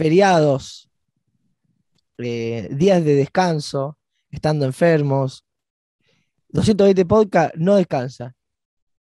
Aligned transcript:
feriados, 0.00 0.90
eh, 2.16 2.68
días 2.72 3.04
de 3.04 3.16
descanso, 3.16 3.98
estando 4.30 4.64
enfermos. 4.64 5.44
220 6.48 7.04
podcast 7.04 7.54
no 7.56 7.76
descansa 7.76 8.34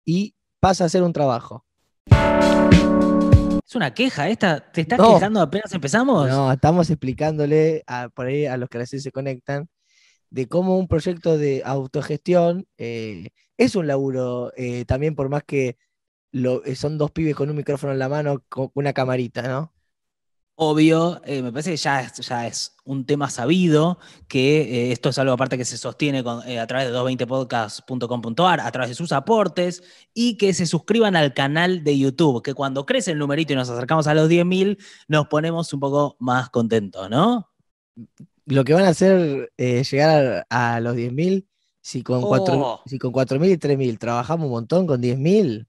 y 0.03 0.33
pasa 0.59 0.85
a 0.85 0.89
ser 0.89 1.03
un 1.03 1.13
trabajo. 1.13 1.67
¿Es 3.63 3.75
una 3.75 3.93
queja 3.93 4.27
esta? 4.27 4.71
¿Te 4.71 4.81
estás 4.81 4.97
No. 4.97 5.13
quejando 5.13 5.39
apenas 5.39 5.71
empezamos? 5.71 6.29
No, 6.29 6.51
estamos 6.51 6.89
explicándole 6.89 7.83
a, 7.85 8.09
por 8.09 8.25
ahí 8.25 8.47
a 8.47 8.57
los 8.57 8.67
que 8.67 8.79
recién 8.79 8.99
se 8.99 9.11
conectan 9.11 9.69
de 10.31 10.47
cómo 10.47 10.79
un 10.79 10.87
proyecto 10.87 11.37
de 11.37 11.61
autogestión 11.63 12.65
eh, 12.79 13.29
es 13.55 13.75
un 13.75 13.85
laburo 13.85 14.51
eh, 14.57 14.83
también 14.85 15.13
por 15.13 15.29
más 15.29 15.43
que 15.43 15.77
lo, 16.31 16.63
son 16.73 16.97
dos 16.97 17.11
pibes 17.11 17.35
con 17.35 17.51
un 17.51 17.55
micrófono 17.55 17.93
en 17.93 17.99
la 17.99 18.09
mano 18.09 18.43
con 18.49 18.71
una 18.73 18.93
camarita, 18.93 19.43
¿no? 19.43 19.76
Obvio, 20.59 21.21
eh, 21.25 21.43
me 21.43 21.51
parece 21.51 21.69
que 21.69 21.77
ya 21.77 22.01
es, 22.01 22.13
ya 22.27 22.47
es 22.47 22.75
un 22.83 23.05
tema 23.05 23.29
sabido, 23.29 23.99
que 24.27 24.61
eh, 24.87 24.91
esto 24.91 25.09
es 25.09 25.19
algo 25.19 25.33
aparte 25.33 25.55
que 25.55 25.65
se 25.65 25.77
sostiene 25.77 26.23
con- 26.23 26.41
eh, 26.49 26.59
a 26.59 26.65
través 26.65 26.87
de 26.87 26.93
220podcast.com.ar, 26.93 28.61
a 28.61 28.71
través 28.71 28.89
de 28.89 28.95
sus 28.95 29.11
aportes, 29.11 29.83
y 30.15 30.35
que 30.37 30.55
se 30.55 30.65
suscriban 30.65 31.15
al 31.15 31.35
canal 31.35 31.83
de 31.83 31.99
YouTube, 31.99 32.41
que 32.41 32.55
cuando 32.55 32.87
crece 32.87 33.11
el 33.11 33.19
numerito 33.19 33.53
y 33.53 33.55
nos 33.55 33.69
acercamos 33.69 34.07
a 34.07 34.15
los 34.15 34.29
10.000, 34.29 34.79
nos 35.07 35.27
ponemos 35.27 35.71
un 35.73 35.79
poco 35.79 36.15
más 36.19 36.49
contentos, 36.49 37.07
¿no? 37.07 37.51
Lo 38.47 38.63
que 38.63 38.73
van 38.73 38.85
a 38.85 38.89
hacer 38.89 39.51
llegar 39.57 40.47
a, 40.49 40.75
a 40.75 40.79
los 40.79 40.95
10.000, 40.95 41.45
si 41.81 42.01
con 42.01 42.23
cuatro- 42.23 42.59
Oh. 42.59 42.81
si 42.87 42.97
con 42.97 43.11
4.000 43.11 43.51
y 43.51 43.57
3.000 43.57 43.99
trabajamos 43.99 44.45
un 44.45 44.51
montón, 44.53 44.87
con 44.87 44.99
10.000, 44.99 45.67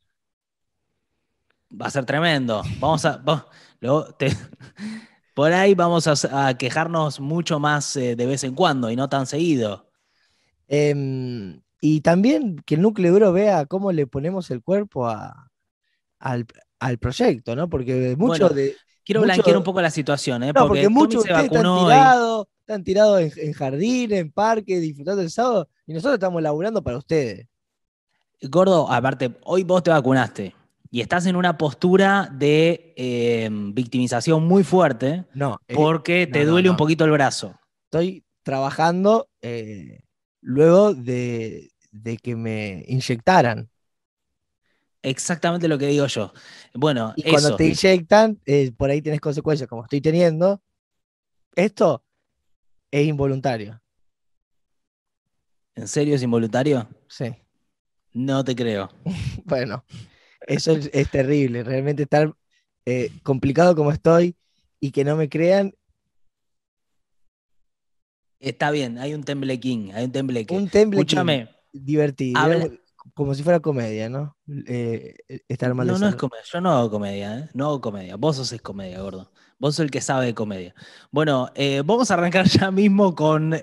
Va 1.70 1.84
a 1.88 1.90
ser 1.90 2.06
tremendo. 2.06 2.62
Vamos 2.80 3.04
a. 3.04 3.18
va- 3.18 3.46
luego 3.80 4.04
te- 4.14 4.28
por 5.34 5.52
ahí 5.52 5.74
vamos 5.74 6.06
a, 6.06 6.48
a 6.48 6.58
quejarnos 6.58 7.20
mucho 7.20 7.58
más 7.60 7.96
eh, 7.96 8.16
de 8.16 8.26
vez 8.26 8.44
en 8.44 8.54
cuando 8.54 8.90
y 8.90 8.96
no 8.96 9.08
tan 9.08 9.26
seguido. 9.26 9.88
Em, 10.66 11.60
y 11.80 12.00
también 12.00 12.56
que 12.66 12.74
el 12.74 12.82
núcleo 12.82 13.12
duro 13.12 13.32
vea 13.32 13.66
cómo 13.66 13.92
le 13.92 14.06
ponemos 14.06 14.50
el 14.50 14.62
cuerpo 14.62 15.06
a- 15.06 15.50
al, 16.18 16.46
al 16.80 16.98
proyecto, 16.98 17.54
¿no? 17.56 17.68
Porque 17.68 18.14
mucho 18.16 18.44
Bueno, 18.44 18.48
de. 18.50 18.76
Quiero 19.04 19.20
Mucho- 19.22 19.32
blanquear 19.32 19.56
un 19.56 19.62
poco 19.64 19.80
la 19.80 19.90
situación, 19.90 20.42
¿eh? 20.42 20.52
No, 20.54 20.66
porque, 20.68 20.86
muchos 20.90 21.24
de 21.24 21.30
ustedes 21.32 21.44
están 21.50 21.64
y- 21.66 21.84
tirados, 21.84 22.46
están 22.60 22.84
tirados 22.84 23.20
en, 23.20 23.32
en 23.36 23.52
jardín, 23.54 24.12
en 24.12 24.30
parque, 24.30 24.78
disfrutando 24.80 25.22
el 25.22 25.30
sábado, 25.30 25.66
y 25.86 25.94
nosotros 25.94 26.14
estamos 26.14 26.42
laburando 26.42 26.82
para 26.82 26.98
ustedes. 26.98 27.46
Gordo, 28.42 28.90
aparte, 28.90 29.34
hoy 29.44 29.62
vos 29.64 29.82
te 29.82 29.90
vacunaste 29.90 30.54
y 30.90 31.00
estás 31.00 31.26
en 31.26 31.36
una 31.36 31.58
postura 31.58 32.30
de 32.32 32.94
eh, 32.96 33.48
victimización 33.50 34.46
muy 34.46 34.64
fuerte 34.64 35.24
No, 35.34 35.58
eh, 35.68 35.74
porque 35.74 36.26
te 36.26 36.40
no, 36.40 36.44
no, 36.46 36.50
duele 36.52 36.70
un 36.70 36.76
poquito 36.76 37.04
el 37.04 37.10
brazo. 37.10 37.58
estoy 37.84 38.24
trabajando 38.42 39.28
eh, 39.42 40.00
luego 40.40 40.94
de, 40.94 41.70
de 41.92 42.16
que 42.16 42.36
me 42.36 42.84
inyectaran. 42.88 43.68
Exactamente 45.02 45.68
lo 45.68 45.78
que 45.78 45.86
digo 45.86 46.06
yo. 46.06 46.32
Bueno, 46.74 47.12
Y 47.16 47.22
cuando 47.30 47.54
te 47.56 47.66
inyectan, 47.66 48.40
por 48.76 48.90
ahí 48.90 49.00
tenés 49.00 49.20
consecuencias, 49.20 49.68
como 49.68 49.84
estoy 49.84 50.00
teniendo. 50.00 50.60
Esto 51.54 52.02
es 52.90 53.06
involuntario. 53.06 53.80
¿En 55.74 55.86
serio 55.86 56.16
es 56.16 56.22
involuntario? 56.22 56.88
Sí. 57.06 57.26
No 58.12 58.42
te 58.44 58.54
creo. 58.56 58.88
Bueno, 59.44 59.84
eso 60.48 60.72
es, 60.72 60.90
es 60.92 61.10
terrible. 61.10 61.62
Realmente 61.62 62.02
estar 62.04 62.32
eh, 62.86 63.10
complicado 63.22 63.74
como 63.76 63.92
estoy 63.92 64.36
y 64.80 64.90
que 64.90 65.04
no 65.04 65.16
me 65.16 65.28
crean 65.28 65.74
Está 68.40 68.70
bien, 68.70 68.98
hay 68.98 69.14
un 69.14 69.24
temblequín, 69.24 69.90
hay 69.94 70.04
un 70.04 70.12
tembleque. 70.12 70.54
un 70.54 70.68
temple 70.68 71.00
Escúchame, 71.00 71.48
divertido, 71.72 72.40
Habla- 72.40 72.70
como 73.14 73.34
si 73.34 73.42
fuera 73.42 73.58
comedia, 73.58 74.08
¿no? 74.08 74.36
Eh, 74.66 75.16
estar 75.48 75.74
mal 75.74 75.88
No, 75.88 75.98
no 75.98 76.08
es 76.08 76.14
comedia. 76.14 76.44
Yo 76.52 76.60
no 76.60 76.70
hago 76.72 76.90
comedia, 76.90 77.38
¿eh? 77.38 77.48
No 77.54 77.66
hago 77.66 77.80
comedia. 77.80 78.16
Vos 78.16 78.36
sos 78.36 78.52
es 78.52 78.62
comedia, 78.62 79.00
gordo. 79.00 79.32
Vos 79.58 79.74
sos 79.74 79.84
el 79.84 79.90
que 79.90 80.00
sabe 80.00 80.26
de 80.26 80.34
comedia. 80.34 80.74
Bueno, 81.10 81.50
eh, 81.56 81.82
vamos 81.84 82.10
a 82.10 82.14
arrancar 82.14 82.46
ya 82.48 82.70
mismo 82.70 83.14
con 83.14 83.54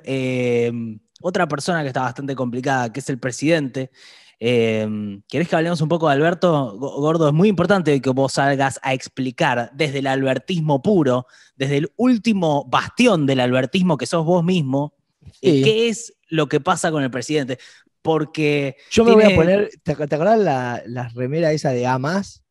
otra 1.21 1.47
persona 1.47 1.81
que 1.83 1.87
está 1.87 2.01
bastante 2.01 2.35
complicada, 2.35 2.91
que 2.91 2.99
es 2.99 3.09
el 3.09 3.19
presidente. 3.19 3.91
Eh, 4.39 5.19
¿Querés 5.29 5.47
que 5.47 5.55
hablemos 5.55 5.79
un 5.81 5.89
poco 5.89 6.07
de 6.07 6.13
Alberto? 6.15 6.77
Go- 6.77 6.99
Gordo, 6.99 7.27
es 7.27 7.33
muy 7.33 7.47
importante 7.49 8.01
que 8.01 8.09
vos 8.09 8.33
salgas 8.33 8.79
a 8.83 8.93
explicar 8.93 9.71
desde 9.73 9.99
el 9.99 10.07
albertismo 10.07 10.81
puro, 10.81 11.25
desde 11.55 11.77
el 11.77 11.91
último 11.95 12.65
bastión 12.65 13.25
del 13.25 13.39
albertismo 13.39 13.97
que 13.97 14.05
sos 14.05 14.25
vos 14.25 14.43
mismo, 14.43 14.93
eh, 15.41 15.51
Sí. 15.57 15.63
qué 15.63 15.87
es 15.89 16.13
lo 16.27 16.47
que 16.47 16.59
pasa 16.59 16.91
con 16.91 17.03
el 17.03 17.11
presidente. 17.11 17.57
Porque 18.01 18.75
Yo 18.91 19.03
me 19.03 19.13
voy 19.13 19.23
a 19.23 19.35
poner, 19.35 19.69
¿te, 19.83 19.95
te 19.95 20.15
acordás 20.15 20.37
la, 20.39 20.83
la 20.85 21.07
remera 21.09 21.51
esa 21.51 21.71
de 21.71 21.87
A 21.87 21.97
más? 21.97 22.43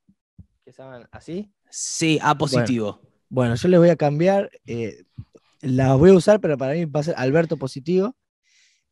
Que 0.65 0.73
se 0.73 0.83
llaman 0.83 1.07
así. 1.13 1.53
sí, 1.71 2.19
A 2.23 2.37
positivo. 2.37 3.01
Bueno, 3.29 3.55
yo 3.57 3.69
le 3.69 3.79
voy 3.79 3.89
a 3.91 3.97
cambiar, 3.97 4.51
eh, 4.67 5.05
la 5.61 5.95
voy 5.95 6.11
a 6.11 6.15
usar, 6.15 6.41
pero 6.41 6.57
para 6.59 6.73
mí 6.75 6.87
va 6.87 7.01
a 7.01 7.05
ser 7.05 7.15
Alberto 7.17 7.57
positivo. 7.57 8.17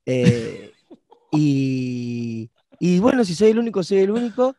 Eh, 0.06 0.72
y, 1.32 2.50
y 2.84 2.98
bueno, 2.98 3.24
si 3.24 3.34
soy 3.36 3.50
el 3.50 3.58
único, 3.60 3.82
soy 3.84 3.98
el 3.98 4.10
único, 4.10 4.56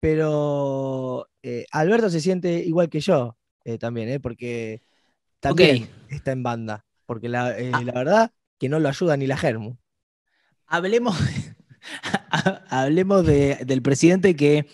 pero 0.00 1.26
eh, 1.42 1.66
Alberto 1.72 2.08
se 2.08 2.20
siente 2.20 2.60
igual 2.64 2.88
que 2.88 3.00
yo 3.00 3.36
eh, 3.64 3.78
también, 3.78 4.08
eh, 4.10 4.20
porque 4.20 4.82
también 5.40 5.88
está 6.08 6.30
en 6.32 6.42
banda, 6.44 6.84
porque 7.06 7.28
la, 7.28 7.58
eh, 7.58 7.70
Ah. 7.72 7.82
la 7.82 7.92
verdad 7.92 8.30
que 8.58 8.68
no 8.68 8.78
lo 8.78 8.88
ayuda 8.88 9.16
ni 9.16 9.26
la 9.26 9.36
Germu. 9.36 9.76
Hablemos, 10.66 11.16
hablemos 12.70 13.26
de- 13.26 13.64
del 13.66 13.82
presidente 13.82 14.36
que 14.36 14.66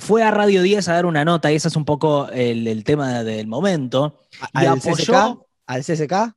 fue 0.00 0.22
a 0.22 0.30
Radio 0.30 0.62
10 0.62 0.88
a 0.88 0.94
dar 0.94 1.06
una 1.06 1.24
nota, 1.24 1.50
y 1.52 1.56
ese 1.56 1.68
es 1.68 1.76
un 1.76 1.84
poco 1.84 2.28
el, 2.30 2.66
el 2.66 2.84
tema 2.84 3.22
del 3.24 3.46
momento. 3.46 4.20
A- 4.52 4.62
Y 4.62 4.66
Al 4.66 4.78
apoyó- 4.78 4.96
CSK, 4.96 5.46
al 5.66 5.84
CSK, 5.84 6.36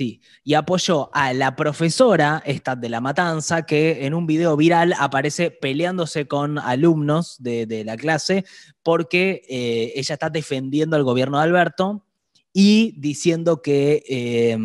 Sí, 0.00 0.22
y 0.42 0.54
apoyó 0.54 1.14
a 1.14 1.34
la 1.34 1.56
profesora, 1.56 2.42
esta 2.46 2.74
de 2.74 2.88
la 2.88 3.02
matanza, 3.02 3.66
que 3.66 4.06
en 4.06 4.14
un 4.14 4.26
video 4.26 4.56
viral 4.56 4.94
aparece 4.98 5.50
peleándose 5.50 6.26
con 6.26 6.58
alumnos 6.58 7.36
de, 7.38 7.82
la 7.84 7.98
clase 7.98 8.46
porque 8.82 9.42
eh, 9.46 9.92
ella 9.96 10.14
está 10.14 10.30
defendiendo 10.30 10.96
al 10.96 11.04
gobierno 11.04 11.36
de 11.36 11.44
Alberto 11.44 12.06
y 12.50 12.98
diciendo 12.98 13.60
que, 13.60 14.02
eh, 14.08 14.56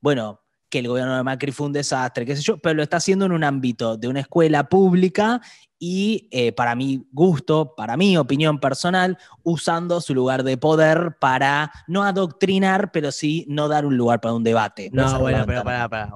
bueno, 0.00 0.40
que 0.74 0.80
el 0.80 0.88
gobierno 0.88 1.16
de 1.16 1.22
Macri 1.22 1.52
fue 1.52 1.66
un 1.68 1.72
desastre, 1.72 2.26
qué 2.26 2.34
sé 2.34 2.42
yo, 2.42 2.58
pero 2.58 2.74
lo 2.74 2.82
está 2.82 2.96
haciendo 2.96 3.26
en 3.26 3.30
un 3.30 3.44
ámbito 3.44 3.96
de 3.96 4.08
una 4.08 4.18
escuela 4.18 4.68
pública 4.68 5.40
y 5.78 6.26
eh, 6.32 6.50
para 6.50 6.74
mi 6.74 7.06
gusto, 7.12 7.74
para 7.76 7.96
mi 7.96 8.16
opinión 8.16 8.58
personal, 8.58 9.16
usando 9.44 10.00
su 10.00 10.14
lugar 10.16 10.42
de 10.42 10.56
poder 10.58 11.16
para 11.20 11.70
no 11.86 12.02
adoctrinar, 12.02 12.90
pero 12.90 13.12
sí 13.12 13.46
no 13.48 13.68
dar 13.68 13.86
un 13.86 13.96
lugar 13.96 14.20
para 14.20 14.34
un 14.34 14.42
debate. 14.42 14.90
no, 14.92 15.20
bueno, 15.20 15.44
pero 15.46 15.62
pará, 15.62 15.88
pará. 15.88 16.10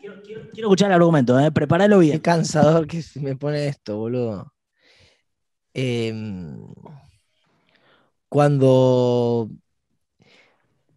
Quiero, 0.00 0.22
quiero- 0.22 0.42
quiero 0.54 0.68
escuchar 0.68 0.88
el 0.90 0.94
argumento, 0.94 1.38
¿eh? 1.38 1.52
prepáralo 1.52 1.96
qué 1.98 2.06
bien. 2.06 2.20
cansador 2.20 2.86
que 2.86 3.02
se 3.02 3.20
me 3.20 3.36
pone 3.36 3.66
esto, 3.66 3.98
boludo. 3.98 4.54
Em, 5.74 6.66
cuando 8.30 9.50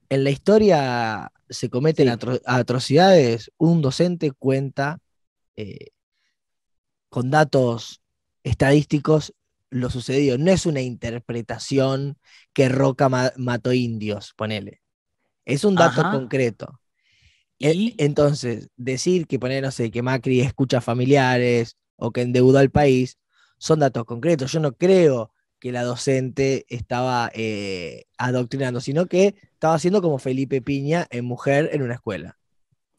en 0.09 0.23
la 0.23 0.29
historia 0.29 1.31
se 1.49 1.69
cometen 1.69 2.07
Sí. 2.07 2.09
atro- 2.09 2.41
atrocidades, 2.45 3.51
un 3.57 3.81
docente 3.81 4.31
cuenta 4.31 4.99
eh, 5.57 5.89
con 7.09 7.31
datos 7.31 8.01
estadísticos 8.43 9.33
lo 9.69 9.89
sucedido. 9.89 10.37
No 10.37 10.51
es 10.51 10.65
una 10.65 10.81
interpretación 10.81 12.17
que 12.53 12.69
Roca 12.69 13.09
ma- 13.09 13.33
mató 13.37 13.73
indios, 13.73 14.33
ponele. 14.35 14.81
Es 15.45 15.63
un 15.65 15.77
dato 15.77 16.05
Ajá. 16.05 16.07
concreto. 16.07 16.81
E- 17.59 17.73
Y 17.73 17.95
Entonces, 17.99 18.69
decir 18.77 19.27
que 19.27 19.39
poner, 19.39 19.63
no 19.63 19.71
sé, 19.71 19.91
que 19.91 20.01
Macri 20.03 20.41
escucha 20.41 20.81
familiares 20.81 21.77
o 21.97 22.11
que 22.11 22.21
endeudó 22.21 22.59
al 22.59 22.71
país, 22.71 23.17
son 23.57 23.79
datos 23.79 24.05
concretos. 24.05 24.51
Yo 24.51 24.59
no 24.59 24.73
creo 24.77 25.33
que 25.59 25.71
la 25.71 25.83
docente 25.83 26.65
estaba 26.69 27.31
eh, 27.33 28.05
adoctrinando, 28.17 28.81
sino 28.81 29.07
que 29.07 29.35
estaba 29.59 29.73
haciendo 29.73 30.01
como 30.01 30.19
Felipe 30.19 30.61
Piña 30.61 31.05
en 31.09 31.25
mujer 31.25 31.69
en 31.73 31.81
una 31.81 31.95
escuela. 31.95 32.37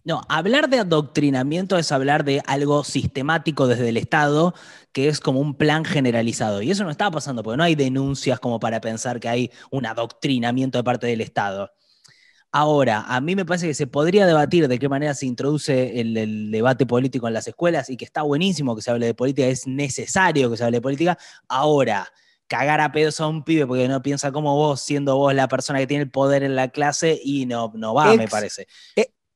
no, 0.04 0.20
hablar 0.28 0.68
de 0.68 0.80
adoctrinamiento 0.80 1.78
es 1.78 1.90
hablar 1.90 2.22
de 2.22 2.42
algo 2.46 2.84
sistemático 2.84 3.66
desde 3.66 3.88
el 3.88 3.96
Estado, 3.96 4.52
que 4.92 5.08
es 5.08 5.20
como 5.20 5.40
un 5.40 5.54
plan 5.54 5.86
generalizado. 5.86 6.60
Y 6.60 6.70
eso 6.70 6.84
no 6.84 6.90
está 6.90 7.10
pasando, 7.10 7.42
porque 7.42 7.56
no 7.56 7.64
hay 7.64 7.76
denuncias 7.76 8.40
como 8.40 8.60
para 8.60 8.82
pensar 8.82 9.20
que 9.20 9.30
hay 9.30 9.50
un 9.70 9.86
adoctrinamiento 9.86 10.76
de 10.76 10.84
parte 10.84 11.06
del 11.06 11.22
Estado. 11.22 11.70
Ahora, 12.52 13.04
a 13.08 13.22
mí 13.22 13.34
me 13.36 13.46
parece 13.46 13.68
que 13.68 13.74
se 13.74 13.86
podría 13.86 14.26
debatir 14.26 14.68
de 14.68 14.78
qué 14.78 14.88
manera 14.90 15.14
se 15.14 15.24
introduce 15.24 15.98
el, 15.98 16.14
el 16.16 16.50
debate 16.50 16.84
político 16.84 17.26
en 17.26 17.34
las 17.34 17.48
escuelas 17.48 17.88
y 17.88 17.96
que 17.96 18.04
está 18.04 18.20
buenísimo 18.20 18.76
que 18.76 18.82
se 18.82 18.90
hable 18.90 19.06
de 19.06 19.14
política, 19.14 19.48
es 19.48 19.66
necesario 19.66 20.50
que 20.50 20.58
se 20.58 20.64
hable 20.64 20.76
de 20.78 20.82
política. 20.82 21.18
Ahora, 21.48 22.06
cagar 22.50 22.80
a 22.80 22.90
pedos 22.90 23.20
a 23.20 23.28
un 23.28 23.44
pibe 23.44 23.64
porque 23.64 23.86
no 23.86 24.02
piensa 24.02 24.32
como 24.32 24.56
vos, 24.56 24.80
siendo 24.80 25.16
vos 25.16 25.32
la 25.32 25.46
persona 25.46 25.78
que 25.78 25.86
tiene 25.86 26.02
el 26.02 26.10
poder 26.10 26.42
en 26.42 26.56
la 26.56 26.66
clase 26.68 27.16
y 27.22 27.46
no, 27.46 27.70
no 27.76 27.94
va, 27.94 28.16
me 28.16 28.26
parece. 28.26 28.66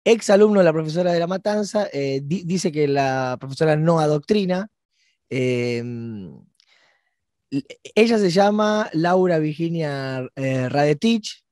Ex 0.05 0.28
alumno 0.31 0.58
de 0.58 0.64
la 0.64 0.72
profesora 0.72 1.12
de 1.12 1.20
la 1.20 1.28
Matanza, 1.28 1.88
eh, 1.93 2.20
di- 2.25 2.43
dice 2.43 2.72
que 2.72 2.88
la 2.88 3.37
profesora 3.38 3.76
no 3.76 4.00
adoctrina. 4.00 4.69
eh, 5.31 5.78
l- 7.50 7.64
ella 7.94 8.19
se 8.19 8.31
llama 8.31 8.90
Laura 8.93 9.38
Virginia 9.38 10.28
eh, 10.37 10.69
Radetich, 10.69 11.44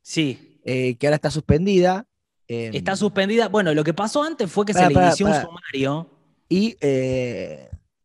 Sí, 0.00 0.60
eh, 0.64 0.96
que 0.96 1.06
ahora 1.08 1.16
está 1.16 1.30
suspendida. 1.30 2.06
eh, 2.48 2.70
está 2.72 2.96
suspendida. 2.96 3.48
Bueno, 3.48 3.74
lo 3.74 3.82
que 3.84 3.94
pasó 3.94 4.22
antes 4.22 4.50
fue 4.50 4.64
que 4.64 4.72
se 4.74 4.80
le 4.88 4.94
inició 5.06 5.26
un 5.26 5.32
sumario. 5.42 6.10
Y 6.48 6.76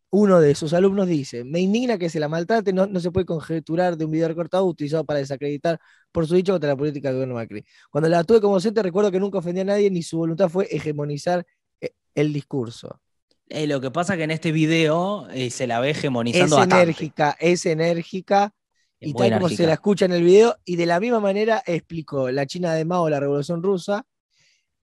uno 0.10 0.40
de 0.40 0.56
sus 0.56 0.74
alumnos 0.74 1.08
dice, 1.08 1.44
me 1.44 1.60
indigna 1.60 1.98
que 1.98 2.10
se 2.10 2.20
la 2.20 2.30
maltrate, 2.30 2.72
no, 2.74 2.88
no 2.88 3.00
se 3.00 3.12
puede 3.12 3.26
conjeturar 3.26 3.98
de 3.98 4.06
un 4.06 4.12
video 4.12 4.28
recortado 4.30 4.66
utilizado 4.66 5.04
para 5.06 5.20
desacreditar 5.20 5.80
por 6.12 6.26
su 6.28 6.36
dicho 6.36 6.54
contra 6.54 6.70
la 6.70 6.78
política 6.78 7.10
del 7.10 7.18
gobierno 7.18 7.36
Macri. 7.36 7.66
Cuando 7.90 8.10
la 8.10 8.24
tuve 8.24 8.40
como 8.42 8.56
docente 8.56 8.82
recuerdo 8.82 9.12
que 9.12 9.20
nunca 9.20 9.40
ofendía 9.40 9.64
a 9.64 9.66
nadie 9.66 9.92
ni 9.92 10.02
su 10.04 10.18
voluntad 10.18 10.50
fue 10.50 10.66
hegemonizar 10.72 11.46
eh, 11.82 11.92
el 12.16 12.32
discurso. 12.34 13.02
Eh, 13.50 13.68
lo 13.68 13.80
que 13.82 13.92
pasa 13.92 14.18
que 14.18 14.24
en 14.24 14.32
este 14.32 14.52
video 14.52 15.28
eh, 15.30 15.50
se 15.50 15.68
la 15.68 15.80
ve 15.80 15.92
Es 15.92 15.98
hegemonizando 15.98 16.56
bastante. 16.58 16.84
enérgica, 16.84 17.36
es 17.40 17.66
enérgica 17.66 18.54
Es 19.00 19.10
y 19.10 19.14
tal 19.14 19.34
como 19.34 19.50
se 19.50 19.66
la 19.68 19.74
escucha 19.74 20.06
en 20.06 20.14
el 20.14 20.24
video 20.24 20.56
y 20.66 20.76
de 20.78 20.86
la 20.86 21.00
misma 21.00 21.20
manera 21.20 21.62
explicó 21.66 22.30
la 22.32 22.46
China 22.46 22.74
de 22.74 22.86
Mao, 22.86 23.10
la 23.10 23.20
Revolución 23.20 23.62
Rusa. 23.62 24.06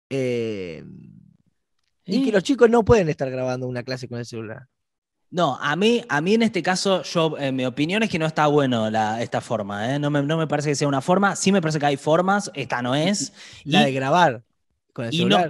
eh, 0.09 0.83
y 2.05 2.23
que 2.25 2.31
los 2.31 2.43
chicos 2.43 2.69
no 2.69 2.83
pueden 2.83 3.09
estar 3.09 3.29
grabando 3.29 3.67
una 3.67 3.83
clase 3.83 4.07
con 4.07 4.17
el 4.19 4.25
celular. 4.25 4.67
No, 5.31 5.57
a 5.61 5.75
mí, 5.75 6.03
a 6.09 6.21
mí 6.21 6.33
en 6.33 6.41
este 6.41 6.63
caso, 6.63 7.03
yo, 7.03 7.37
eh, 7.37 7.51
mi 7.51 7.63
opinión 7.65 8.01
es 8.01 8.09
que 8.09 8.17
no 8.17 8.25
está 8.25 8.47
bueno 8.47 8.89
la, 8.89 9.21
esta 9.21 9.41
forma. 9.41 9.93
¿eh? 9.93 9.99
No, 9.99 10.09
me, 10.09 10.23
no 10.23 10.37
me 10.37 10.47
parece 10.47 10.69
que 10.69 10.75
sea 10.75 10.87
una 10.87 11.01
forma. 11.01 11.35
Sí 11.35 11.51
me 11.51 11.61
parece 11.61 11.79
que 11.79 11.85
hay 11.85 11.97
formas, 11.97 12.49
esta 12.55 12.81
no 12.81 12.95
es. 12.95 13.31
La 13.63 13.83
Y- 13.83 13.85
de 13.85 13.91
grabar 13.93 14.43
con 14.93 15.05
el 15.05 15.13
y 15.13 15.17
celular. 15.17 15.49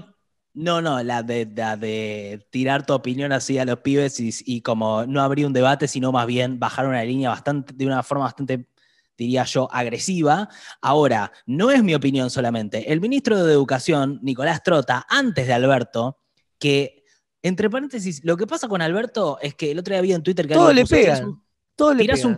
no, 0.53 0.81
no, 0.81 0.81
no, 0.81 1.03
la 1.03 1.23
de, 1.23 1.49
la 1.55 1.77
de 1.77 2.45
tirar 2.49 2.85
tu 2.85 2.93
opinión 2.93 3.31
así 3.31 3.57
a 3.57 3.63
los 3.65 3.79
pibes 3.79 4.19
y, 4.19 4.31
y 4.45 4.61
como 4.61 5.05
no 5.05 5.21
abrir 5.21 5.45
un 5.45 5.53
debate, 5.53 5.87
sino 5.87 6.11
más 6.11 6.27
bien 6.27 6.59
bajar 6.59 6.85
una 6.87 7.01
línea 7.03 7.29
bastante, 7.29 7.73
de 7.73 7.85
una 7.85 8.03
forma 8.03 8.25
bastante, 8.25 8.67
diría 9.17 9.45
yo, 9.45 9.69
agresiva. 9.71 10.49
Ahora, 10.81 11.31
no 11.45 11.71
es 11.71 11.83
mi 11.83 11.95
opinión 11.95 12.29
solamente. 12.29 12.91
El 12.91 12.99
ministro 12.99 13.41
de 13.43 13.53
Educación, 13.53 14.19
Nicolás 14.23 14.61
Trota, 14.61 15.05
antes 15.09 15.47
de 15.47 15.53
Alberto, 15.53 16.17
que, 16.57 16.98
entre 17.41 17.69
paréntesis, 17.69 18.23
lo 18.23 18.35
que 18.37 18.45
pasa 18.47 18.67
con 18.67 18.81
Alberto 18.81 19.37
es 19.41 19.55
que 19.55 19.71
el 19.71 19.79
otro 19.79 19.93
día 19.93 20.01
vi 20.01 20.13
en 20.13 20.23
Twitter 20.23 20.47
que 20.47 20.53
Todo 20.53 20.73
le 20.73 20.81
puso, 20.81 20.95
"Tirás 20.95 21.19
pegan. 21.19 21.29
un- 21.31 21.43
Todo 21.75 21.93
le 21.93 22.01
tirás 22.03 22.25
un 22.25 22.37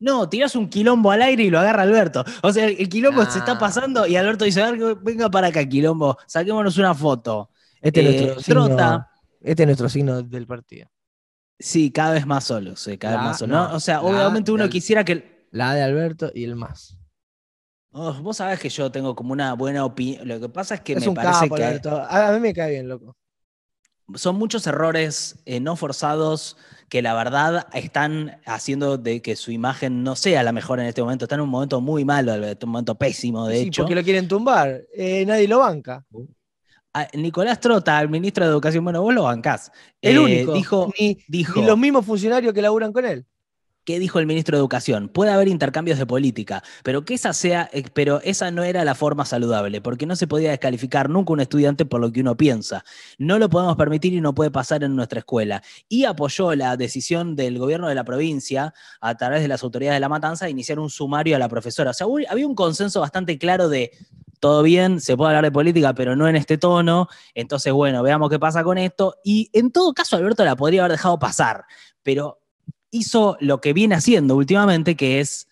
no, 0.00 0.28
tirás 0.28 0.54
un 0.54 0.68
quilombo 0.70 1.10
al 1.10 1.22
aire 1.22 1.42
y 1.42 1.50
lo 1.50 1.58
agarra 1.58 1.82
Alberto. 1.82 2.24
O 2.42 2.52
sea, 2.52 2.66
el, 2.66 2.88
quilombo 2.88 3.24
se 3.26 3.40
está 3.40 3.52
Ah. 3.52 3.58
pasando 3.58 4.06
y 4.06 4.14
Alberto 4.16 4.44
dice, 4.44 4.62
"A 4.62 4.70
ver, 4.70 4.94
venga 5.02 5.28
para 5.28 5.48
acá, 5.48 5.64
quilombo, 5.68 6.16
saquémonos 6.26 6.78
una 6.78 6.94
foto. 6.94 7.50
Este, 7.82 8.00
es 8.00 8.06
Eh, 8.06 8.26
nuestro 8.26 8.40
signo, 8.42 8.66
Trota, 8.66 9.10
este 9.40 9.62
es 9.62 9.66
nuestro 9.66 9.88
signo 9.88 10.22
del 10.22 10.46
partido. 10.46 10.88
sí, 11.58 11.90
cada 11.90 12.12
vez 12.12 12.24
más 12.26 12.44
solos, 12.44 12.80
sí, 12.80 12.96
cada 12.96 13.14
La- 13.14 13.20
vez 13.20 13.28
más 13.30 13.38
solos. 13.40 13.56
no, 13.56 13.68
¿no? 13.70 13.74
O 13.74 13.80
sea, 13.80 14.00
obviamente 14.02 14.52
uno 14.52 14.68
quisiera 14.68 15.04
que... 15.04 15.48
La 15.50 15.74
de 15.74 15.82
Alberto 15.82 16.30
y 16.34 16.44
el 16.44 16.54
más. 16.54 16.96
Oh, 17.90 18.12
vos 18.22 18.36
sabés 18.36 18.60
que 18.60 18.68
yo 18.68 18.92
tengo 18.92 19.14
como 19.16 19.32
una 19.32 19.54
buena 19.54 19.84
opinión. 19.84 20.28
Lo 20.28 20.38
que 20.38 20.48
pasa 20.48 20.76
es 20.76 20.82
que 20.82 20.92
es 20.92 21.00
me 21.00 21.08
un 21.08 21.14
parece 21.14 21.40
capo, 21.40 21.54
que 21.56 21.64
Alberto. 21.64 22.06
A 22.08 22.30
mí 22.32 22.38
me 22.40 22.52
cae 22.54 22.70
bien, 22.72 22.88
loco. 22.88 23.16
Son 24.14 24.36
muchos 24.36 24.66
errores 24.66 25.36
eh, 25.46 25.60
no 25.60 25.76
forzados 25.76 26.56
que 26.88 27.02
la 27.02 27.12
verdad 27.14 27.66
están 27.74 28.40
haciendo 28.46 28.96
de 28.96 29.20
que 29.20 29.36
su 29.36 29.50
imagen 29.50 30.02
no 30.02 30.16
sea 30.16 30.42
la 30.42 30.52
mejor 30.52 30.80
en 30.80 30.86
este 30.86 31.02
momento. 31.02 31.26
Está 31.26 31.34
en 31.34 31.42
un 31.42 31.50
momento 31.50 31.80
muy 31.82 32.04
malo, 32.04 32.32
Alberto, 32.32 32.64
un 32.66 32.72
momento 32.72 32.94
pésimo, 32.94 33.46
de 33.46 33.60
Sí, 33.60 33.66
hecho. 33.68 33.82
porque 33.82 33.94
lo 33.94 34.02
quieren 34.02 34.26
tumbar. 34.26 34.82
Eh, 34.94 35.24
nadie 35.26 35.46
lo 35.46 35.58
banca. 35.58 36.04
Ah, 36.94 37.06
Nicolás 37.12 37.60
Trota, 37.60 38.00
el 38.00 38.08
ministro 38.08 38.44
de 38.46 38.50
Educación, 38.50 38.82
bueno, 38.84 39.02
vos 39.02 39.12
lo 39.14 39.24
bancás. 39.24 39.70
El 40.00 40.16
Eh, 40.16 40.20
único. 40.20 40.52
Dijo, 40.54 40.92
ni, 40.98 41.18
dijo 41.28 41.60
ni 41.60 41.66
los 41.66 41.76
mismos 41.76 42.06
funcionarios 42.06 42.54
que 42.54 42.62
laburan 42.62 42.92
con 42.92 43.04
él. 43.04 43.26
¿Qué 43.88 43.98
dijo 43.98 44.18
el 44.18 44.26
ministro 44.26 44.54
de 44.54 44.60
Educación? 44.60 45.08
Puede 45.08 45.30
haber 45.30 45.48
intercambios 45.48 45.98
de 45.98 46.04
política, 46.04 46.62
pero 46.82 47.06
que 47.06 47.14
esa 47.14 47.32
sea, 47.32 47.70
eh, 47.72 47.84
pero 47.94 48.20
esa 48.22 48.50
no 48.50 48.62
era 48.62 48.84
la 48.84 48.94
forma 48.94 49.24
saludable, 49.24 49.80
porque 49.80 50.04
no 50.04 50.14
se 50.14 50.26
podía 50.26 50.50
descalificar 50.50 51.08
nunca 51.08 51.32
un 51.32 51.40
estudiante 51.40 51.86
por 51.86 51.98
lo 51.98 52.12
que 52.12 52.20
uno 52.20 52.36
piensa. 52.36 52.84
No 53.16 53.38
lo 53.38 53.48
podemos 53.48 53.78
permitir 53.78 54.12
y 54.12 54.20
no 54.20 54.34
puede 54.34 54.50
pasar 54.50 54.84
en 54.84 54.94
nuestra 54.94 55.20
escuela. 55.20 55.62
Y 55.88 56.04
apoyó 56.04 56.54
la 56.54 56.76
decisión 56.76 57.34
del 57.34 57.58
gobierno 57.58 57.88
de 57.88 57.94
la 57.94 58.04
provincia, 58.04 58.74
a 59.00 59.14
través 59.16 59.40
de 59.40 59.48
las 59.48 59.62
autoridades 59.62 59.96
de 59.96 60.00
la 60.00 60.10
matanza, 60.10 60.44
de 60.44 60.50
iniciar 60.50 60.78
un 60.78 60.90
sumario 60.90 61.36
a 61.36 61.38
la 61.38 61.48
profesora. 61.48 61.92
O 61.92 61.94
sea, 61.94 62.06
había 62.28 62.46
un 62.46 62.54
consenso 62.54 63.00
bastante 63.00 63.38
claro 63.38 63.70
de 63.70 63.92
todo 64.38 64.62
bien, 64.62 65.00
se 65.00 65.16
puede 65.16 65.30
hablar 65.30 65.44
de 65.44 65.50
política, 65.50 65.94
pero 65.94 66.14
no 66.14 66.28
en 66.28 66.36
este 66.36 66.58
tono. 66.58 67.08
Entonces, 67.32 67.72
bueno, 67.72 68.02
veamos 68.02 68.28
qué 68.28 68.38
pasa 68.38 68.62
con 68.62 68.76
esto. 68.76 69.16
Y 69.24 69.48
en 69.54 69.70
todo 69.70 69.94
caso, 69.94 70.14
Alberto 70.16 70.44
la 70.44 70.56
podría 70.56 70.82
haber 70.82 70.92
dejado 70.92 71.18
pasar, 71.18 71.64
pero 72.02 72.42
hizo 72.90 73.36
lo 73.40 73.60
que 73.60 73.72
viene 73.72 73.94
haciendo 73.94 74.36
últimamente, 74.36 74.96
que 74.96 75.20
es 75.20 75.48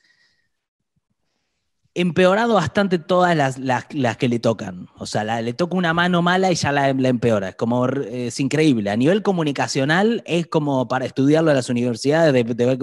empeorado 1.96 2.54
bastante 2.54 2.98
todas 2.98 3.34
las, 3.34 3.58
las- 3.58 3.86
que 4.18 4.28
le 4.28 4.38
tocan. 4.38 4.88
O 4.98 5.06
sea, 5.06 5.24
le 5.40 5.54
toca 5.54 5.76
una 5.76 5.94
mano 5.94 6.20
mala 6.20 6.52
y 6.52 6.54
ya 6.54 6.70
la, 6.70 6.90
empeora. 6.90 7.48
Es 7.50 7.56
como, 7.56 7.86
es 7.86 8.38
increíble. 8.38 8.90
A 8.90 8.96
nivel 8.96 9.22
comunicacional 9.22 10.22
es 10.26 10.46
como 10.46 10.86
para 10.88 11.06
estudiarlo 11.06 11.50
en 11.50 11.56
las 11.56 11.70
universidades, 11.70 12.32
de, 12.34 12.66
ver 12.66 12.78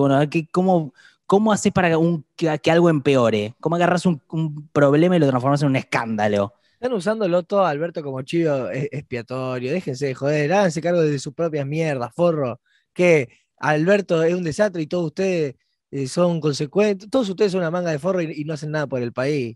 cómo, 0.51 0.93
cómo 1.27 1.53
haces 1.53 1.71
para 1.71 1.95
que, 2.35 2.71
algo 2.71 2.89
empeore. 2.89 3.53
¿Cómo 3.59 3.75
agarras 3.75 4.05
un, 4.07 4.19
un 4.29 4.67
problema 4.69 5.15
y 5.15 5.19
lo 5.19 5.27
transformas 5.27 5.61
en 5.61 5.67
un 5.67 5.75
escándalo? 5.75 6.53
Están 6.73 6.93
usándolo 6.93 7.43
todo 7.43 7.65
Alberto 7.65 8.01
como 8.01 8.23
chivo 8.23 8.69
e- 8.71 8.89
expiatorio. 8.91 9.71
Déjense 9.71 10.07
de 10.07 10.15
joder, 10.15 10.51
háganse 10.53 10.81
cargo 10.81 11.01
de 11.01 11.19
sus 11.19 11.35
propias 11.35 11.67
mierdas, 11.67 12.11
forro. 12.15 12.59
Que 12.93 13.29
Alberto 13.63 14.21
es 14.23 14.33
un 14.33 14.43
desastre 14.43 14.81
y 14.81 14.87
todos 14.87 15.05
ustedes 15.05 15.55
eh, 15.91 16.07
son 16.07 16.41
consecuentes. 16.41 17.09
Todos 17.09 17.29
ustedes 17.29 17.51
son 17.53 17.61
una 17.61 17.71
manga 17.71 17.91
de 17.91 17.99
forro 17.99 18.21
y, 18.21 18.41
y 18.41 18.43
no 18.43 18.53
hacen 18.53 18.71
nada 18.71 18.87
por 18.87 19.01
el 19.01 19.13
país. 19.13 19.55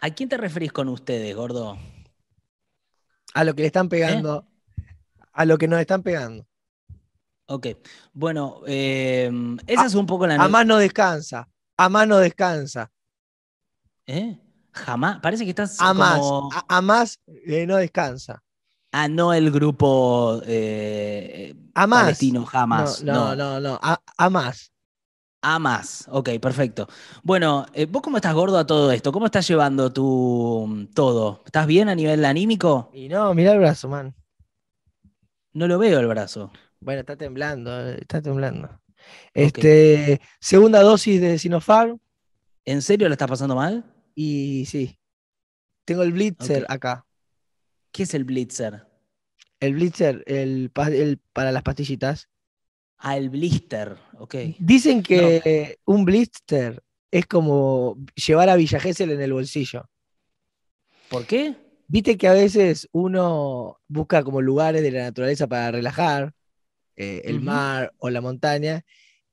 ¿A 0.00 0.10
quién 0.10 0.28
te 0.28 0.36
referís 0.36 0.72
con 0.72 0.88
ustedes, 0.88 1.34
gordo? 1.34 1.78
A 3.32 3.44
lo 3.44 3.54
que 3.54 3.62
le 3.62 3.66
están 3.66 3.88
pegando, 3.88 4.46
a 5.32 5.44
lo 5.44 5.56
que 5.56 5.68
nos 5.68 5.80
están 5.80 6.02
pegando. 6.02 6.46
Ok. 7.46 7.68
Bueno, 8.12 8.60
eh, 8.66 9.30
esa 9.66 9.86
es 9.86 9.94
un 9.94 10.06
poco 10.06 10.26
la 10.26 10.34
A 10.34 10.48
más 10.48 10.66
no 10.66 10.76
descansa, 10.76 11.48
a 11.76 11.88
más 11.88 12.06
no 12.06 12.18
descansa. 12.18 12.90
¿Eh? 14.06 14.38
Jamás. 14.72 15.20
Parece 15.20 15.44
que 15.44 15.50
estás. 15.50 15.80
A 15.80 15.94
más, 15.94 16.18
como- 16.20 16.50
a, 16.52 16.64
a 16.76 16.80
más 16.82 17.18
eh, 17.26 17.66
no 17.66 17.76
descansa. 17.76 18.42
Ah, 18.92 19.08
no 19.08 19.32
el 19.32 19.50
grupo 19.50 20.40
eh, 20.46 21.54
palestino, 21.74 22.44
jamás. 22.44 23.02
No, 23.04 23.36
no, 23.36 23.36
no, 23.36 23.60
no, 23.60 23.78
a, 23.82 24.00
a 24.16 24.30
más. 25.58 26.06
Ok, 26.08 26.30
perfecto. 26.40 26.88
Bueno, 27.22 27.66
eh, 27.72 27.86
¿vos 27.86 28.02
cómo 28.02 28.18
estás 28.18 28.34
gordo 28.34 28.58
a 28.58 28.66
todo 28.66 28.92
esto? 28.92 29.12
¿Cómo 29.12 29.26
estás 29.26 29.46
llevando 29.48 29.92
tu 29.92 30.66
mm, 30.68 30.86
todo? 30.94 31.42
¿Estás 31.46 31.66
bien 31.66 31.88
a 31.88 31.94
nivel 31.94 32.24
anímico? 32.24 32.90
Y 32.92 33.08
no, 33.08 33.32
mirá 33.34 33.52
el 33.52 33.58
brazo, 33.58 33.88
man. 33.88 34.14
No 35.52 35.66
lo 35.66 35.78
veo 35.78 35.98
el 35.98 36.06
brazo. 36.06 36.50
Bueno, 36.80 37.00
está 37.00 37.16
temblando, 37.16 37.88
eh, 37.88 37.98
está 38.00 38.20
temblando. 38.20 38.68
Este, 39.32 40.20
segunda 40.38 40.82
dosis 40.82 41.20
de 41.20 41.38
Sinopharm 41.38 41.98
¿En 42.64 42.82
serio 42.82 43.08
lo 43.08 43.14
estás 43.14 43.28
pasando 43.28 43.54
mal? 43.54 43.84
y 44.14 44.66
sí. 44.66 44.98
Tengo 45.86 46.02
el 46.02 46.12
Blitzer 46.12 46.66
acá. 46.68 47.06
¿Qué 47.92 48.04
es 48.04 48.14
el 48.14 48.24
blitzer? 48.24 48.86
El 49.58 49.74
Blitzer, 49.74 50.22
el, 50.26 50.70
pa- 50.70 50.88
el 50.88 51.18
para 51.32 51.52
las 51.52 51.62
pastillitas. 51.62 52.28
Ah, 52.96 53.16
el 53.16 53.28
blister. 53.30 53.96
Ok. 54.18 54.34
Dicen 54.58 55.02
que 55.02 55.78
un 55.84 56.04
blister 56.04 56.82
es 57.10 57.26
como 57.26 57.98
llevar 58.14 58.48
a 58.48 58.56
Villa 58.56 58.80
Gesell 58.80 59.10
en 59.10 59.20
el 59.20 59.32
bolsillo. 59.32 59.88
¿Por 61.08 61.26
qué? 61.26 61.54
Viste 61.88 62.16
que 62.16 62.28
a 62.28 62.32
veces 62.32 62.88
uno 62.92 63.80
busca 63.88 64.22
como 64.22 64.40
lugares 64.40 64.82
de 64.82 64.92
la 64.92 65.02
naturaleza 65.02 65.46
para 65.46 65.72
relajar, 65.72 66.32
eh, 66.96 67.22
el 67.24 67.40
mar 67.40 67.92
o 67.98 68.10
la 68.10 68.20
montaña, 68.20 68.82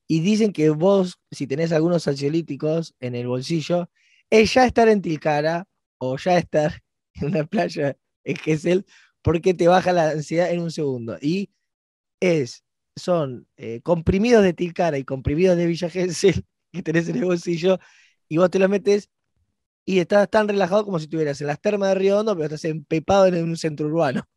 y 0.08 0.22
dicen 0.22 0.54
que 0.54 0.70
vos, 0.72 1.20
si 1.32 1.46
tenés 1.48 1.72
algunos 1.72 2.08
ansiolíticos 2.08 2.96
en 3.00 3.16
el 3.16 3.28
bolsillo, 3.28 3.90
es 4.30 4.54
ya 4.54 4.66
estar 4.66 4.90
en 4.90 5.02
Tilcara 5.02 5.68
o 6.00 6.18
ya 6.18 6.38
estar 6.38 6.82
en 7.14 7.28
una 7.28 7.46
playa 7.46 7.96
en 8.32 8.36
Gesell, 8.38 8.86
porque 9.22 9.54
te 9.54 9.68
baja 9.68 9.94
la 9.94 10.12
ansiedad 10.12 10.52
en 10.52 10.62
un 10.62 10.72
segundo. 10.72 11.18
Y 11.22 11.50
es, 12.20 12.64
son 12.96 13.48
eh, 13.58 13.82
comprimidos 13.84 14.44
de 14.44 14.54
Tilcara 14.54 14.98
y 14.98 15.04
comprimidos 15.06 15.58
de 15.58 15.68
Villa 15.68 15.90
Gesell 15.90 16.46
que 16.72 16.84
tenés 16.84 17.10
en 17.10 17.18
el 17.18 17.26
bolsillo, 17.26 17.80
y 18.30 18.38
vos 18.38 18.50
te 18.52 18.60
los 18.60 18.70
metes 18.70 19.10
y 19.86 20.00
estás 20.00 20.30
tan 20.30 20.50
relajado 20.50 20.84
como 20.84 21.00
si 21.00 21.06
estuvieras 21.06 21.40
en 21.40 21.48
las 21.48 21.62
termas 21.62 21.90
de 21.90 21.96
Río 21.96 22.20
Hondo, 22.20 22.36
pero 22.36 22.46
estás 22.46 22.66
empepado 22.66 23.26
en 23.28 23.42
un 23.42 23.56
centro 23.56 23.88
urbano. 23.88 24.28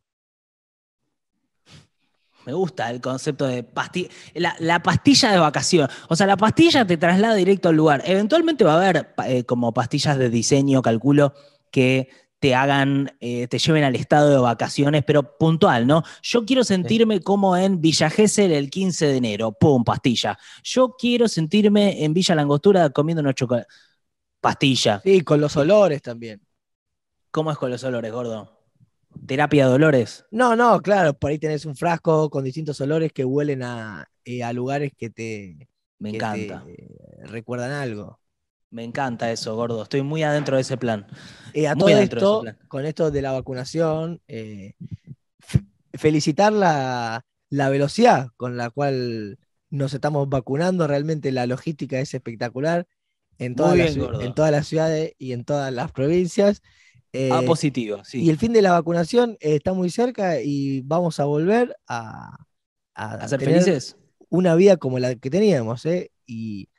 Me 2.45 2.53
gusta 2.53 2.89
el 2.89 3.01
concepto 3.01 3.45
de 3.45 3.61
pastilla. 3.61 4.09
La, 4.33 4.55
la 4.59 4.81
pastilla 4.81 5.29
de 5.31 5.37
vacación. 5.37 5.89
O 6.07 6.15
sea, 6.15 6.25
la 6.25 6.37
pastilla 6.37 6.87
te 6.87 6.95
traslada 6.95 7.35
directo 7.35 7.67
al 7.69 7.75
lugar. 7.75 8.01
Eventualmente 8.05 8.63
va 8.63 8.73
a 8.73 8.77
haber 8.77 9.13
eh, 9.27 9.43
como 9.43 9.73
pastillas 9.73 10.17
de 10.17 10.29
diseño, 10.29 10.81
calculo, 10.81 11.33
que 11.69 12.09
te 12.41 12.55
hagan, 12.55 13.15
eh, 13.21 13.47
te 13.47 13.59
lleven 13.59 13.85
al 13.85 13.95
estado 13.95 14.31
de 14.31 14.39
vacaciones, 14.39 15.03
pero 15.05 15.37
puntual, 15.37 15.87
¿no? 15.87 16.03
Yo 16.23 16.45
quiero 16.45 16.63
sentirme 16.65 17.21
como 17.21 17.55
en 17.55 17.81
Villa 17.81 18.09
Gesell 18.09 18.51
el 18.51 18.71
15 18.71 19.05
de 19.07 19.17
enero, 19.17 19.53
pum, 19.53 19.83
pastilla. 19.85 20.39
Yo 20.63 20.95
quiero 20.99 21.29
sentirme 21.29 22.03
en 22.03 22.13
Villa 22.15 22.35
Langostura 22.35 22.89
comiendo 22.89 23.21
unos 23.21 23.35
chocolates, 23.35 23.73
pastilla. 24.41 25.03
Sí, 25.03 25.21
con 25.21 25.41
los 25.41 25.57
olores 25.57 26.01
también. 26.01 26.41
¿Cómo 27.31 27.51
es 27.51 27.57
con 27.57 27.69
los 27.71 27.83
olores, 27.83 28.11
gordo? 28.11 28.49
¿Terapia 29.27 29.67
de 29.67 29.73
olores? 29.73 30.25
No, 30.31 30.55
no, 30.55 30.81
claro, 30.81 31.13
por 31.13 31.31
ahí 31.31 31.39
tenés 31.39 31.65
un 31.65 31.75
frasco 31.75 32.29
con 32.29 32.43
distintos 32.45 32.79
olores 32.79 33.11
que 33.11 33.25
huelen 33.25 33.63
a, 33.63 34.09
eh, 34.23 34.43
a 34.43 34.53
lugares 34.53 34.93
que 34.97 35.09
te, 35.09 35.67
Me 35.99 36.09
que 36.09 36.15
encanta. 36.15 36.63
te, 36.63 36.73
eh, 36.73 36.87
recuerdan 37.27 37.71
algo. 37.71 38.20
Me 38.71 38.83
encanta 38.83 39.31
eso, 39.31 39.55
gordo. 39.55 39.83
Estoy 39.83 40.01
muy 40.01 40.23
adentro 40.23 40.55
de 40.55 40.61
ese 40.61 40.77
plan. 40.77 41.05
Eh, 41.53 41.67
a 41.67 41.75
Muy 41.75 41.91
todo 41.93 42.01
esto, 42.01 42.41
plan. 42.41 42.57
con 42.69 42.85
esto 42.85 43.11
de 43.11 43.21
la 43.21 43.33
vacunación, 43.33 44.21
eh, 44.27 44.73
felicitar 45.93 46.53
la, 46.53 47.25
la 47.49 47.69
velocidad 47.69 48.29
con 48.37 48.57
la 48.57 48.69
cual 48.69 49.37
nos 49.69 49.93
estamos 49.93 50.29
vacunando. 50.29 50.87
Realmente 50.87 51.31
la 51.31 51.45
logística 51.47 51.99
es 51.99 52.13
espectacular 52.13 52.87
en 53.37 53.55
todas, 53.55 53.77
las, 53.77 53.95
en 54.21 54.33
todas 54.33 54.67
ciudades 54.67 55.13
y 55.17 55.33
en 55.33 55.43
todas 55.43 55.73
las 55.73 55.91
provincias. 55.91 56.61
Eh, 57.13 57.29
A 57.31 57.41
positivo, 57.41 58.05
sí. 58.05 58.23
y 58.23 58.29
el 58.29 58.37
fin 58.37 58.53
de 58.53 58.61
la 58.61 58.71
vacunación 58.71 59.31
eh, 59.41 59.55
está 59.55 59.73
muy 59.73 59.89
cerca 59.89 60.39
y 60.41 60.79
vamos 60.81 61.19
a 61.19 61.25
volver 61.25 61.75
a, 61.85 62.37
a 62.95 63.13
¿A 63.15 63.27
ser 63.27 63.39
tener 63.39 63.61
felices? 63.61 63.97
una 64.29 64.55
vida 64.55 64.77
como 64.77 64.97
la 64.97 65.15
que 65.15 65.29
teníamos, 65.29 65.85
¿eh? 65.85 66.11
Y 66.25 66.69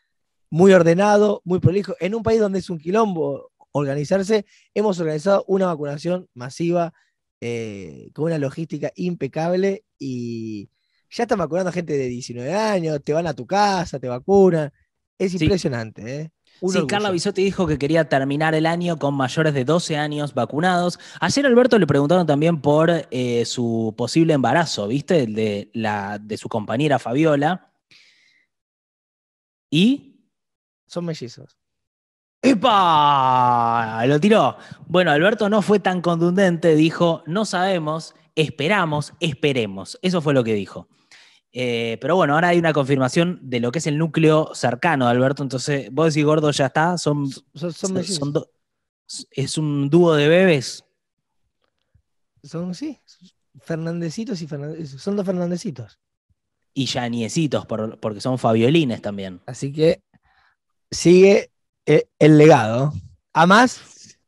muy 0.53 0.71
ordenado, 0.75 1.41
muy 1.47 1.61
prolijo. 1.61 1.95
En 1.99 2.15
un 2.15 2.23
país 2.23 2.39
donde 2.39 2.59
es 2.59 2.69
un 2.69 2.79
quilombo 2.79 3.51
organizarse, 3.73 4.45
hemos 4.75 5.01
organizado 5.01 5.47
una 5.49 5.65
vacunación 5.65 6.29
masiva 6.35 6.93
eh, 7.41 8.11
con 8.13 8.27
una 8.27 8.37
logística 8.37 8.93
impecable 8.95 9.83
y 9.99 10.69
ya 11.11 11.23
están 11.25 11.39
vacunando 11.39 11.71
a 11.71 11.73
gente 11.73 11.95
de 11.95 12.07
19 12.07 12.53
años, 12.53 13.01
te 13.03 13.15
van 13.15 13.27
a 13.27 13.33
tu 13.33 13.47
casa, 13.47 13.99
te 13.99 14.09
vacunan. 14.09 14.71
Es 15.19 15.33
Sí. 15.33 15.43
impresionante, 15.43 16.21
¿eh? 16.21 16.31
Un 16.61 16.71
Sí, 16.75 16.87
Carla. 16.87 17.11
Bisotti 17.11 17.43
dijo 17.43 17.67
que 17.67 17.79
quería 17.79 18.07
terminar 18.11 18.55
el 18.55 18.67
año 18.67 18.99
con 18.99 19.15
mayores 19.15 19.55
de 19.55 19.65
12 19.65 19.97
años 19.97 20.35
vacunados. 20.35 20.99
Ayer 21.19 21.47
Alberto 21.47 21.79
le 21.79 21.87
preguntaron 21.87 22.27
también 22.27 22.61
por 22.61 22.91
eh, 23.11 23.45
su 23.47 23.95
posible 23.97 24.35
embarazo, 24.35 24.87
¿viste? 24.87 25.23
El 25.23 25.35
de, 25.35 25.71
la, 25.73 26.19
de 26.19 26.37
su 26.37 26.51
compañera 26.51 26.99
Fabiola. 26.99 27.73
¿Y? 29.71 30.12
Son 30.93 31.07
mellizos. 31.07 31.57
¡Epa! 32.43 34.05
Lo 34.07 34.21
tiró. 34.21 34.57
Bueno, 34.87 35.11
Alberto 35.11 35.49
no 35.49 35.63
fue 35.63 35.81
tan 35.81 36.03
contundente, 36.03 36.75
dijo, 36.75 37.23
no 37.27 37.45
sabemos, 37.47 38.15
esperamos, 38.35 39.15
esperemos. 39.21 39.99
Eso 40.03 40.21
fue 40.21 40.35
lo 40.35 40.45
que 40.45 40.53
dijo. 40.53 40.89
Eh, 41.53 41.97
pero 42.01 42.17
bueno, 42.17 42.35
ahora 42.35 42.49
hay 42.49 42.59
una 42.59 42.73
confirmación 42.75 43.39
de 43.43 43.61
lo 43.61 43.73
que 43.73 43.79
es 43.79 43.87
el 43.87 43.97
núcleo 43.97 44.51
cercano 44.55 45.07
de 45.07 45.13
Alberto. 45.13 45.43
Entonces, 45.43 45.89
vos 45.93 46.13
decís, 46.13 46.27
gordo, 46.27 46.51
ya 46.51 46.67
está. 46.67 46.99
Son, 46.99 47.27
Son, 47.55 47.73
son 47.73 48.33
do- 48.33 48.51
es 49.31 49.57
un 49.57 49.89
dúo 49.89 50.15
de 50.15 50.29
bebés. 50.29 50.85
Son, 52.43 52.75
sí, 52.75 52.99
Fernandecitos 53.61 54.43
y 54.43 54.47
Fernandecitos. 54.47 55.01
Son 55.03 55.17
dos 55.17 55.25
Fernandecitos. 55.25 55.99
Y 56.75 56.87
ya 56.87 57.09
niecitos, 57.09 57.65
por- 57.67 57.99
porque 58.01 58.21
son 58.21 58.39
Fabiolines 58.39 59.01
también. 59.01 59.41
Así 59.47 59.73
que 59.73 60.03
sigue 60.93 61.51
eh, 61.87 62.07
el 62.19 62.39
legado. 62.39 62.93
Además, 63.33 64.19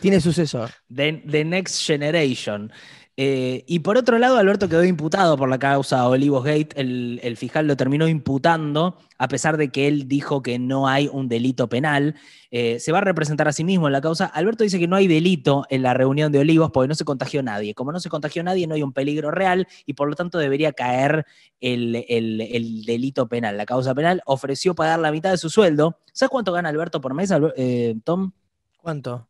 tiene 0.00 0.20
sucesor. 0.20 0.70
The 0.88 1.44
Next 1.44 1.84
Generation. 1.86 2.72
Eh, 3.18 3.64
y 3.66 3.78
por 3.78 3.96
otro 3.96 4.18
lado, 4.18 4.36
Alberto 4.36 4.68
quedó 4.68 4.84
imputado 4.84 5.38
por 5.38 5.48
la 5.48 5.58
causa 5.58 6.06
Olivos 6.06 6.44
Gate. 6.44 6.68
El, 6.76 7.18
el 7.22 7.38
fiscal 7.38 7.66
lo 7.66 7.74
terminó 7.74 8.06
imputando, 8.08 8.98
a 9.16 9.26
pesar 9.28 9.56
de 9.56 9.70
que 9.70 9.88
él 9.88 10.06
dijo 10.06 10.42
que 10.42 10.58
no 10.58 10.86
hay 10.86 11.08
un 11.10 11.26
delito 11.26 11.66
penal. 11.68 12.14
Eh, 12.50 12.78
se 12.78 12.92
va 12.92 12.98
a 12.98 13.00
representar 13.00 13.48
a 13.48 13.52
sí 13.52 13.64
mismo 13.64 13.86
en 13.86 13.94
la 13.94 14.02
causa. 14.02 14.26
Alberto 14.26 14.64
dice 14.64 14.78
que 14.78 14.86
no 14.86 14.96
hay 14.96 15.06
delito 15.08 15.64
en 15.70 15.82
la 15.82 15.94
reunión 15.94 16.30
de 16.30 16.40
Olivos 16.40 16.70
porque 16.72 16.88
no 16.88 16.94
se 16.94 17.06
contagió 17.06 17.42
nadie. 17.42 17.72
Como 17.74 17.90
no 17.90 18.00
se 18.00 18.10
contagió 18.10 18.42
nadie, 18.42 18.66
no 18.66 18.74
hay 18.74 18.82
un 18.82 18.92
peligro 18.92 19.30
real 19.30 19.66
y 19.86 19.94
por 19.94 20.08
lo 20.10 20.14
tanto 20.14 20.36
debería 20.38 20.72
caer 20.72 21.24
el, 21.60 22.04
el- 22.08 22.42
el 22.42 22.84
delito 22.84 23.28
penal. 23.28 23.56
La 23.56 23.64
causa 23.64 23.94
penal 23.94 24.20
ofreció 24.26 24.74
pagar 24.74 24.98
la 24.98 25.10
mitad 25.10 25.30
de 25.30 25.38
su 25.38 25.48
sueldo. 25.48 25.98
¿Sabes 26.12 26.30
cuánto 26.30 26.52
gana 26.52 26.68
Alberto 26.68 27.00
por 27.00 27.14
mes, 27.14 27.32
eh, 27.56 27.96
Tom? 28.04 28.32
¿Cuánto? 28.76 29.26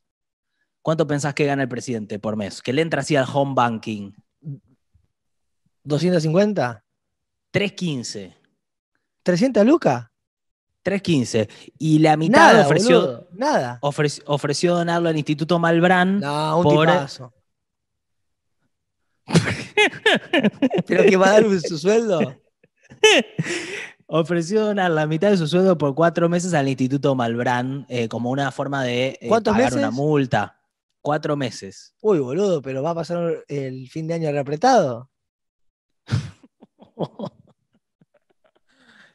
¿Cuánto 0.86 1.04
pensás 1.04 1.34
que 1.34 1.44
gana 1.46 1.64
el 1.64 1.68
presidente 1.68 2.20
por 2.20 2.36
mes? 2.36 2.62
Que 2.62 2.72
le 2.72 2.80
entra 2.80 3.00
así 3.00 3.16
al 3.16 3.26
home 3.34 3.54
banking. 3.56 4.12
¿250? 5.84 6.80
3.15. 7.52 8.36
¿300 9.24 9.64
lucas? 9.64 10.06
3.15. 10.84 11.50
Y 11.80 11.98
la 11.98 12.16
mitad 12.16 12.52
Nada, 12.52 12.64
ofreció, 12.66 13.00
boludo, 13.00 13.28
Nada. 13.32 13.80
ofrec- 13.82 14.22
ofreció 14.26 14.76
donarlo 14.76 15.08
al 15.08 15.16
Instituto 15.16 15.58
Malbrán. 15.58 16.20
No, 16.20 16.60
un 16.60 16.68
tipazo. 16.68 17.34
¿Pero 20.86 21.02
que 21.02 21.16
va 21.16 21.30
a 21.30 21.40
dar 21.40 21.60
su 21.62 21.78
sueldo? 21.78 22.20
Ofreció 24.06 24.66
donar 24.66 24.92
la 24.92 25.08
mitad 25.08 25.30
de 25.30 25.36
su 25.36 25.48
sueldo 25.48 25.76
por 25.76 25.96
cuatro 25.96 26.28
meses 26.28 26.54
al 26.54 26.68
Instituto 26.68 27.16
Malbrán 27.16 27.86
eh, 27.88 28.06
como 28.06 28.30
una 28.30 28.52
forma 28.52 28.84
de 28.84 29.18
eh, 29.20 29.26
¿Cuántos 29.26 29.52
pagar 29.52 29.72
meses? 29.72 29.78
una 29.78 29.90
multa. 29.90 30.55
Cuatro 31.06 31.36
meses. 31.36 31.94
Uy, 32.00 32.18
boludo, 32.18 32.60
pero 32.60 32.82
va 32.82 32.90
a 32.90 32.94
pasar 32.96 33.44
el 33.46 33.88
fin 33.88 34.08
de 34.08 34.14
año 34.14 34.32
reapretado. 34.32 35.08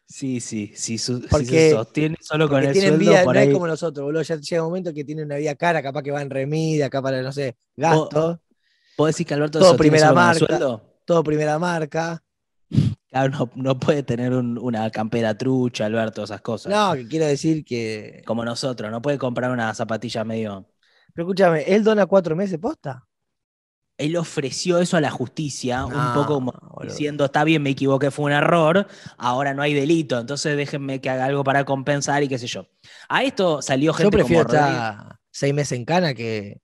Sí, 0.05 0.41
sí, 0.41 0.73
sí, 0.75 0.97
su- 0.97 1.21
si 1.21 1.27
Porque- 1.29 1.69
se 1.69 1.71
sostiene 1.71 2.17
solo 2.19 2.47
con 2.49 2.55
Porque 2.57 2.67
el 2.67 2.73
tienen 2.73 2.89
sueldo 2.95 3.11
vida, 3.11 3.23
por 3.23 3.33
no 3.35 3.39
ahí. 3.41 3.47
es 3.47 3.53
como 3.53 3.67
nosotros, 3.67 4.03
boludo. 4.05 4.21
Ya 4.23 4.35
llega 4.35 4.61
un 4.61 4.67
momento 4.67 4.93
que 4.93 5.05
tienen 5.05 5.25
una 5.25 5.37
vida 5.37 5.55
cara, 5.55 5.81
capaz 5.81 6.03
que 6.03 6.11
va 6.11 6.21
en 6.21 6.29
remida, 6.29 6.89
capaz 6.89 7.13
no 7.21 7.31
sé, 7.31 7.55
gastos, 7.77 8.39
¿Vos 8.97 9.07
decís 9.07 9.25
que 9.25 9.33
Alberto 9.33 9.59
Todo 9.59 9.77
primera 9.77 10.11
marca. 10.11 10.45
sueldo? 10.45 10.81
todo 11.05 11.23
primera 11.23 11.57
marca. 11.59 12.21
Claro, 13.09 13.29
no, 13.29 13.51
no 13.55 13.77
puede 13.79 14.03
tener 14.03 14.31
un- 14.33 14.57
una 14.57 14.89
campera 14.89 15.37
trucha, 15.37 15.85
Alberto, 15.85 16.23
esas 16.23 16.39
cosas. 16.41 16.71
No, 16.71 16.93
que 16.93 17.07
quiero 17.07 17.25
decir 17.25 17.63
que. 17.65 18.21
Como 18.25 18.43
nosotros, 18.45 18.89
no 18.91 19.01
puede 19.01 19.17
comprar 19.17 19.51
una 19.51 19.73
zapatilla 19.73 20.23
medio. 20.23 20.65
Pero 21.13 21.27
escúchame, 21.27 21.63
¿él 21.63 21.83
dona 21.83 22.05
cuatro 22.05 22.35
meses 22.35 22.57
posta? 22.59 23.07
Él 23.97 24.17
ofreció 24.17 24.79
eso 24.79 24.97
a 24.97 25.01
la 25.01 25.11
justicia, 25.11 25.85
un 25.85 25.91
No, 25.91 26.13
poco 26.13 26.33
como 26.35 26.51
boludo. 26.51 26.91
diciendo, 26.91 27.25
está 27.25 27.43
bien, 27.43 27.61
me 27.61 27.69
equivoqué, 27.71 28.09
fue 28.09 28.25
un 28.25 28.31
error, 28.31 28.87
ahora 29.17 29.53
no 29.53 29.61
hay 29.61 29.73
delito, 29.75 30.19
entonces 30.19 30.57
déjenme 30.57 30.99
que 31.01 31.09
haga 31.11 31.25
algo 31.25 31.43
para 31.43 31.65
compensar 31.65 32.23
y 32.23 32.27
qué 32.27 32.39
sé 32.39 32.47
yo. 32.47 32.65
A 33.09 33.23
esto 33.23 33.61
salió 33.61 33.91
Yo 33.91 33.97
gente 33.97 34.17
prefiero 34.17 34.43
como 34.45 34.57
Rodrigo- 34.57 34.79
estar 34.79 35.19
seis 35.29 35.53
meses 35.53 35.77
en 35.77 35.85
cana 35.85 36.13
que, 36.15 36.61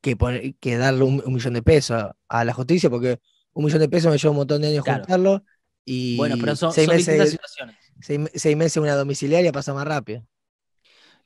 que, 0.00 0.16
poner- 0.16 0.56
que 0.58 0.76
darle 0.76 1.04
un, 1.04 1.22
un 1.24 1.34
millón 1.34 1.54
de 1.54 1.62
pesos 1.62 2.02
a 2.28 2.44
la 2.44 2.52
justicia, 2.54 2.90
porque 2.90 3.20
un 3.52 3.64
millón 3.64 3.80
de 3.80 3.88
pesos 3.88 4.10
me 4.10 4.18
lleva 4.18 4.30
un 4.30 4.36
montón 4.38 4.62
de 4.62 4.68
años 4.68 4.84
Claro. 4.84 5.00
juntarlo. 5.00 5.44
Y 5.84 6.16
Bueno, 6.16 6.36
pero 6.40 6.56
son, 6.56 6.72
seis, 6.72 6.86
son 6.86 6.96
distintas 6.96 7.28
meses, 7.28 7.30
situaciones. 7.30 7.76
seis, 8.00 8.20
seis 8.34 8.56
meses 8.56 8.76
una 8.78 8.94
domiciliaria 8.94 9.52
pasa 9.52 9.74
más 9.74 9.86
rápido. 9.86 10.24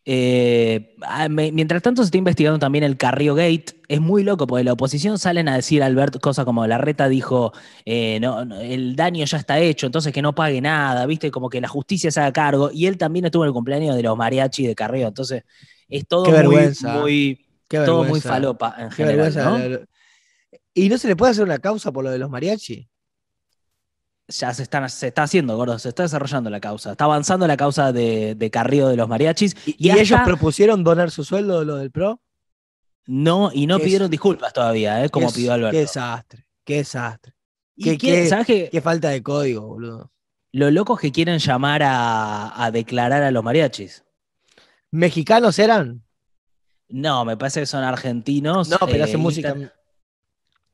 Eh, 0.09 0.95
ah, 1.03 1.29
mientras 1.29 1.83
tanto 1.83 2.03
se 2.03 2.07
está 2.07 2.17
investigando 2.17 2.61
también 2.61 2.85
el 2.85 2.97
Carrillo 2.97 3.35
Gate. 3.35 3.67
Es 3.89 4.01
muy 4.01 4.23
loco 4.23 4.47
porque 4.47 4.63
la 4.63 4.73
oposición 4.73 5.19
salen 5.19 5.49
a 5.49 5.57
decir 5.57 5.83
Albert 5.83 6.21
cosas 6.21 6.45
como 6.45 6.65
la 6.67 6.79
reta 6.79 7.09
dijo, 7.09 7.53
eh, 7.85 8.21
no, 8.21 8.43
el 8.61 8.95
daño 8.95 9.25
ya 9.25 9.37
está 9.37 9.59
hecho, 9.59 9.87
entonces 9.87 10.13
que 10.13 10.23
no 10.23 10.35
pague 10.35 10.61
nada, 10.61 11.07
viste, 11.07 11.31
como 11.33 11.51
que 11.51 11.61
la 11.61 11.69
justicia 11.69 12.11
se 12.13 12.21
haga 12.21 12.33
cargo. 12.33 12.71
Y 12.73 12.87
él 12.87 12.99
también 12.99 13.25
estuvo 13.25 13.43
en 13.45 13.49
el 13.49 13.53
cumpleaños 13.53 13.97
de 13.97 14.03
los 14.05 14.17
mariachi 14.17 14.67
de 14.67 14.77
Carrillo, 14.77 15.09
entonces 15.09 15.43
es 15.89 16.07
todo 16.07 16.23
Qué 16.23 16.31
muy, 16.31 16.39
vergüenza. 16.39 16.99
muy, 17.01 17.47
Qué 17.69 17.79
todo 17.79 17.99
muy 17.99 18.05
vergüenza. 18.05 18.29
falopa 18.29 18.77
en 18.79 18.89
Qué 18.91 18.95
general. 18.97 19.89
¿Y 20.73 20.89
no 20.89 20.99
se 20.99 21.09
le 21.09 21.17
puede 21.17 21.33
hacer 21.33 21.45
una 21.45 21.59
causa 21.59 21.91
por 21.91 22.05
lo 22.05 22.11
de 22.11 22.19
los 22.19 22.31
mariachi? 22.31 22.89
Ya 24.29 24.53
se, 24.53 24.65
están, 24.65 24.89
se 24.91 25.07
está 25.09 25.23
haciendo, 25.23 25.57
gordo, 25.57 25.79
se 25.79 25.89
está 25.91 26.03
desarrollando 26.03 26.51
la 26.51 26.59
causa. 26.61 26.93
Está 26.93 27.05
avanzando 27.05 27.47
la 27.47 27.57
causa 27.57 27.93
de, 27.93 28.35
de 28.35 28.51
Carrillo 28.51 28.89
de 28.89 28.97
los 28.97 29.09
mariachis. 29.09 29.55
¿Y, 29.67 29.71
Y 29.79 29.89
y 29.89 29.91
ellos 29.93 30.19
propusieron 30.25 30.83
donar 30.83 31.11
su 31.13 31.23
sueldo, 31.23 31.65
lo 31.65 31.77
del 31.77 31.91
PRO? 31.93 32.21
No, 33.07 33.51
y 33.53 33.69
no 33.69 33.79
pidieron 33.79 34.11
disculpas 34.11 34.53
todavía, 34.53 35.05
¿eh? 35.05 35.11
como 35.11 35.31
pidió 35.33 35.53
Alberto. 35.53 35.73
Qué 35.73 35.79
desastre, 35.81 36.47
qué 36.65 36.77
desastre. 36.79 37.35
¿Y 37.77 37.85
qué- 37.85 37.99
qué- 37.99 38.07
qué- 38.23 38.29
¿Sabes 38.29 38.47
qué? 38.47 38.69
Qué 38.73 38.81
falta 38.81 39.11
de 39.11 39.23
código, 39.23 39.65
boludo. 39.67 40.11
Lo 40.51 40.71
locos 40.73 40.99
que 40.99 41.13
quieren 41.13 41.39
llamar 41.39 41.85
a, 41.85 42.65
a 42.65 42.71
declarar 42.73 43.23
a 43.23 43.31
los 43.31 43.45
mariachis. 43.45 44.05
¿Mexicanos 44.91 45.59
eran? 45.61 46.03
No, 46.89 47.25
me 47.25 47.37
parece 47.37 47.61
que 47.61 47.67
son 47.67 47.85
argentinos. 47.85 48.69
No, 48.69 48.79
pero 48.81 48.99
eh, 48.99 49.03
hacen 49.03 49.21
música. 49.21 49.51
inter- 49.51 49.73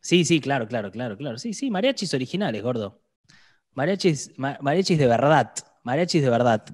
Sí, 0.00 0.24
sí, 0.24 0.40
claro, 0.40 0.66
claro, 0.66 0.90
claro, 0.90 1.16
claro. 1.18 1.36
Sí, 1.38 1.52
sí, 1.52 1.70
mariachis 1.70 2.14
originales, 2.14 2.62
gordo. 2.62 3.01
Mariachis, 3.74 4.30
ma- 4.36 4.58
mariachis 4.60 4.98
de 4.98 5.06
verdad. 5.06 5.52
Mariachis 5.82 6.22
de 6.22 6.30
verdad. 6.30 6.64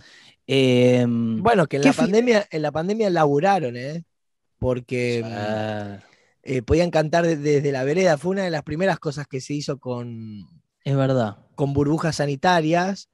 Em, 0.46 1.42
Bueno, 1.42 1.66
que 1.66 1.76
en 1.76 1.82
¿Qué 1.82 1.88
la 1.88 1.94
pandemia, 1.94 2.46
en 2.50 2.62
la 2.62 2.72
pandemia 2.72 3.10
laburaron, 3.10 3.76
¿eh? 3.76 4.04
Porque 4.58 5.22
ah, 5.24 5.98
eh, 6.42 6.62
podían 6.62 6.90
cantar 6.90 7.26
de- 7.26 7.36
desde 7.36 7.70
la 7.72 7.84
vereda. 7.84 8.18
Fue 8.18 8.32
una 8.32 8.42
de 8.44 8.50
las 8.50 8.62
primeras 8.62 8.98
cosas 8.98 9.26
que 9.26 9.40
se 9.40 9.54
hizo 9.54 9.78
con, 9.78 10.46
es 10.84 10.96
verdad. 10.96 11.38
con 11.54 11.72
burbujas 11.72 12.16
sanitarias. 12.16 13.08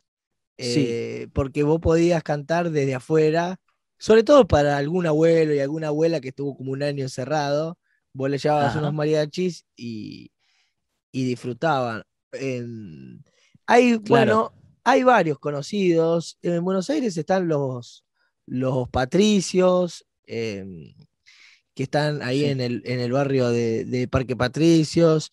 Sí. 0.57 0.85
eh, 0.89 1.29
porque 1.33 1.65
vos 1.65 1.81
podías 1.81 2.23
cantar 2.23 2.71
desde 2.71 2.95
afuera, 2.95 3.57
sobre 3.99 4.23
todo 4.23 4.47
para 4.47 4.77
algún 4.77 5.05
abuelo 5.05 5.53
y 5.53 5.59
alguna 5.59 5.89
abuela 5.89 6.21
que 6.21 6.29
estuvo 6.29 6.57
como 6.57 6.71
un 6.71 6.85
año 6.85 7.03
encerrado. 7.03 7.77
Vos 8.13 8.31
le 8.31 8.39
llevabas 8.39 8.69
Ajá. 8.71 8.79
unos 8.79 8.95
mariachis 8.95 9.67
y, 9.77 10.31
y 11.11 11.25
disfrutaban. 11.25 12.05
En- 12.31 13.25
hay, 13.67 13.97
bueno, 13.97 14.53
hay 14.85 15.03
varios 15.03 15.39
conocidos. 15.39 16.39
En 16.43 16.63
Buenos 16.65 16.91
Aires 16.91 17.17
están 17.17 17.49
los, 17.49 18.05
los 18.47 18.89
patricios, 18.89 20.05
em, 20.27 20.95
que 21.75 21.85
están 21.85 22.23
ahí 22.23 22.41
Sí. 22.41 22.45
en, 22.47 22.61
el, 22.61 22.83
en 22.85 23.01
el 23.01 23.13
barrio 23.13 23.49
de, 23.51 23.85
de 23.85 24.07
Parque 24.09 24.37
Patricios. 24.37 25.33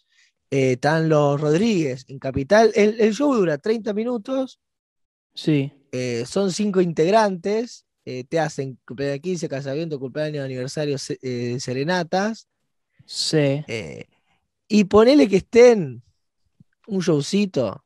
Eh, 0.49 0.73
están 0.73 1.07
los 1.09 1.39
Rodríguez 1.39 2.05
en 2.07 2.19
Capital. 2.19 2.71
El, 2.75 2.99
el 2.99 3.13
show 3.13 3.33
dura 3.33 3.57
30 3.57 3.93
minutos. 3.93 4.59
Sí. 5.33 5.71
eh, 5.93 6.23
son 6.27 6.51
cinco 6.51 6.81
integrantes. 6.81 7.85
eh, 8.05 8.23
te 8.25 8.39
hacen 8.39 8.77
cumpleaños 8.85 9.15
de 9.17 9.21
15, 9.21 9.47
casamiento, 9.49 9.99
cumpleaños, 9.99 10.43
aniversario, 10.43 10.97
se- 10.97 11.59
serenatas. 11.59 12.47
Sí. 13.05 13.63
y 14.67 14.83
ponele 14.85 15.27
que 15.27 15.37
estén 15.37 16.01
un 16.87 16.99
showcito. 17.01 17.83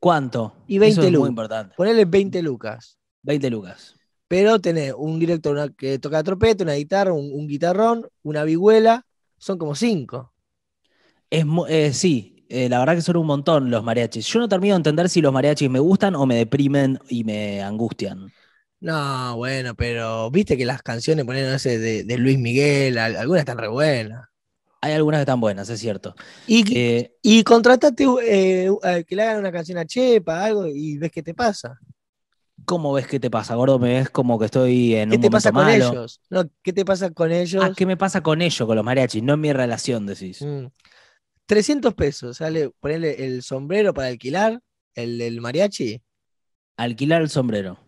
¿Cuánto? 0.00 0.54
Y 0.66 0.78
20 0.78 1.00
Eso 1.00 1.02
es 1.02 1.12
muy 1.12 1.16
lucas. 1.16 1.30
importante. 1.30 1.74
Ponele 1.76 2.04
20 2.04 2.42
lucas. 2.42 2.98
20 3.22 3.50
lucas. 3.50 3.94
Pero 4.28 4.60
tenés 4.60 4.94
un 4.96 5.18
director 5.18 5.52
una- 5.54 5.68
que 5.70 5.98
toca 5.98 6.22
trompeta, 6.22 6.64
una 6.64 6.74
guitarra, 6.74 7.12
un, 7.12 7.30
un 7.32 7.46
guitarrón, 7.48 8.06
una 8.22 8.44
vihuela. 8.44 9.06
Son 9.38 9.58
como 9.58 9.74
cinco. 9.74 10.32
Es, 11.30 11.46
mu- 11.46 11.66
eh, 11.66 11.92
sí, 11.92 12.44
eh, 12.48 12.68
la 12.68 12.78
verdad 12.80 12.94
que 12.96 13.02
son 13.02 13.16
un 13.16 13.26
montón 13.26 13.70
los 13.70 13.84
mariachis. 13.84 14.26
Yo 14.26 14.40
no 14.40 14.48
termino 14.48 14.74
de 14.74 14.78
entender 14.78 15.08
si 15.08 15.20
los 15.20 15.32
mariachis 15.32 15.70
me 15.70 15.78
gustan 15.78 16.14
o 16.16 16.26
me 16.26 16.36
deprimen 16.36 16.98
y 17.08 17.24
me 17.24 17.62
angustian. 17.62 18.32
No, 18.80 19.36
bueno, 19.36 19.74
pero 19.74 20.30
viste 20.30 20.56
que 20.56 20.64
las 20.64 20.82
canciones 20.82 21.24
ponen 21.26 21.50
no 21.50 21.58
sé, 21.58 21.78
de, 21.78 22.04
de 22.04 22.18
Luis 22.18 22.38
Miguel, 22.38 22.96
al- 22.98 23.16
algunas 23.16 23.40
están 23.40 23.58
re 23.58 23.68
buenas. 23.68 24.26
Hay 24.82 24.92
algunas 24.92 25.18
que 25.18 25.22
están 25.22 25.40
buenas, 25.40 25.68
es 25.68 25.78
cierto. 25.78 26.14
Y, 26.46 26.76
Eh, 26.76 27.14
y 27.22 27.44
contratate 27.44 28.04
eh, 28.22 28.70
eh, 28.82 29.04
que 29.06 29.16
le 29.16 29.22
hagan 29.22 29.38
una 29.38 29.52
canción 29.52 29.76
a 29.78 29.84
Chepa, 29.84 30.44
algo, 30.44 30.66
y 30.66 30.96
ves 30.96 31.10
qué 31.10 31.22
te 31.22 31.34
pasa. 31.34 31.78
¿Cómo 32.64 32.92
ves 32.92 33.06
qué 33.06 33.20
te 33.20 33.30
pasa, 33.30 33.54
gordo? 33.54 33.78
¿Me 33.78 33.94
ves 33.94 34.10
como 34.10 34.38
que 34.38 34.46
estoy 34.46 34.94
en 34.94 35.10
¿Qué 35.10 35.16
un 35.16 35.22
te 35.22 35.28
momento 35.28 35.30
pasa 35.30 35.52
con 35.52 35.64
malo? 35.64 35.90
ellos? 35.92 36.20
No, 36.30 36.44
¿qué 36.62 36.72
te 36.72 36.84
pasa 36.84 37.10
con 37.10 37.32
ellos? 37.32 37.62
Ah, 37.64 37.72
¿qué 37.76 37.84
me 37.86 37.96
pasa 37.96 38.22
con 38.22 38.40
ellos, 38.42 38.66
con 38.66 38.76
los 38.76 38.84
mariachis? 38.84 39.22
No 39.22 39.34
en 39.34 39.40
mi 39.40 39.52
relación, 39.52 40.06
decís. 40.06 40.40
Mm. 40.42 40.66
300 41.46 41.94
pesos, 41.94 42.36
sale 42.36 42.70
ponerle 42.80 43.26
el 43.26 43.42
sombrero 43.42 43.92
para 43.92 44.08
alquilar, 44.08 44.60
el 44.94 45.40
mariachi. 45.40 46.00
Alquilar 46.76 47.22
el 47.22 47.28
sombrero. 47.28 47.78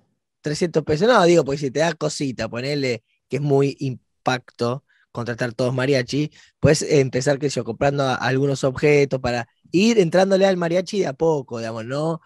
300 0.41 0.83
pesos, 0.83 1.07
no, 1.09 1.23
digo, 1.25 1.45
porque 1.45 1.59
si 1.59 1.71
te 1.71 1.81
da 1.81 1.93
cosita, 1.95 2.49
ponerle 2.49 3.05
que 3.29 3.37
es 3.37 3.43
muy 3.43 3.77
impacto 3.79 4.85
contratar 5.13 5.53
todos 5.53 5.75
mariachi, 5.75 6.31
puedes 6.59 6.83
empezar, 6.83 7.39
que 7.39 7.51
sé 7.51 7.57
yo, 7.57 7.65
comprando 7.65 8.03
a- 8.05 8.15
algunos 8.17 8.65
objetos 8.65 9.21
para 9.21 9.47
ir 9.71 9.99
entrándole 9.99 10.47
al 10.47 10.57
mariachi 10.57 11.01
de 11.01 11.07
a 11.07 11.13
poco, 11.13 11.59
digamos, 11.59 11.85
¿no? 11.85 12.21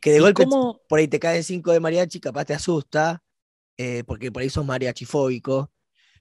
Que 0.00 0.10
de 0.12 0.16
¿Y 0.18 0.20
golpe 0.20 0.44
cómo- 0.44 0.80
por 0.88 0.98
ahí 0.98 1.08
te 1.08 1.18
caen 1.20 1.44
cinco 1.44 1.72
de 1.72 1.80
mariachi, 1.80 2.20
capaz 2.20 2.44
te 2.46 2.54
asusta, 2.54 3.22
eh, 3.78 4.04
porque 4.06 4.30
por 4.32 4.42
ahí 4.42 4.50
sos 4.50 4.66
mariachifóbico, 4.66 5.70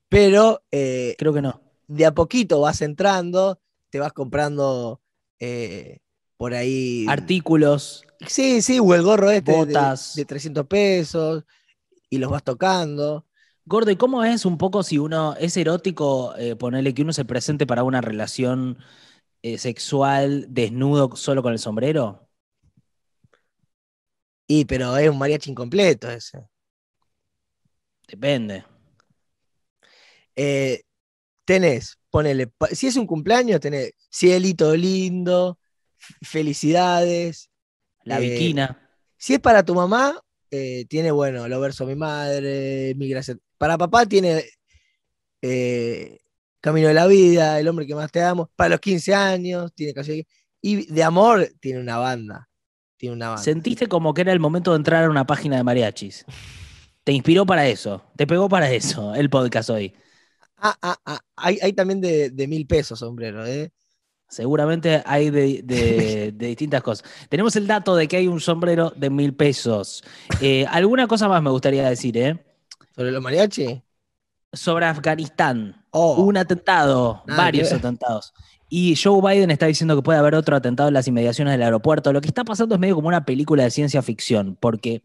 pero 0.10 0.64
eh, 0.72 1.16
Creo 1.18 1.34
que 1.34 1.42
no. 1.42 1.62
de 1.88 2.06
a 2.06 2.14
poquito 2.14 2.62
vas 2.62 2.82
entrando, 2.82 3.60
te 3.90 4.00
vas 4.00 4.14
comprando 4.14 5.02
eh, 5.40 6.00
por 6.38 6.54
ahí. 6.54 7.06
Artículos. 7.10 8.04
Sí, 8.28 8.62
sí, 8.62 8.80
o 8.80 8.94
el 8.94 9.02
gorro 9.02 9.32
este 9.32 9.52
de- 9.52 9.58
Botas. 9.58 10.14
De, 10.16 10.26
300 10.26 10.68
pesos 10.68 11.44
y 12.10 12.20
los 12.20 12.30
vas 12.30 12.44
tocando. 12.44 13.26
Gordo, 13.66 13.92
¿y 13.92 13.96
cómo 13.96 14.24
es 14.24 14.46
un 14.46 14.58
poco 14.58 14.84
si 14.84 14.98
uno 14.98 15.36
es 15.36 15.56
erótico, 15.58 16.36
eh, 16.36 16.56
ponerle 16.56 16.94
que 16.94 17.04
uno 17.04 17.14
se 17.14 17.26
presente 17.26 17.68
para 17.68 17.84
una 17.84 18.02
relación 18.02 18.78
eh, 19.44 19.58
sexual 19.58 20.48
desnudo 20.50 21.16
solo 21.16 21.44
con 21.44 21.54
el 21.54 21.60
sombrero? 21.60 22.28
Y 24.48 24.66
pero 24.66 24.96
es 24.98 25.10
un 25.10 25.18
mariachi 25.18 25.50
incompleto 25.50 26.10
ese. 26.12 26.48
Depende. 28.08 28.64
Eh, 30.36 30.82
tenés, 31.46 32.00
ponele, 32.10 32.52
si 32.72 32.88
es 32.88 32.96
un 32.98 33.08
cumpleaños, 33.08 33.60
tenés 33.60 33.94
cielito 34.12 34.76
lindo, 34.76 35.60
felicidades. 36.22 37.50
La 38.06 38.20
Eh, 38.20 38.30
viquina. 38.32 38.78
Si 39.18 39.34
es 39.36 39.40
para 39.40 39.64
tu 39.64 39.76
mamá, 39.76 40.20
eh, 40.52 40.86
tiene, 40.90 41.12
bueno, 41.12 41.48
lo 41.48 41.60
verso 41.60 41.84
a 41.84 41.88
mi 41.88 41.96
madre, 41.96 42.94
mi 42.98 43.10
gracia. 43.10 43.38
Para 43.62 43.78
papá 43.78 44.08
tiene 44.08 44.44
eh, 45.40 46.18
Camino 46.60 46.88
de 46.88 46.96
la 46.96 47.06
Vida, 47.06 47.60
El 47.60 47.68
hombre 47.68 47.86
que 47.86 47.94
más 47.94 48.12
te 48.12 48.20
amo. 48.24 48.50
Para 48.56 48.72
los 48.72 48.80
15 48.80 49.14
años, 49.14 49.72
tiene 49.76 49.94
casi. 49.94 50.26
Y 50.64 50.92
de 50.92 51.04
amor, 51.04 51.48
tiene 51.60 51.80
una 51.80 51.98
banda. 52.00 52.50
Tiene 52.98 53.14
una 53.18 53.28
banda. 53.28 53.44
Sentiste 53.44 53.86
como 53.86 54.16
que 54.16 54.22
era 54.22 54.32
el 54.32 54.40
momento 54.40 54.72
de 54.72 54.78
entrar 54.78 55.04
a 55.04 55.10
una 55.12 55.28
página 55.28 55.58
de 55.58 55.64
mariachis. 55.64 56.26
Te 57.04 57.12
inspiró 57.12 57.46
para 57.46 57.68
eso. 57.68 58.04
Te 58.16 58.26
pegó 58.26 58.50
para 58.50 58.72
eso 58.72 59.14
el 59.14 59.30
podcast 59.30 59.70
hoy. 59.70 59.94
Ah, 60.58 60.76
ah, 60.82 60.98
ah, 61.06 61.20
Hay, 61.36 61.60
hay 61.62 61.74
también 61.74 62.02
de, 62.02 62.32
de 62.32 62.48
mil 62.48 62.66
pesos, 62.66 62.98
sombrero, 62.98 63.46
¿eh? 63.46 63.72
Seguramente 64.28 65.04
hay 65.06 65.30
de, 65.30 65.62
de- 65.64 66.32
de 66.36 66.48
distintas 66.48 66.82
cosas. 66.82 67.08
Tenemos 67.30 67.56
el 67.56 67.68
dato 67.68 67.96
de 67.96 68.08
que 68.08 68.18
hay 68.18 68.28
un 68.28 68.40
sombrero 68.42 68.92
de 68.96 69.12
mil 69.12 69.36
pesos. 69.36 70.04
Eh, 70.42 70.66
alguna 70.68 71.06
cosa 71.06 71.28
más 71.28 71.44
me 71.44 71.52
gustaría 71.52 71.88
decir, 71.88 72.18
¿eh? 72.18 72.44
Sobre 72.96 73.12
los 73.12 73.22
mariachi. 73.22 73.82
Sobre 74.54 74.86
Afganistán. 74.86 75.86
Oh, 75.92 76.22
un 76.24 76.38
atentado, 76.38 77.24
Nada 77.26 77.44
varios 77.44 77.72
atentados. 77.72 78.34
Y 78.70 78.96
Joe 78.96 79.22
Biden 79.22 79.52
está 79.52 79.66
diciendo 79.66 79.96
que 79.96 80.02
puede 80.02 80.20
haber 80.20 80.36
otro 80.36 80.56
atentado 80.56 80.88
en 80.88 80.94
las 80.94 81.08
inmediaciones 81.08 81.52
del 81.54 81.64
aeropuerto. 81.64 82.14
Lo 82.14 82.22
que 82.22 82.28
está 82.30 82.44
pasando 82.46 82.76
es 82.76 82.80
medio 82.80 82.96
como 82.96 83.10
una 83.10 83.26
película 83.26 83.64
de 83.64 83.72
ciencia 83.72 84.02
ficción, 84.02 84.58
porque 84.60 85.04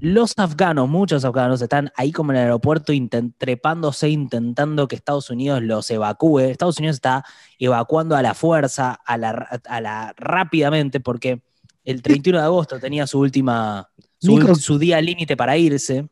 los 0.00 0.34
afganos, 0.36 0.88
muchos 0.88 1.24
afganos, 1.24 1.62
están 1.62 1.90
ahí 1.96 2.12
como 2.12 2.32
en 2.32 2.36
el 2.38 2.42
aeropuerto 2.44 2.92
inten- 2.92 3.32
trepándose, 3.38 4.10
intentando 4.10 4.86
que 4.88 4.96
Estados 4.96 5.30
Unidos 5.30 5.62
los 5.62 5.90
evacúe. 5.90 6.40
Estados 6.40 6.78
Unidos 6.78 6.96
está 6.96 7.24
evacuando 7.58 8.16
a 8.16 8.22
la 8.22 8.34
fuerza, 8.34 8.92
a 8.92 9.16
la, 9.16 9.60
a 9.66 9.80
la 9.80 10.12
rápidamente, 10.18 11.00
porque 11.00 11.42
el 11.84 12.02
31 12.02 12.38
de 12.38 12.44
agosto 12.44 12.78
tenía 12.80 13.06
su 13.06 13.18
última, 13.18 13.88
su, 14.18 14.32
su 14.56 14.78
día 14.78 15.00
límite 15.00 15.36
para 15.36 15.56
irse. 15.56 16.08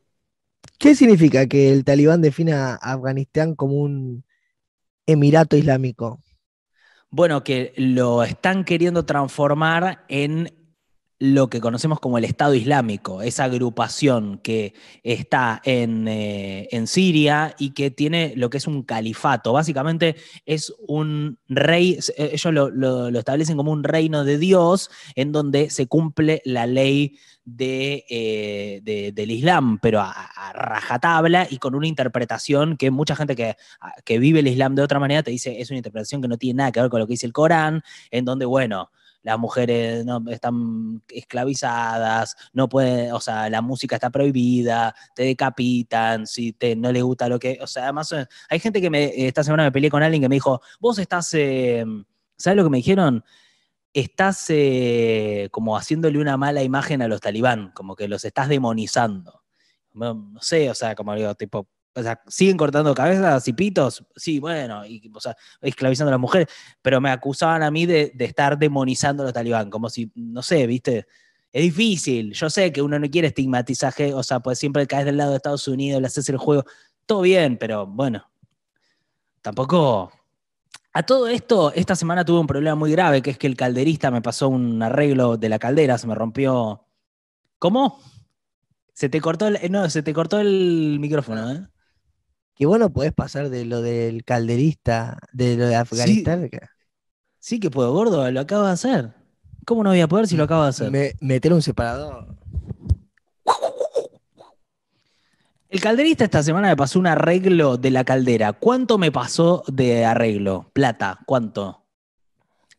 ¿Qué 0.83 0.95
significa 0.95 1.47
que 1.47 1.71
el 1.71 1.85
talibán 1.85 2.21
defina 2.21 2.73
a 2.73 2.91
Afganistán 2.91 3.55
como 3.55 3.75
un 3.75 4.25
emirato 5.05 5.55
islámico? 5.55 6.21
Bueno, 7.09 7.41
que 7.41 7.71
lo 7.77 8.21
están 8.21 8.65
queriendo 8.65 9.05
transformar 9.05 10.03
en 10.09 10.53
lo 11.25 11.49
que 11.49 11.61
conocemos 11.61 12.01
como 12.01 12.17
el 12.17 12.25
Estado 12.25 12.53
Islámico, 12.53 13.21
esa 13.21 13.45
agrupación 13.45 14.39
que 14.39 14.73
está 15.03 15.61
en, 15.63 16.05
eh, 16.09 16.67
en 16.69 16.85
Siria 16.85 17.55
y 17.57 17.69
que 17.69 17.91
tiene 17.91 18.33
lo 18.35 18.49
que 18.49 18.57
es 18.57 18.67
un 18.67 18.83
califato. 18.83 19.53
Básicamente 19.53 20.17
es 20.45 20.73
un 20.85 21.39
rey, 21.47 21.97
eh, 22.17 22.31
ellos 22.33 22.53
lo, 22.53 22.69
lo- 22.69 23.07
establecen 23.17 23.55
como 23.55 23.71
un 23.71 23.85
reino 23.85 24.25
de 24.25 24.37
Dios 24.37 24.91
en 25.15 25.31
donde 25.31 25.69
se 25.69 25.87
cumple 25.87 26.41
la 26.43 26.67
ley 26.67 27.17
de, 27.45 28.03
eh, 28.09 28.81
de- 28.83 29.13
del 29.13 29.31
Islam, 29.31 29.79
pero 29.81 30.01
a, 30.01 30.13
rajatabla 30.53 31.47
y 31.49 31.57
con 31.57 31.73
una 31.73 31.87
interpretación 31.87 32.75
que 32.75 32.91
mucha 32.91 33.15
gente 33.15 33.37
que, 33.37 33.55
que 34.03 34.19
vive 34.19 34.41
el 34.41 34.47
Islam 34.47 34.75
de 34.75 34.81
otra 34.81 34.99
manera 34.99 35.23
te 35.23 35.31
dice 35.31 35.61
es 35.61 35.69
una 35.69 35.77
interpretación 35.77 36.21
que 36.21 36.27
no 36.27 36.37
tiene 36.37 36.57
nada 36.57 36.73
que 36.73 36.81
ver 36.81 36.89
con 36.89 36.99
lo 36.99 37.07
que 37.07 37.13
dice 37.13 37.25
el 37.27 37.31
Corán, 37.31 37.81
en 38.11 38.25
donde, 38.25 38.43
bueno, 38.45 38.91
las 39.23 39.39
mujeres 39.39 40.05
no, 40.05 40.21
están 40.29 41.01
esclavizadas, 41.09 42.35
no 42.51 42.69
pueden, 42.69 43.13
o 43.13 43.19
sea, 43.19 43.49
la 43.49 43.61
música 43.61 43.95
está 43.95 44.09
prohibida, 44.09 44.93
te 45.15 45.23
decapitan, 45.23 46.27
si 46.27 46.53
te, 46.53 46.75
no 46.75 46.91
les 46.91 47.03
gusta 47.03 47.29
lo 47.29 47.39
que, 47.39 47.57
o 47.61 47.67
sea, 47.67 47.83
además 47.83 48.13
hay 48.49 48.59
gente 48.59 48.81
que 48.81 48.89
me, 48.89 49.25
esta 49.25 49.43
semana 49.43 49.63
me 49.63 49.71
peleé 49.71 49.89
con 49.89 50.03
alguien 50.03 50.21
que 50.21 50.29
me 50.29 50.35
dijo, 50.35 50.61
vos 50.79 50.99
estás, 50.99 51.33
eh, 51.33 51.85
¿sabes 52.37 52.57
lo 52.57 52.63
que 52.65 52.69
me 52.69 52.77
dijeron? 52.77 53.23
Estás 53.93 54.45
eh, 54.49 55.47
como 55.51 55.77
haciéndole 55.77 56.19
una 56.19 56.35
mala 56.35 56.63
imagen 56.63 57.01
a 57.01 57.07
los 57.07 57.21
talibán, 57.21 57.71
como 57.73 57.95
que 57.95 58.07
los 58.07 58.25
estás 58.25 58.49
demonizando. 58.49 59.43
No, 59.93 60.15
no 60.15 60.41
sé, 60.41 60.69
o 60.69 60.73
sea, 60.73 60.95
como 60.95 61.13
digo, 61.13 61.35
tipo, 61.35 61.67
o 61.95 62.01
sea, 62.01 62.21
siguen 62.27 62.57
cortando 62.57 62.93
cabezas 62.93 63.47
y 63.47 63.53
pitos, 63.53 64.03
sí, 64.15 64.39
bueno, 64.39 64.85
y, 64.85 65.11
o 65.13 65.19
sea, 65.19 65.35
esclavizando 65.61 66.09
a 66.09 66.13
las 66.13 66.19
mujeres, 66.19 66.47
pero 66.81 66.99
me 66.99 67.11
acusaban 67.11 67.61
a 67.63 67.71
mí 67.71 67.85
de, 67.85 68.13
estar 68.19 68.57
demonizando 68.57 69.23
a 69.23 69.27
los 69.27 69.33
talibán, 69.33 69.69
como 69.69 69.89
si, 69.89 70.11
no 70.15 70.41
sé, 70.41 70.65
viste, 70.65 71.05
es 71.51 71.61
difícil, 71.61 72.33
yo 72.33 72.49
sé 72.49 72.71
que 72.71 72.81
uno 72.81 72.97
no 72.97 73.09
quiere 73.09 73.27
estigmatizaje, 73.27 74.13
o 74.13 74.23
sea, 74.23 74.39
pues 74.39 74.57
siempre 74.57 74.87
caes 74.87 75.05
del 75.05 75.17
lado 75.17 75.31
de 75.31 75.37
Estados 75.37 75.67
Unidos, 75.67 76.01
le 76.01 76.07
haces 76.07 76.27
el 76.29 76.37
juego, 76.37 76.65
todo 77.05 77.21
bien, 77.21 77.57
pero 77.57 77.85
bueno, 77.85 78.29
tampoco... 79.41 80.11
A 80.95 81.01
todo 81.01 81.27
esto, 81.27 81.73
esta 81.73 81.95
semana 81.95 82.23
tuve 82.23 82.39
un 82.39 82.45
problema 82.45 82.75
muy 82.75 82.91
grave, 82.91 83.23
que 83.23 83.31
es 83.31 83.39
que 83.39 83.47
el 83.47 83.57
calderista 83.57 84.11
me 84.11 84.21
pasó 84.21 84.47
un 84.47 84.79
arreglo 84.83 85.37
de 85.37 85.49
la 85.49 85.57
caldera, 85.57 85.97
se 85.97 86.05
me 86.05 86.13
rompió... 86.13 86.85
¿Cómo? 87.57 87.99
Se 88.93 89.09
te 89.09 89.19
cortó 89.19 89.47
el, 89.47 89.71
no, 89.71 89.89
se 89.89 90.03
te 90.03 90.13
cortó 90.13 90.39
el 90.39 90.97
micrófono, 90.99 91.51
¿eh? 91.51 91.67
Que 92.55 92.65
vos 92.65 92.77
no 92.79 92.91
podés 92.91 93.13
pasar 93.13 93.49
de 93.49 93.65
lo 93.65 93.81
del 93.81 94.23
calderista, 94.23 95.17
de 95.31 95.57
lo 95.57 95.65
de 95.67 95.75
Afganistán. 95.75 96.49
Sí 97.39 97.59
que 97.59 97.69
puedo, 97.71 97.91
gordo, 97.93 98.29
lo 98.31 98.39
acabo 98.39 98.65
de 98.65 98.71
hacer. 98.71 99.13
¿Cómo 99.65 99.83
no 99.83 99.89
voy 99.89 100.01
a 100.01 100.07
poder 100.07 100.27
si 100.27 100.37
lo 100.37 100.43
acabo 100.43 100.63
de 100.63 100.69
hacer? 100.69 100.91
me- 100.91 101.13
meter 101.19 101.51
un 101.53 101.61
separador. 101.61 102.35
El 105.69 105.81
calderista 105.81 106.25
esta 106.25 106.43
semana 106.43 106.67
me 106.69 106.75
pasó 106.75 106.99
un 106.99 107.07
arreglo 107.07 107.77
de 107.77 107.89
la 107.89 108.03
caldera. 108.03 108.53
¿Cuánto 108.53 108.99
me 108.99 109.11
pasó 109.11 109.63
de 109.67 110.05
arreglo? 110.05 110.69
Plata, 110.73 111.19
¿cuánto? 111.25 111.87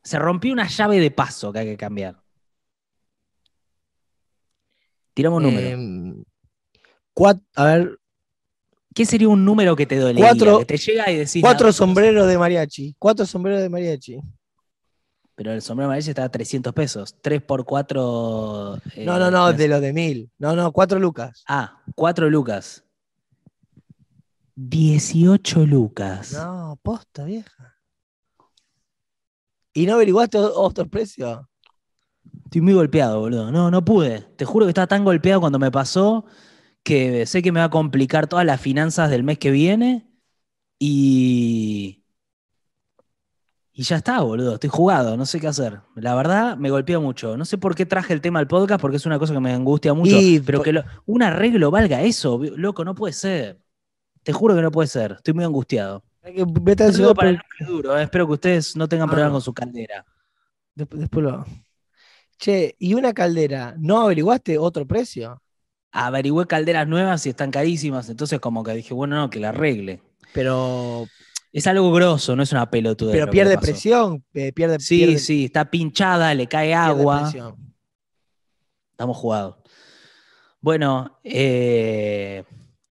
Se 0.05 0.19
rompió 0.19 0.53
una 0.53 0.69
llave 0.69 1.01
de 1.01 1.11
paso 1.11 1.53
que 1.53 1.59
hay 1.61 1.67
que 1.67 1.77
cambiar. 1.77 2.23
Tiramos 5.15 5.39
un 5.39 5.43
número. 5.45 5.67
Em, 5.69 6.25
cuat- 7.15 7.43
a 7.57 7.65
ver, 7.65 7.99
¿Qué 8.95 9.05
sería 9.05 9.29
un 9.29 9.45
número 9.45 9.75
que 9.77 9.87
te 9.87 9.99
dolería? 9.99 10.25
cuatro- 10.29 10.59
que 10.61 10.65
te 10.65 10.77
llega 10.79 11.11
y 11.11 11.17
decís. 11.17 11.43
cuatro 11.43 11.67
"No, 11.67 11.73
sombreros 11.73 12.27
de 12.29 12.39
mariachi. 12.39 12.95
Cuatro 12.99 13.27
sombreros 13.27 13.61
de 13.61 13.69
mariachi. 13.69 14.21
Pero 15.37 15.53
el 15.53 15.61
sombrero 15.63 15.89
amarillo 15.89 16.11
está 16.11 16.23
a 16.25 16.29
300 16.29 16.73
pesos. 16.73 17.17
3 17.21 17.43
por 17.43 17.65
4. 17.65 18.79
no, 18.99 19.19
no, 19.19 19.31
no, 19.33 19.53
de 19.53 19.67
los 19.67 19.81
de 19.81 19.93
mil. 19.93 20.31
No, 20.39 20.55
no, 20.55 20.71
cuatro 20.71 21.01
lucas. 21.01 21.43
Ah, 21.49 21.83
4 21.97 22.31
lucas. 22.31 22.85
18 24.57 25.67
lucas. 25.67 26.33
No, 26.33 26.79
posta, 26.83 27.25
vieja. 27.25 27.75
¿Y 29.73 29.87
no 29.87 29.95
averiguaste 29.95 30.39
otros 30.39 30.87
precios? 30.89 31.41
Estoy 32.45 32.61
muy 32.61 32.75
golpeado, 32.75 33.19
boludo. 33.19 33.51
No, 33.51 33.71
no 33.73 33.85
pude. 33.85 34.21
Te 34.37 34.45
juro 34.45 34.67
que 34.67 34.71
estaba 34.71 34.87
tan 34.87 35.05
golpeado 35.05 35.41
cuando 35.41 35.59
me 35.59 35.73
pasó 35.73 36.25
que 36.85 37.27
sé 37.27 37.43
que 37.43 37.51
me 37.53 37.61
va 37.61 37.67
a 37.67 37.71
complicar 37.71 38.29
todas 38.29 38.47
las 38.47 38.61
finanzas 38.61 39.11
del 39.11 39.25
mes 39.25 39.39
que 39.39 39.51
viene 39.51 40.07
y. 40.79 42.03
Y 43.77 43.83
ya 43.83 43.97
está, 43.97 44.21
boludo. 44.21 44.55
Estoy 44.55 44.71
jugado, 44.71 45.17
no 45.17 45.27
sé 45.27 45.41
qué 45.41 45.49
hacer. 45.49 45.81
La 45.97 46.15
verdad, 46.15 46.57
me 46.57 46.71
golpea 46.71 47.01
mucho. 47.01 47.37
No 47.37 47.45
sé 47.45 47.59
por 47.59 47.75
qué 47.75 47.85
traje 47.85 48.13
el 48.13 48.21
tema 48.21 48.39
al 48.39 48.47
podcast, 48.47 48.81
porque 48.81 48.99
es 48.99 49.07
una 49.07 49.19
cosa 49.19 49.35
que 49.35 49.41
me 49.41 49.53
angustia 49.53 49.93
mucho. 49.95 50.17
Y 50.17 50.39
pero 50.39 50.63
que 50.63 50.73
lo- 50.73 50.85
un 51.07 51.25
arreglo 51.25 51.73
valga 51.73 52.01
eso, 52.03 52.41
loco, 52.57 52.85
no 52.85 52.95
puede 52.95 53.13
ser. 53.13 53.61
Te 54.23 54.33
juro 54.33 54.55
que 54.55 54.63
no 54.63 54.71
puede 54.71 54.87
ser. 54.87 55.13
Estoy 55.13 55.35
muy 55.35 55.45
angustiado. 55.45 56.05
Que 56.23 56.45
vete 56.49 56.85
al 56.85 57.15
para 57.17 57.31
el 57.31 57.37
núcleo 57.37 57.69
duro, 57.69 57.99
eh. 57.99 58.05
espero 58.05 58.27
que 58.29 58.33
ustedes 58.35 58.77
no 58.77 58.89
tengan 58.89 59.09
Ah, 59.09 59.13
problemas 59.13 59.33
con 59.33 59.43
su 59.43 59.53
caldera. 59.53 60.07
Después, 60.75 61.01
después 61.01 61.25
lo. 61.25 61.45
Che, 62.39 62.77
¿y 62.79 62.95
una 62.95 63.13
caldera? 63.13 63.75
¿No 63.79 64.03
averiguaste 64.03 64.57
otro 64.57 64.87
precio? 64.87 65.43
Averigüé 65.97 66.47
calderas 66.47 66.89
nuevas 66.89 67.25
y 67.27 67.31
están 67.31 67.51
carísimas, 67.51 68.09
entonces 68.11 68.41
como 68.41 68.63
que 68.65 68.73
dije, 68.75 68.93
bueno, 68.95 69.17
no, 69.17 69.31
que 69.31 69.39
la 69.41 69.51
arregle. 69.51 70.03
Pero, 70.33 71.07
Es 71.53 71.67
algo 71.69 71.93
grosso, 71.93 72.35
no 72.35 72.43
es 72.43 72.51
una 72.51 72.69
pelotuda. 72.69 73.13
pero 73.13 73.31
pierde 73.31 73.57
presión. 73.59 74.25
eh, 74.35 74.53
pierde, 74.53 74.81
Sí, 74.81 74.99
pierde- 74.99 75.19
sí, 75.19 75.45
está 75.45 75.71
pinchada, 75.71 76.35
le 76.35 76.49
cae 76.49 76.75
agua. 76.75 77.33
Estamos 78.91 79.17
jugados. 79.17 79.57
Bueno, 80.61 81.19
eh, 81.23 82.43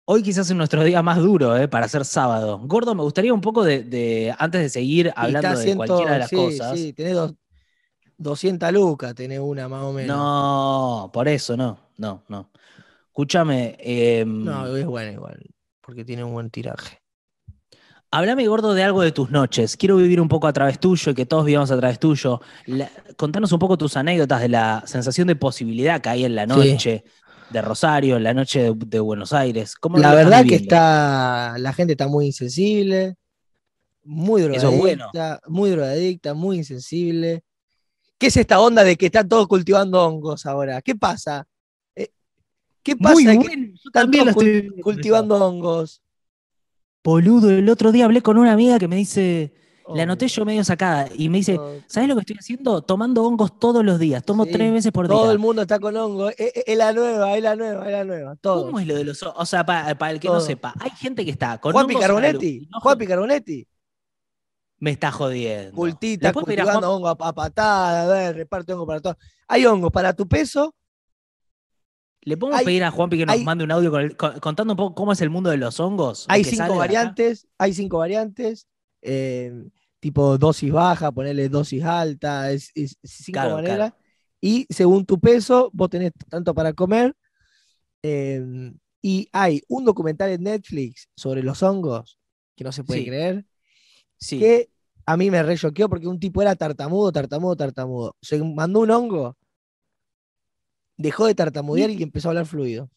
hoy 0.05 0.23
quizás 0.23 0.49
es 0.49 0.55
nuestro 0.55 0.83
día 0.83 1.01
más 1.01 1.17
duro 1.17 1.57
eh, 1.57 1.67
para 1.67 1.85
hacer 1.87 2.05
sábado. 2.05 2.59
Gordo, 2.63 2.93
me 2.95 3.01
gustaría 3.03 3.33
un 3.33 3.41
poco 3.41 3.63
de, 3.63 3.83
de- 3.83 4.33
antes 4.37 4.61
de 4.61 4.69
seguir 4.69 5.11
hablando 5.15 5.49
de 5.57 5.63
ciento- 5.65 5.85
cualquiera 5.87 6.13
de 6.13 6.19
las 6.19 6.29
sí, 6.29 6.35
cosas. 6.35 6.79
Sí, 6.79 6.93
tenés 6.93 7.13
dos- 7.15 7.33
200 8.17 8.71
lucas, 8.71 9.13
tenés 9.15 9.39
una 9.39 9.67
más 9.67 9.83
o 9.83 9.91
menos. 9.91 10.15
No, 10.15 11.09
por 11.13 11.27
eso 11.27 11.57
no, 11.57 11.77
no, 11.97 12.23
no. 12.29 12.49
Escúchame, 13.15 13.77
em, 13.79 14.43
No, 14.43 14.75
es 14.75 14.85
buena 14.85 15.09
igual, 15.13 15.39
porque 15.79 16.03
tiene 16.03 16.25
un 16.25 16.33
buen 16.33 16.49
tiraje. 16.49 16.99
Háblame, 18.11 18.45
gordo, 18.45 18.73
de 18.73 18.83
algo 18.83 19.03
de 19.03 19.13
tus 19.13 19.31
noches. 19.31 19.77
Quiero 19.77 19.95
vivir 19.95 20.19
un 20.19 20.27
poco 20.27 20.47
a 20.47 20.51
través 20.53 20.81
tuyo 20.81 21.13
y 21.13 21.15
que 21.15 21.25
todos 21.25 21.45
vivamos 21.45 21.71
a 21.71 21.77
través 21.77 21.97
tuyo. 21.97 22.41
La- 22.65 22.91
contanos 23.15 23.53
un 23.53 23.59
poco 23.59 23.77
tus 23.77 23.95
anécdotas 23.95 24.41
de 24.41 24.49
la 24.49 24.83
sensación 24.85 25.29
de 25.29 25.37
posibilidad 25.37 26.01
que 26.01 26.09
hay 26.09 26.25
en 26.25 26.35
la 26.35 26.41
Sí. 26.43 26.49
noche 26.49 27.05
de 27.49 27.61
Rosario, 27.61 28.17
en 28.17 28.23
la 28.25 28.33
noche 28.33 28.63
de, 28.63 28.73
de 28.85 28.99
Buenos 28.99 29.31
Aires. 29.31 29.75
¿Cómo 29.75 29.97
La 29.97 30.13
verdad 30.13 30.43
que 30.45 30.55
está, 30.55 31.55
la 31.57 31.71
gente 31.71 31.93
está 31.93 32.09
muy 32.09 32.25
insensible, 32.25 33.15
muy 34.03 34.41
es 34.41 34.49
drogadicta, 34.61 35.39
muy 35.47 35.69
drogadicta, 35.69 36.33
muy 36.33 36.57
insensible. 36.57 37.45
¿Qué 38.17 38.27
es 38.27 38.35
esta 38.35 38.59
onda 38.59 38.83
de 38.83 38.97
que 38.97 39.05
están 39.05 39.29
todos 39.29 39.47
cultivando 39.47 40.03
hongos 40.05 40.45
ahora? 40.45 40.81
¿Qué 40.81 40.95
pasa? 40.95 41.47
¿Qué 42.85 42.95
pasa 42.95 43.15
Muy 43.15 43.25
bueno, 43.25 43.73
yo 43.83 43.91
también 43.91 44.25
lo 44.25 44.31
estoy 44.31 44.69
cultivando 44.81 45.35
hongos? 45.43 45.91
eso. 45.93 46.01
Boludo, 47.03 47.49
el 47.49 47.67
otro 47.69 47.91
día 47.91 48.05
hablé 48.05 48.21
con 48.21 48.37
una 48.37 48.53
amiga 48.53 48.79
que 48.79 48.87
me 48.87 48.95
dice, 48.95 49.53
Oh, 49.87 49.95
la 49.95 50.01
anoté 50.03 50.27
yo 50.27 50.45
medio 50.45 50.63
sacada, 50.63 51.07
y 51.15 51.29
me 51.29 51.37
dice, 51.37 51.59
oh, 51.59 51.75
¿sabes 51.85 52.09
lo 52.09 52.15
que 52.15 52.21
estoy 52.21 52.37
haciendo? 52.39 52.81
Tomando 52.81 53.23
hongos 53.23 53.59
todos 53.59 53.85
los 53.85 53.99
días, 53.99 54.23
tomo 54.25 54.45
Sí, 54.45 54.51
tres 54.51 54.71
veces 54.73 54.91
por 54.91 55.07
Todo 55.07 55.23
día. 55.25 55.31
el 55.31 55.37
mundo 55.37 55.61
está 55.61 55.79
con 55.79 55.95
hongos. 55.95 56.33
Es, 56.39 56.51
es- 56.55 56.63
es 56.65 56.77
la 56.77 56.91
nueva, 56.93 57.35
es 57.37 57.43
la 57.43 57.55
nueva, 57.55 57.85
es 57.85 57.91
la 57.91 58.03
nueva. 58.03 58.35
Todo. 58.37 58.65
¿Cómo 58.65 58.79
es 58.79 58.87
lo 58.87 58.95
de 58.95 59.03
los 59.03 59.21
hongos? 59.21 59.35
O 59.39 59.45
sea, 59.45 59.63
para, 59.63 59.95
para 59.95 60.11
el 60.11 60.19
que 60.19 60.27
no 60.27 60.35
Todo. 60.35 60.41
sepa, 60.45 60.73
hay 60.79 60.89
gente 60.91 61.23
que 61.23 61.29
está 61.29 61.59
con 61.59 61.71
Juan 61.73 61.85
hongos 61.85 61.97
Picarbonetti. 61.97 62.67
no, 62.71 62.79
Juan 62.79 62.97
Picarbonetti. 62.97 63.67
Me 64.79 64.89
está 64.91 65.11
jodiendo. 65.11 65.75
Cultita, 65.75 66.27
¿Le 66.29 66.33
puedo 66.33 66.45
pedir 66.47 66.61
a 66.61 66.63
Juan- 66.63 66.73
cultivando 66.75 66.95
hongos 66.95 67.17
a, 67.19 67.27
a 67.29 67.33
patada, 67.33 68.03
a 68.03 68.07
ver, 68.07 68.35
reparte 68.37 68.73
hongos 68.73 68.87
para 68.87 68.99
todos. 69.01 69.17
Hay 69.47 69.65
hongos 69.67 69.91
para 69.91 70.13
tu 70.13 70.27
peso. 70.27 70.73
¿Le 72.25 72.37
podemos 72.37 72.59
Hay- 72.59 72.65
pedir 72.65 72.83
a 72.83 72.91
Juanpi 72.91 73.17
que 73.19 73.25
nos 73.25 73.35
hay- 73.35 73.43
mande 73.43 73.63
un 73.63 73.71
audio 73.71 73.91
con 73.91 74.01
el- 74.01 74.17
con- 74.17 74.39
contando 74.39 74.73
un 74.73 74.77
poco 74.77 74.95
cómo 74.95 75.13
es 75.13 75.21
el 75.21 75.29
mundo 75.29 75.49
de 75.51 75.57
los 75.57 75.79
hongos? 75.79 76.25
Hay 76.27 76.43
cinco 76.43 76.75
variantes. 76.75 77.47
Hay 77.57 77.73
cinco 77.73 77.99
variantes. 77.99 78.67
eh, 79.07 79.53
tipo 79.99 80.35
dosis 80.39 80.71
baja, 80.71 81.11
ponerle 81.11 81.47
dosis 81.47 81.83
alta, 81.83 82.51
es, 82.51 82.71
es- 82.73 82.97
cinco 83.03 83.33
Claro, 83.35 83.55
maneras. 83.57 83.93
Y 84.41 84.65
según 84.71 85.05
tu 85.05 85.19
peso, 85.19 85.69
vos 85.73 85.89
tenés 85.91 86.11
tanto 86.29 86.53
para 86.55 86.73
comer. 86.73 87.15
eh, 88.03 88.71
y 89.01 89.27
hay 89.31 89.61
un 89.67 89.85
documental 89.85 90.29
en 90.31 90.43
Netflix 90.43 91.07
sobre 91.15 91.43
los 91.43 91.61
hongos, 91.63 92.17
que 92.55 92.63
no 92.63 92.71
se 92.71 92.83
puede 92.83 93.01
Sí. 93.01 93.05
creer, 93.07 93.45
Sí. 94.19 94.39
que 94.39 94.69
a 95.05 95.17
mí 95.17 95.29
me 95.29 95.41
re 95.43 95.55
porque 95.89 96.07
un 96.07 96.19
tipo 96.19 96.41
era 96.41 96.55
tartamudo, 96.55 97.11
tartamudo, 97.11 97.55
tartamudo. 97.55 98.15
Se 98.21 98.41
mandó 98.43 98.79
un 98.81 98.89
hongo, 98.91 99.37
dejó 100.97 101.25
de 101.27 101.35
tartamudear 101.35 101.89
y 101.89 102.01
empezó 102.03 102.29
a 102.29 102.31
hablar 102.31 102.45
fluido. 102.45 102.89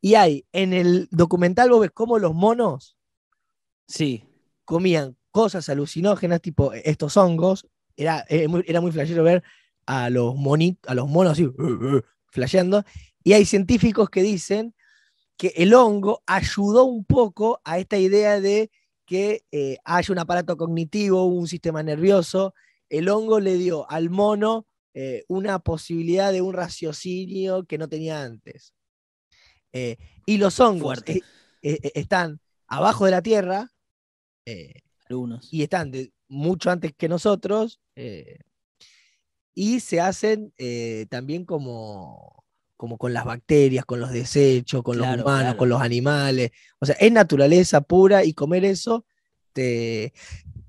Y 0.00 0.14
hay, 0.14 0.44
en 0.52 0.72
el 0.72 1.08
documental 1.10 1.70
vos 1.70 1.80
ves 1.80 1.90
cómo 1.92 2.18
los 2.18 2.34
monos 2.34 2.96
Sí. 3.86 4.24
comían 4.64 5.16
cosas 5.30 5.68
alucinógenas, 5.68 6.40
tipo 6.40 6.72
estos 6.72 7.16
hongos. 7.16 7.66
Era, 7.96 8.24
eh, 8.28 8.48
muy, 8.48 8.64
era 8.66 8.80
muy 8.80 8.90
flashero 8.90 9.22
ver 9.22 9.42
a 9.86 10.10
los, 10.10 10.34
moni- 10.34 10.78
a 10.86 10.94
los 10.94 11.08
monos 11.08 11.32
así, 11.32 11.48
flasheando. 12.30 12.84
Y 13.22 13.34
hay 13.34 13.44
científicos 13.44 14.10
que 14.10 14.22
dicen 14.22 14.74
que 15.36 15.48
el 15.56 15.74
hongo 15.74 16.22
ayudó 16.26 16.84
un 16.84 17.04
poco 17.04 17.60
a 17.64 17.78
esta 17.78 17.98
idea 17.98 18.40
de 18.40 18.70
que 19.06 19.44
eh, 19.52 19.78
haya 19.84 20.12
un 20.12 20.18
aparato 20.18 20.56
cognitivo, 20.56 21.24
un 21.26 21.46
sistema 21.46 21.82
nervioso. 21.82 22.54
El 22.88 23.08
hongo 23.08 23.40
le 23.40 23.54
dio 23.56 23.88
al 23.90 24.10
mono 24.10 24.66
eh, 24.94 25.24
una 25.28 25.58
posibilidad 25.58 26.32
de 26.32 26.42
un 26.42 26.52
raciocinio 26.54 27.64
que 27.64 27.78
no 27.78 27.88
tenía 27.88 28.22
antes. 28.22 28.74
Eh, 29.72 29.96
y 30.26 30.36
los 30.36 30.60
hongos 30.60 31.02
eh, 31.06 31.20
eh, 31.62 31.78
eh, 31.82 31.92
están 31.94 32.40
abajo 32.66 33.06
de 33.06 33.10
la 33.10 33.22
tierra, 33.22 33.70
eh, 34.46 34.74
Algunos. 35.08 35.48
y 35.52 35.62
están 35.62 35.90
de- 35.90 36.12
mucho 36.28 36.70
antes 36.70 36.92
que 36.96 37.08
nosotros 37.08 37.80
y 39.54 39.80
se 39.80 40.00
hacen 40.00 40.52
también 41.10 41.44
como, 41.44 42.42
como 42.76 42.96
con 42.96 43.12
las 43.12 43.24
bacterias, 43.26 43.84
con 43.84 44.00
los 44.00 44.10
desechos, 44.10 44.82
con 44.82 44.96
Claro, 44.96 45.16
los 45.16 45.24
humanos, 45.24 45.42
claro. 45.42 45.58
con 45.58 45.68
los 45.68 45.80
animales. 45.82 46.50
O 46.80 46.86
sea, 46.86 46.94
es 46.96 47.12
naturaleza 47.12 47.80
pura 47.82 48.24
y 48.24 48.32
comer 48.32 48.64
eso 48.64 49.04
te... 49.52 50.12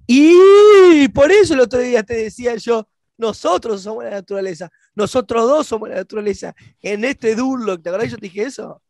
Y 0.06 1.08
por 1.10 1.32
eso 1.32 1.54
el 1.54 1.62
otro 1.62 1.80
día 1.80 2.04
te 2.04 2.14
decía 2.16 2.56
yo, 2.58 2.90
nosotros 3.18 3.82
somos 3.82 4.04
la 4.04 4.10
naturaleza, 4.12 4.70
nosotros 4.96 5.48
dos 5.48 5.68
somos 5.68 5.90
la 5.90 5.96
naturaleza. 5.96 6.56
En 6.82 7.04
este 7.06 7.36
Durlock, 7.36 7.82
¿te 7.84 7.90
acordás? 7.90 8.06
que 8.08 8.12
Yo 8.12 8.18
te 8.18 8.26
dije 8.28 8.44
eso. 8.44 8.82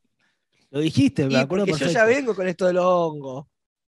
Lo 0.71 0.79
dijiste, 0.79 1.27
me 1.27 1.33
Y 1.33 1.35
acuerdo 1.35 1.65
porque 1.65 1.79
yo 1.81 1.85
perfecto. 1.87 1.93
ya 1.93 2.05
vengo 2.05 2.35
con 2.35 2.47
esto 2.47 2.65
de 2.65 2.73
los 2.73 2.85
hongos. 2.85 3.45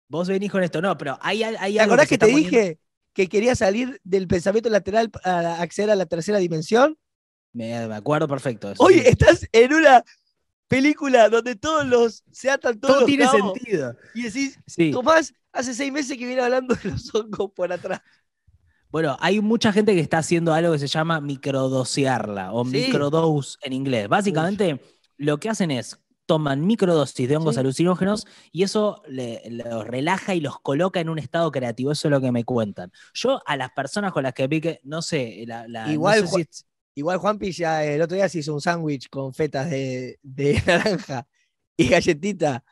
Vos 0.09 0.29
venís 0.29 0.51
con 0.51 0.63
esto, 0.63 0.83
no, 0.83 0.97
pero 0.99 1.17
hay, 1.23 1.43
hay 1.43 1.75
¿Te 1.75 1.81
algo 1.81 1.93
acordás 1.95 2.09
que 2.09 2.19
te 2.19 2.27
poniendo- 2.27 2.51
dije 2.51 2.79
que 3.15 3.29
quería 3.29 3.55
salir 3.55 4.01
del 4.05 4.27
pensamiento 4.27 4.69
lateral 4.69 5.11
para 5.11 5.61
acceder 5.63 5.91
a 5.91 5.95
la 5.97 6.07
tercera 6.07 6.39
dimensión? 6.39 6.99
Me, 7.53 7.87
me 7.87 7.95
acuerdo 7.95 8.27
perfecto. 8.27 8.73
eso, 8.73 8.83
Oye, 8.83 9.09
estás 9.09 9.47
en 9.53 9.75
una 9.75 10.03
película 10.69 11.29
donde 11.29 11.55
todos 11.55 11.87
los 11.87 12.25
se 12.33 12.51
atan 12.51 12.81
todos 12.81 12.95
todo 12.95 13.01
los 13.03 13.07
tiene 13.07 13.25
cabos 13.25 13.53
sentido. 13.55 13.95
y 14.15 14.23
decís, 14.23 14.59
Sí. 14.67 14.91
Tomás, 14.91 15.35
hace 15.53 15.75
seis 15.75 15.93
meses 15.93 16.17
que 16.17 16.27
viene 16.27 16.41
hablando 16.43 16.75
de 16.75 16.91
los 16.91 17.15
hongos 17.15 17.51
por 17.55 17.71
atrás. 17.73 18.01
Bueno, 18.93 19.17
hay 19.21 19.41
mucha 19.41 19.73
gente 19.73 19.95
que 19.95 20.01
está 20.01 20.19
haciendo 20.19 20.53
algo 20.55 20.73
que 20.73 20.79
se 20.79 20.87
llama 20.87 21.21
microdosearla 21.21 22.53
o 22.53 22.65
Sí. 22.65 22.71
microdose 22.73 23.57
en 23.63 23.73
inglés. 23.73 24.07
Básicamente, 24.09 24.81
lo 25.17 25.39
que 25.39 25.49
hacen 25.49 25.71
es 25.71 25.99
toman 26.27 26.65
microdosis 26.67 27.29
de 27.29 27.37
hongos 27.37 27.55
Sí. 27.57 27.61
alucinógenos 27.61 28.27
y 28.53 28.63
eso 28.63 29.03
los 29.09 29.87
relaja 29.87 30.35
y 30.35 30.41
los 30.41 30.61
coloca 30.61 31.01
en 31.01 31.09
un 31.09 31.19
estado 31.19 31.51
creativo. 31.51 31.91
Eso 31.91 32.09
es 32.09 32.13
lo 32.13 32.21
que 32.21 32.31
me 32.33 32.45
cuentan. 32.45 32.93
Yo 33.13 33.43
a 33.45 33.57
las 33.57 33.71
personas 33.73 34.13
con 34.13 34.23
las 34.23 34.33
que 34.33 34.47
vi 34.47 34.61
que, 34.61 34.81
no 34.85 35.03
sé, 35.03 35.45
la, 35.47 35.67
la- 35.67 35.87
no 35.87 35.93
Igual, 35.93 36.21
sé 36.21 36.35
si 36.37 36.41
es- 36.43 36.67
Igual 36.95 37.17
Juanpi 37.19 37.53
ya 37.53 37.83
el 37.85 38.03
otro 38.03 38.15
día 38.17 38.29
se 38.29 38.41
hizo 38.41 38.53
un 38.53 38.61
sándwich 38.61 39.09
con 39.09 39.33
fetas 39.33 39.71
de, 39.71 40.19
de 40.23 40.53
naranja 40.67 41.27
y 41.77 41.89
galletita. 41.89 42.63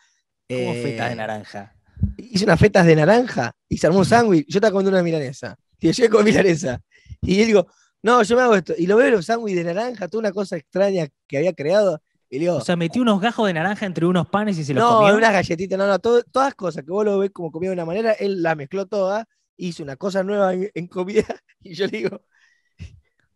¿cómo 0.48 0.60
Eh, 0.74 0.82
fetas 0.82 1.08
de 1.10 1.16
naranja? 1.16 1.74
Hizo 2.18 2.44
unas 2.44 2.60
fetas 2.60 2.84
de 2.86 2.96
naranja 2.96 3.52
y 3.68 3.78
se 3.78 3.86
armó 3.86 4.00
un 4.00 4.04
sándwich. 4.04 4.46
Yo 4.48 4.58
estaba 4.58 4.72
comiendo 4.72 4.90
una 4.90 5.02
milanesa. 5.02 5.56
Y 5.88 5.92
yo 5.92 6.10
con 6.10 6.24
milanesa. 6.24 6.80
Y 7.22 7.36
yo 7.38 7.46
digo, 7.46 7.66
no, 8.02 8.22
yo 8.22 8.36
me 8.36 8.42
hago 8.42 8.54
esto. 8.54 8.74
Y 8.76 8.86
lo 8.86 8.96
veo 8.96 9.08
en 9.08 9.14
un 9.16 9.22
sándwich 9.22 9.54
de 9.54 9.64
naranja, 9.64 10.08
toda 10.08 10.20
una 10.20 10.32
cosa 10.32 10.56
extraña 10.56 11.08
que 11.26 11.38
había 11.38 11.52
creado. 11.52 12.02
Y 12.28 12.38
digo, 12.38 12.56
O 12.56 12.60
sea, 12.60 12.76
metió 12.76 13.02
unos 13.02 13.20
gajos 13.20 13.46
de 13.46 13.54
naranja 13.54 13.86
entre 13.86 14.06
unos 14.06 14.28
panes 14.28 14.56
y 14.58 14.64
se 14.64 14.72
los 14.72 14.84
no, 14.84 14.98
comió. 14.98 15.16
unas 15.16 15.32
galletitas, 15.32 15.78
no, 15.78 15.86
no, 15.86 15.98
todo- 15.98 16.22
todas 16.30 16.54
cosas 16.54 16.84
que 16.84 16.90
vos 16.90 17.04
lo 17.04 17.18
ves 17.18 17.30
como 17.32 17.50
comida 17.50 17.70
de 17.70 17.74
una 17.74 17.84
manera, 17.84 18.12
él 18.12 18.42
las 18.42 18.56
mezcló 18.56 18.86
todas, 18.86 19.24
hizo 19.56 19.82
una 19.82 19.96
cosa 19.96 20.22
nueva 20.22 20.54
en, 20.54 20.70
en 20.74 20.86
comida. 20.86 21.24
Y 21.62 21.74
yo 21.74 21.86
le 21.86 21.98
digo, 21.98 22.22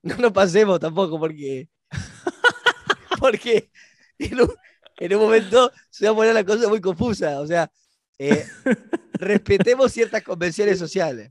no 0.03 0.17
nos 0.17 0.33
pasemos 0.33 0.81
tampoco 0.81 1.19
porque. 1.19 1.69
porque 3.21 3.71
en 4.19 4.41
un, 4.41 4.51
en 4.99 5.15
un 5.15 5.21
momento 5.23 5.71
se 5.91 6.07
va 6.07 6.13
a 6.13 6.15
poner 6.15 6.35
la 6.35 6.45
cosa 6.45 6.69
muy 6.69 6.81
confusa. 6.81 7.41
O 7.41 7.47
sea, 7.47 7.71
eh, 8.19 8.47
respetemos 9.15 9.93
ciertas 9.93 10.23
convenciones 10.23 10.79
sociales. 10.79 11.31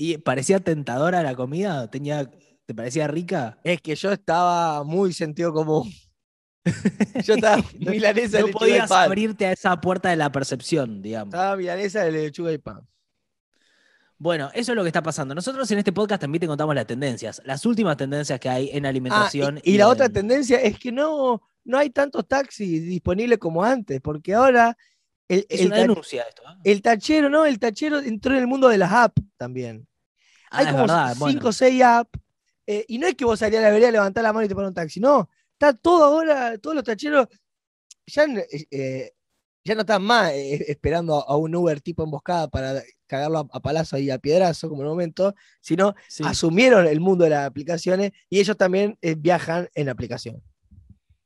¿Y 0.00 0.18
parecía 0.18 0.60
tentadora 0.60 1.24
la 1.24 1.34
comida? 1.34 1.90
¿Tenía, 1.90 2.30
¿Te 2.66 2.72
parecía 2.74 3.08
rica? 3.08 3.58
Es 3.64 3.80
que 3.82 3.96
yo 3.96 4.12
estaba 4.12 4.84
muy 4.84 5.12
sentido 5.12 5.52
común. 5.52 5.92
Yo 7.24 7.34
estaba 7.34 7.62
milanesa 7.78 8.36
de 8.36 8.42
No 8.42 8.46
lechuga 8.48 8.50
y 8.50 8.52
podías 8.52 8.88
pan. 8.90 9.04
abrirte 9.06 9.46
a 9.46 9.52
esa 9.52 9.80
puerta 9.80 10.10
de 10.10 10.16
la 10.16 10.30
percepción, 10.30 11.00
digamos. 11.00 11.32
Estaba 11.32 11.56
milanesa 11.56 12.04
de 12.04 12.12
lechuga 12.12 12.52
y 12.52 12.58
pan. 12.58 12.86
Bueno, 14.18 14.50
eso 14.52 14.72
es 14.72 14.76
lo 14.76 14.82
que 14.82 14.88
está 14.88 15.02
pasando. 15.02 15.34
Nosotros 15.34 15.70
en 15.70 15.78
este 15.78 15.92
podcast 15.92 16.20
también 16.20 16.40
te 16.40 16.46
contamos 16.46 16.74
las 16.74 16.86
tendencias, 16.86 17.40
las 17.44 17.64
últimas 17.64 17.96
tendencias 17.96 18.38
que 18.38 18.48
hay 18.50 18.70
en 18.72 18.84
Ah, 18.84 18.90
alimentación. 18.90 19.60
y, 19.64 19.72
y 19.74 19.78
la 19.78 19.88
otra 19.88 20.06
en- 20.06 20.12
tendencia 20.12 20.60
es 20.60 20.78
que 20.78 20.92
no, 20.92 21.40
no 21.64 21.78
hay 21.78 21.90
tantos 21.90 22.28
taxis 22.28 22.82
disponibles 22.84 23.38
como 23.38 23.64
antes, 23.64 24.00
porque 24.02 24.34
ahora 24.34 24.76
el, 25.28 25.46
Es 25.48 25.60
el 25.62 25.68
una 25.68 25.76
denuncia 25.76 26.22
esto. 26.28 26.42
¿eh? 26.42 26.54
el 26.64 26.82
tachero, 26.82 27.30
¿no? 27.30 27.46
El 27.46 27.58
tachero 27.58 27.98
entró 28.00 28.34
en 28.34 28.40
el 28.40 28.46
mundo 28.46 28.68
de 28.68 28.76
las 28.78 28.92
apps 28.92 29.22
también. 29.38 29.87
Ah, 30.50 30.60
Hay 30.60 30.66
es 30.68 30.68
como 30.68 30.88
verdad, 30.88 30.88
cinco 30.88 31.16
bueno. 31.16 31.48
o 31.48 31.52
seis 31.52 31.82
apps, 31.82 32.18
eh, 32.66 32.84
y 32.88 32.98
no 32.98 33.06
es 33.06 33.14
que 33.16 33.24
vos 33.24 33.38
salías 33.38 33.62
a 33.62 33.68
la 33.68 33.72
vereda, 33.72 33.90
levantar 33.90 34.22
la 34.24 34.32
mano 34.32 34.44
y 34.46 34.48
te 34.48 34.54
pones 34.54 34.68
un 34.68 34.74
taxi, 34.74 35.00
no. 35.00 35.28
Está 35.52 35.72
todo 35.74 36.04
ahora, 36.04 36.58
todos 36.58 36.76
los 36.76 36.84
tacheros 36.84 37.28
ya, 38.06 38.24
n- 38.24 38.44
eh, 38.70 39.12
ya 39.64 39.74
no 39.74 39.80
están 39.82 40.02
más 40.02 40.32
eh, 40.32 40.64
esperando 40.70 41.16
a 41.28 41.36
un 41.36 41.54
Uber 41.54 41.80
tipo 41.80 42.04
emboscada 42.04 42.48
para 42.48 42.82
cagarlo 43.06 43.38
a, 43.40 43.48
a 43.58 43.60
palazo 43.60 43.98
y 43.98 44.10
a 44.10 44.18
piedrazo 44.18 44.68
como 44.68 44.82
en 44.82 44.86
el 44.88 44.90
momento, 44.92 45.34
sino 45.60 45.94
Sí. 46.06 46.24
asumieron 46.24 46.86
el 46.86 47.00
mundo 47.00 47.24
de 47.24 47.30
las 47.30 47.46
aplicaciones 47.46 48.12
y 48.30 48.40
ellos 48.40 48.56
también 48.56 48.98
eh, 49.02 49.14
viajan 49.16 49.68
en 49.74 49.88
aplicación. 49.88 50.42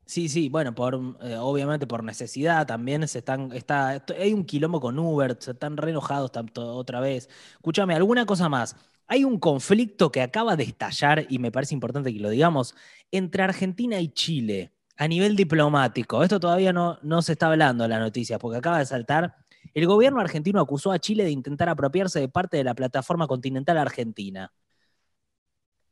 Sí, 0.05 0.29
sí, 0.29 0.49
bueno, 0.51 0.75
por, 0.75 0.95
eh, 1.23 1.37
obviamente 1.39 1.87
por 1.87 2.05
necesidad 2.05 2.67
también 2.67 3.07
se 3.09 3.19
están, 3.21 3.53
está, 3.53 4.05
hay 4.19 4.35
un 4.35 4.45
quilombo 4.45 4.81
con 4.81 4.99
Uber, 4.99 5.37
se 5.41 5.53
están 5.53 5.77
re 5.77 5.91
enojados 5.91 6.33
tanto 6.33 6.75
otra 6.77 7.01
vez. 7.01 7.29
Escúchame, 7.55 7.95
alguna 7.95 8.27
cosa 8.27 8.49
más. 8.49 8.77
Hay 9.07 9.25
un 9.25 9.39
conflicto 9.39 10.11
que 10.11 10.23
acaba 10.23 10.57
de 10.57 10.65
estallar, 10.65 11.27
y 11.29 11.39
me 11.39 11.53
parece 11.53 11.75
importante 11.75 12.13
que 12.13 12.21
lo 12.21 12.31
digamos, 12.31 12.75
entre 13.11 13.43
Argentina 13.43 14.01
y 14.01 14.09
Chile 14.09 14.73
a 14.97 15.09
nivel 15.09 15.37
diplomático. 15.37 16.23
Esto 16.23 16.41
todavía 16.41 16.73
no, 16.73 16.99
no 17.03 17.23
se 17.23 17.33
está 17.33 17.49
hablando 17.49 17.85
en 17.85 17.91
las 17.91 18.01
noticias, 18.01 18.39
porque 18.39 18.59
acaba 18.59 18.79
de 18.79 18.87
saltar. 18.87 19.37
El 19.75 19.87
gobierno 19.87 20.21
argentino 20.21 20.61
acusó 20.61 20.93
a 20.93 20.99
Chile 20.99 21.25
de 21.25 21.31
intentar 21.31 21.69
apropiarse 21.69 22.21
de 22.21 22.29
parte 22.29 22.57
de 22.57 22.65
la 22.65 22.75
plataforma 22.75 23.27
continental 23.27 23.79
argentina. 23.79 24.53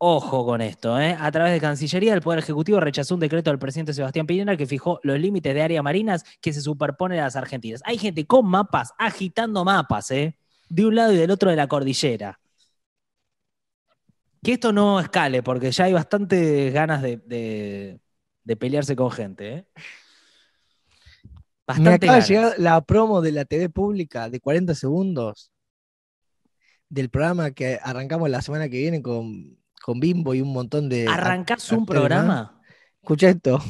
Ojo 0.03 0.47
con 0.47 0.63
esto, 0.63 0.99
¿eh? 0.99 1.15
A 1.21 1.31
través 1.31 1.53
de 1.53 1.61
Cancillería, 1.61 2.15
el 2.15 2.23
Poder 2.23 2.39
Ejecutivo 2.39 2.81
rechazó 2.81 3.13
un 3.15 3.21
decreto 3.21 3.51
del 3.51 3.59
presidente 3.59 3.93
Sebastián 3.93 4.27
Piñera 4.27 4.57
que 4.57 4.65
fijó 4.65 4.99
los 5.03 5.19
límites 5.21 5.53
de 5.53 5.61
áreas 5.61 5.85
marinas 5.85 6.25
que 6.41 6.55
se 6.55 6.63
superponen 6.63 7.21
a 7.21 7.25
las 7.25 7.37
argentinas. 7.37 7.83
Hay 7.85 7.99
gente 7.99 8.27
con 8.27 8.47
mapas, 8.47 8.95
agitando 8.97 9.63
mapas, 9.63 10.11
¿eh? 10.11 10.39
De 10.71 10.87
un 10.87 10.95
lado 10.95 11.13
y 11.13 11.17
del 11.17 11.31
otro 11.31 11.51
de 11.51 11.57
la 11.57 11.67
cordillera. 11.67 12.41
Que 14.43 14.53
esto 14.55 14.73
no 14.73 15.01
escale, 15.01 15.43
porque 15.43 15.71
ya 15.71 15.85
hay 15.85 15.93
bastantes 15.93 16.73
ganas 16.73 17.03
de, 17.03 17.19
de- 17.19 18.01
de 18.43 18.57
pelearse 18.57 18.97
con 18.97 19.11
gente, 19.11 19.53
¿eh? 19.55 19.67
Me 21.25 21.35
Bastante 21.67 22.07
acaba 22.07 22.19
de 22.19 22.25
llegar 22.27 22.55
la 22.59 22.81
promo 22.81 23.21
de 23.21 23.31
la 23.33 23.45
TV 23.45 23.69
pública 23.69 24.29
de 24.29 24.41
40 24.41 24.75
segundos 24.75 25.53
del 26.89 27.11
programa 27.11 27.53
que 27.53 27.79
arrancamos 27.81 28.29
la 28.29 28.43
semana 28.43 28.69
que 28.69 28.79
viene 28.79 29.03
con, 29.03 29.57
con 29.81 30.01
Bimbo 30.01 30.35
y 30.35 30.41
un 30.41 30.53
montón 30.53 30.89
de. 30.89 31.07
¿Arrancás 31.09 31.71
un 31.71 31.87
programa? 31.87 32.61
Escucha 33.03 33.29
esto. 33.29 33.61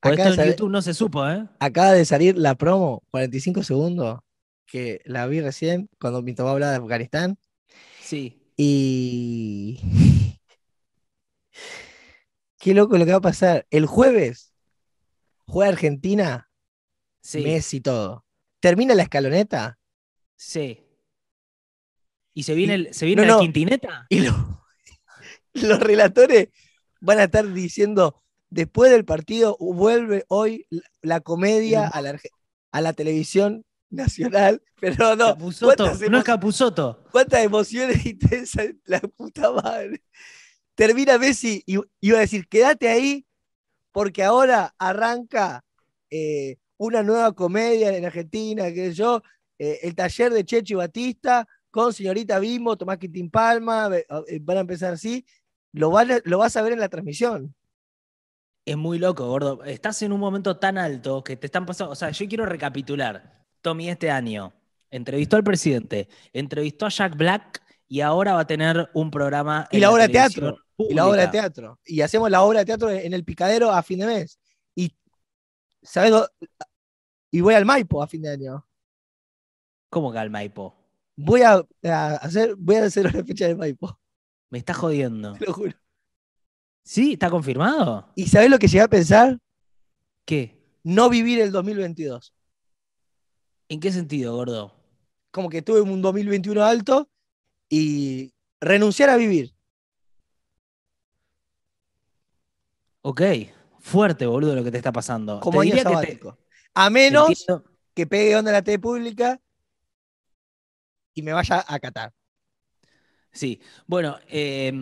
Acaba 0.00 0.14
esto 0.16 0.28
en 0.30 0.34
salir, 0.36 0.52
YouTube 0.54 0.70
no 0.70 0.82
se 0.82 0.94
supo, 0.94 1.28
¿eh? 1.28 1.46
acaba 1.60 1.92
de 1.92 2.04
salir 2.04 2.36
la 2.36 2.54
promo, 2.56 3.02
45 3.10 3.62
segundos, 3.62 4.18
que 4.66 5.00
la 5.04 5.26
vi 5.26 5.40
recién 5.40 5.88
cuando 6.00 6.22
mi 6.22 6.34
tomó 6.34 6.50
hablaba 6.50 6.72
de 6.72 6.78
Afganistán. 6.78 7.38
Sí. 8.00 8.42
Y. 8.56 9.80
Qué 12.58 12.74
loco 12.74 12.96
lo 12.98 13.04
que 13.04 13.12
va 13.12 13.18
a 13.18 13.22
pasar. 13.22 13.66
El 13.70 13.86
jueves 13.86 14.52
juega 15.46 15.70
Argentina, 15.72 16.50
Sí. 17.20 17.42
Messi 17.42 17.78
y 17.78 17.80
todo. 17.80 18.24
Termina 18.60 18.94
la 18.94 19.02
escaloneta 19.02 19.78
Sí. 20.36 20.82
¿Y 22.34 22.42
se 22.44 22.54
viene, 22.54 22.74
el- 22.74 22.94
se 22.94 23.06
viene 23.06 23.22
no, 23.22 23.28
la 23.28 23.34
no. 23.34 23.40
quintineta? 23.40 24.06
y 24.10 24.20
lo- 24.20 24.62
los 25.54 25.80
relatores 25.80 26.48
van 27.00 27.18
a 27.18 27.24
estar 27.24 27.52
diciendo, 27.52 28.22
después 28.50 28.90
del 28.92 29.04
partido 29.04 29.56
vuelve 29.58 30.24
hoy 30.28 30.66
la, 31.02 31.20
comedia 31.20 31.88
a 31.88 32.00
la, 32.02 32.18
a 32.72 32.80
la 32.80 32.92
televisión 32.92 33.64
nacional, 33.90 34.62
pero 34.80 35.16
no, 35.16 35.36
¿cuántas, 35.60 36.00
no 36.10 36.18
es 36.18 36.24
Capusotto. 36.24 37.04
cuántas 37.12 37.44
emociones 37.44 38.04
intensas, 38.06 38.66
la 38.84 39.00
puta 39.00 39.50
madre. 39.52 40.02
Termina 40.74 41.18
Messi 41.18 41.62
y 41.66 41.78
iba 42.00 42.18
a 42.18 42.20
decir, 42.20 42.46
quédate 42.48 42.88
ahí, 42.88 43.26
porque 43.92 44.22
ahora 44.22 44.74
arranca 44.78 45.64
eh, 46.10 46.56
una 46.76 47.02
nueva 47.02 47.32
comedia 47.32 47.96
en 47.96 48.04
Argentina, 48.04 48.70
que 48.72 48.92
yo, 48.92 49.22
eh, 49.58 49.78
el 49.82 49.94
taller 49.94 50.32
de 50.32 50.44
Checho 50.44 50.74
y 50.74 50.76
Batista, 50.76 51.46
con 51.70 51.92
señorita 51.92 52.38
Bimbo, 52.38 52.76
Tomás 52.76 52.98
Quintín 52.98 53.30
Palma, 53.30 53.88
ve- 53.88 54.06
eh, 54.28 54.38
van 54.42 54.58
a 54.58 54.60
empezar 54.60 54.92
así, 54.92 55.24
lo, 55.72 55.90
van 55.90 56.10
a- 56.12 56.20
lo 56.24 56.38
vas 56.38 56.56
a 56.56 56.62
ver 56.62 56.72
en 56.74 56.80
la 56.80 56.88
transmisión. 56.90 57.54
Es 58.66 58.76
muy 58.76 58.98
loco, 58.98 59.26
gordo. 59.28 59.62
Estás 59.64 60.02
en 60.02 60.12
un 60.12 60.20
momento 60.20 60.58
tan 60.58 60.76
alto 60.76 61.22
que 61.22 61.36
te 61.36 61.46
están 61.46 61.64
pasando. 61.64 61.92
O 61.92 61.96
sea, 61.96 62.10
yo 62.10 62.26
quiero 62.28 62.44
recapitular. 62.46 63.45
Tommy 63.66 63.88
este 63.88 64.12
año 64.12 64.52
entrevistó 64.92 65.34
al 65.34 65.42
presidente, 65.42 66.08
entrevistó 66.32 66.86
a 66.86 66.88
Jack 66.88 67.16
Black 67.16 67.60
y 67.88 68.00
ahora 68.00 68.34
va 68.34 68.42
a 68.42 68.46
tener 68.46 68.88
un 68.94 69.10
programa. 69.10 69.66
Y 69.72 69.76
en 69.78 69.82
la 69.82 69.90
obra 69.90 70.06
de 70.06 70.12
teatro, 70.12 70.56
Y 70.78 70.94
la 70.94 71.08
obra 71.08 71.22
de 71.22 71.28
teatro. 71.32 71.80
Y 71.84 72.00
hacemos 72.00 72.30
la 72.30 72.42
obra 72.42 72.60
de 72.60 72.66
teatro 72.66 72.90
en 72.90 73.12
el 73.12 73.24
picadero 73.24 73.72
a 73.72 73.82
fin 73.82 73.98
de 73.98 74.06
mes. 74.06 74.38
Y, 74.76 74.94
¿sabes? 75.82 76.12
Y 77.32 77.40
voy 77.40 77.54
al 77.54 77.64
Maipo 77.64 78.00
a 78.00 78.06
fin 78.06 78.22
de 78.22 78.30
año. 78.30 78.64
¿Cómo 79.90 80.12
que 80.12 80.18
al 80.20 80.30
Maipo? 80.30 80.76
Voy 81.16 81.42
a, 81.42 81.60
a 81.82 82.14
hacer, 82.18 82.54
voy 82.56 82.76
a 82.76 82.84
hacer 82.84 83.08
una 83.08 83.24
fecha 83.24 83.48
del 83.48 83.56
Maipo, 83.56 83.98
Me 84.48 84.58
está 84.58 84.74
jodiendo. 84.74 85.32
te 85.32 85.44
lo 85.44 85.52
juro. 85.52 85.72
¿Sí? 86.84 87.14
¿Está 87.14 87.30
confirmado? 87.30 88.12
¿Y 88.14 88.28
sabes 88.28 88.48
lo 88.48 88.60
que 88.60 88.68
llegué 88.68 88.82
a 88.82 88.88
pensar? 88.88 89.36
¿Qué? 90.24 90.62
No 90.84 91.10
vivir 91.10 91.40
el 91.40 91.50
2022. 91.50 92.32
¿En 93.68 93.80
qué 93.80 93.90
sentido, 93.92 94.34
gordo? 94.36 94.72
Como 95.30 95.48
que 95.50 95.62
tuve 95.62 95.80
un 95.80 96.00
2021 96.02 96.62
alto 96.64 97.08
y 97.68 98.32
renunciar 98.60 99.10
a 99.10 99.16
vivir. 99.16 99.54
Ok. 103.02 103.22
Fuerte, 103.80 104.26
boludo, 104.26 104.54
lo 104.56 104.64
que 104.64 104.70
te 104.70 104.78
está 104.78 104.92
pasando. 104.92 105.40
Como 105.40 105.60
Te 105.60 105.66
diría 105.66 105.82
que 105.84 105.88
te- 105.88 105.94
sabático. 105.94 106.38
A 106.74 106.90
menos 106.90 107.28
Entiendo. 107.28 107.64
que 107.94 108.06
pegue 108.06 108.36
onda 108.36 108.52
la 108.52 108.62
TV 108.62 108.78
pública 108.78 109.40
y 111.14 111.22
me 111.22 111.32
vaya 111.32 111.64
a 111.66 111.78
Qatar. 111.78 112.12
Sí, 113.32 113.60
bueno, 113.86 114.18
eh, 114.28 114.72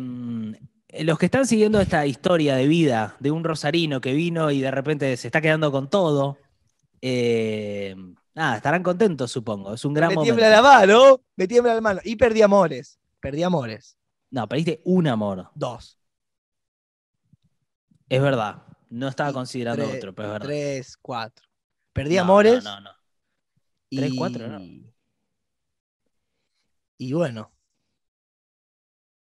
los 1.01 1.19
que 1.19 1.27
están 1.27 1.47
siguiendo 1.47 1.81
esta 1.81 2.07
historia 2.07 2.55
de 2.57 2.67
vida 2.69 3.17
de 3.21 3.31
un 3.31 3.45
rosarino 3.45 4.01
que 4.01 4.13
vino 4.13 4.51
y 4.51 4.61
de 4.61 4.71
repente 4.71 5.17
se 5.17 5.29
está 5.29 5.41
quedando 5.41 5.71
con 5.73 5.91
todo, 5.91 6.39
eh, 7.03 7.95
nada, 8.35 8.57
estarán 8.57 8.83
contentos, 8.83 9.31
supongo. 9.31 9.75
Es 9.75 9.85
un 9.85 9.95
gran 9.95 10.09
me 10.11 10.15
momento. 10.17 10.35
tiembla 10.37 10.51
la 10.57 10.63
mano, 10.63 11.21
me 11.37 11.47
tiembla 11.49 11.75
la 11.75 11.81
mano. 11.81 12.01
Y 12.05 12.17
perdí 12.17 12.43
amores. 12.43 12.99
Perdí 13.21 13.43
amores. 13.43 13.97
No, 14.31 14.49
perdiste 14.49 14.81
un 14.85 15.07
amor. 15.07 15.51
Dos. 15.55 15.99
Es 18.09 18.21
verdad. 18.21 18.63
No 18.91 19.09
estaba 19.09 19.31
Y 19.31 19.33
considerando 19.33 19.85
tres- 19.85 19.97
otro, 19.97 20.15
pero 20.15 20.29
es 20.29 20.33
verdad. 20.33 20.47
Tres, 20.47 20.97
cuatro. 21.01 21.47
Perdí 21.93 22.17
No, 22.17 22.23
amores. 22.23 22.63
No, 22.65 22.81
no, 22.81 22.91
no. 22.91 22.91
y... 23.91 23.97
tres, 23.99 24.13
cuatro, 24.17 24.49
no. 24.49 24.61
Y 26.99 27.13
bueno, 27.13 27.51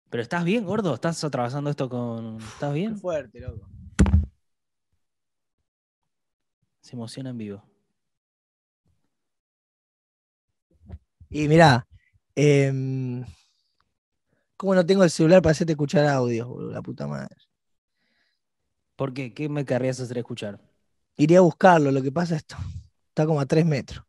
Pero 0.09 0.23
estás 0.23 0.45
bien, 0.45 0.65
gordo. 0.65 0.95
¿Estás 0.95 1.23
atravesando 1.25 1.71
esto 1.71 1.89
con. 1.89 2.39
¿Estás 2.39 2.71
qué 2.71 2.79
bien? 2.79 2.99
fuerte, 2.99 3.39
loco. 3.41 3.69
Se 6.81 6.97
emociona 6.97 7.31
en 7.31 7.39
vivo. 7.39 7.63
Y 11.31 11.47
mirá, 11.49 11.87
em, 12.35 13.25
¿cómo 14.57 14.75
no 14.75 14.85
tengo 14.85 15.05
el 15.05 15.11
celular 15.11 15.41
para 15.43 15.53
hacerte 15.53 15.73
escuchar 15.73 16.07
audios, 16.07 16.49
boludo? 16.49 16.73
La 16.73 16.83
puta 16.83 17.07
madre. 17.07 17.35
¿Por 18.97 19.15
qué? 19.15 19.33
¿Qué 19.33 19.49
me 19.49 19.65
querrías 19.65 20.01
hacer 20.01 20.19
escuchar? 20.19 20.61
Iré 21.17 21.37
a 21.37 21.41
buscarlo, 21.41 21.91
lo 21.93 22.03
que 22.03 22.13
pasa 22.13 22.35
es 22.35 22.41
esto. 22.43 22.57
Está 23.09 23.27
como 23.27 23.41
a 23.41 23.47
tres 23.47 23.65
metros. 23.65 24.05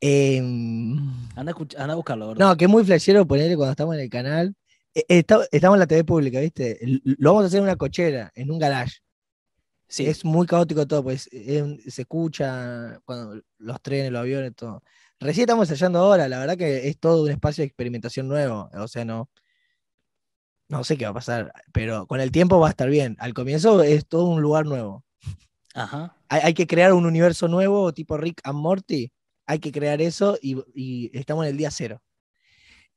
Em, 0.00 0.96
Anda 1.36 1.52
a, 1.52 1.82
anda 1.82 1.92
a 1.92 1.96
buscarlo, 1.96 2.26
gordo. 2.28 2.40
no, 2.44 2.56
que 2.56 2.64
es 2.64 2.70
muy 2.70 2.84
flashero 2.84 3.26
ponerle 3.26 3.56
cuando 3.56 3.72
estamos 3.72 3.94
en 3.94 4.00
el 4.00 4.08
canal. 4.10 4.54
Eh, 4.94 5.04
está- 5.08 5.46
estamos 5.52 5.76
en 5.76 5.80
la 5.80 5.86
TV 5.86 6.04
pública, 6.04 6.40
¿viste? 6.40 6.78
Lo 7.04 7.30
vamos 7.32 7.44
a 7.44 7.46
hacer 7.48 7.58
en 7.58 7.64
una 7.64 7.76
cochera, 7.76 8.32
en 8.34 8.50
un 8.50 8.58
garage. 8.58 8.98
sí. 9.88 10.06
Es 10.06 10.24
muy 10.24 10.46
caótico 10.46 10.86
todo, 10.86 11.02
pues 11.02 11.28
es 11.32 11.64
se 11.94 12.02
escucha 12.02 12.98
cuando 13.04 13.42
los 13.58 13.82
trenes, 13.82 14.10
los 14.10 14.20
aviones, 14.20 14.54
todo. 14.54 14.82
Recién 15.20 15.44
estamos 15.44 15.68
ensayando 15.68 15.98
ahora, 15.98 16.28
la 16.28 16.38
verdad 16.38 16.56
que 16.56 16.88
es 16.88 16.98
todo 16.98 17.24
un 17.24 17.30
espacio 17.30 17.62
de 17.62 17.66
experimentación 17.66 18.26
nuevo. 18.26 18.70
O 18.74 18.88
sea, 18.88 19.04
no. 19.04 19.30
No 20.68 20.84
sé 20.84 20.96
qué 20.96 21.04
va 21.04 21.10
a 21.10 21.14
pasar, 21.14 21.52
pero 21.72 22.06
con 22.06 22.20
el 22.20 22.30
tiempo 22.30 22.60
va 22.60 22.68
a 22.68 22.70
estar 22.70 22.88
bien. 22.88 23.16
Al 23.18 23.34
comienzo 23.34 23.82
es 23.82 24.06
todo 24.06 24.26
un 24.26 24.40
lugar 24.40 24.66
nuevo. 24.66 25.04
Ajá. 25.74 26.16
Hay, 26.28 26.40
hay 26.44 26.54
que 26.54 26.66
crear 26.66 26.92
un 26.92 27.06
universo 27.06 27.48
nuevo, 27.48 27.92
tipo 27.92 28.16
Rick 28.16 28.40
and 28.44 28.58
Morty. 28.58 29.12
Hay 29.46 29.58
que 29.58 29.72
crear 29.72 30.00
eso 30.00 30.38
y, 30.40 30.56
y 30.74 31.10
estamos 31.18 31.44
en 31.44 31.50
el 31.50 31.56
día 31.56 31.70
cero. 31.70 32.00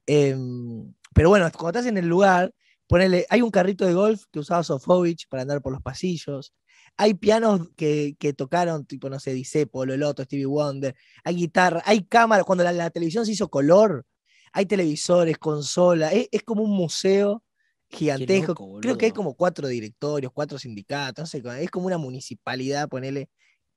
Em, 0.06 0.94
pero 1.14 1.30
bueno, 1.30 1.50
cuando 1.52 1.80
estás 1.80 1.90
en 1.90 1.98
el 1.98 2.08
lugar, 2.08 2.54
ponele, 2.88 3.26
hay 3.30 3.42
un 3.42 3.52
carrito 3.52 3.86
de 3.86 3.94
golf 3.94 4.26
que 4.32 4.40
usaba 4.40 4.64
Sofovich 4.64 5.28
para 5.28 5.44
andar 5.44 5.62
por 5.62 5.74
los 5.74 5.82
pasillos. 5.82 6.54
Hay 6.98 7.16
pianos 7.16 7.70
que, 7.76 8.16
que 8.20 8.34
tocaron, 8.34 8.86
tipo, 8.86 9.10
no 9.10 9.20
sé, 9.20 9.34
Dicepo, 9.34 9.86
Loloto, 9.86 10.24
Stevie 10.24 10.46
Wonder. 10.46 10.96
Hay 11.24 11.36
guitarra, 11.36 11.82
hay 11.86 12.04
cámaras. 12.06 12.46
Cuando 12.46 12.64
la, 12.64 12.72
la 12.72 12.90
televisión 12.92 13.26
se 13.26 13.32
hizo 13.34 13.50
color, 13.50 14.06
hay 14.54 14.66
televisores, 14.66 15.38
consolas. 15.38 16.14
Es, 16.14 16.28
es 16.32 16.44
como 16.44 16.64
un 16.64 16.72
museo 16.72 17.44
gigantesco. 17.90 18.52
loco, 18.54 18.80
Creo 18.82 18.98
que 18.98 19.06
hay 19.08 19.12
como 19.12 19.36
cuatro 19.36 19.68
directorios, 19.68 20.32
cuatro 20.34 20.58
sindicatos. 20.60 21.24
No 21.24 21.28
sé, 21.28 21.64
es 21.64 21.72
como 21.72 21.88
una 21.88 21.98
municipalidad, 21.98 22.88
ponele, 22.90 23.30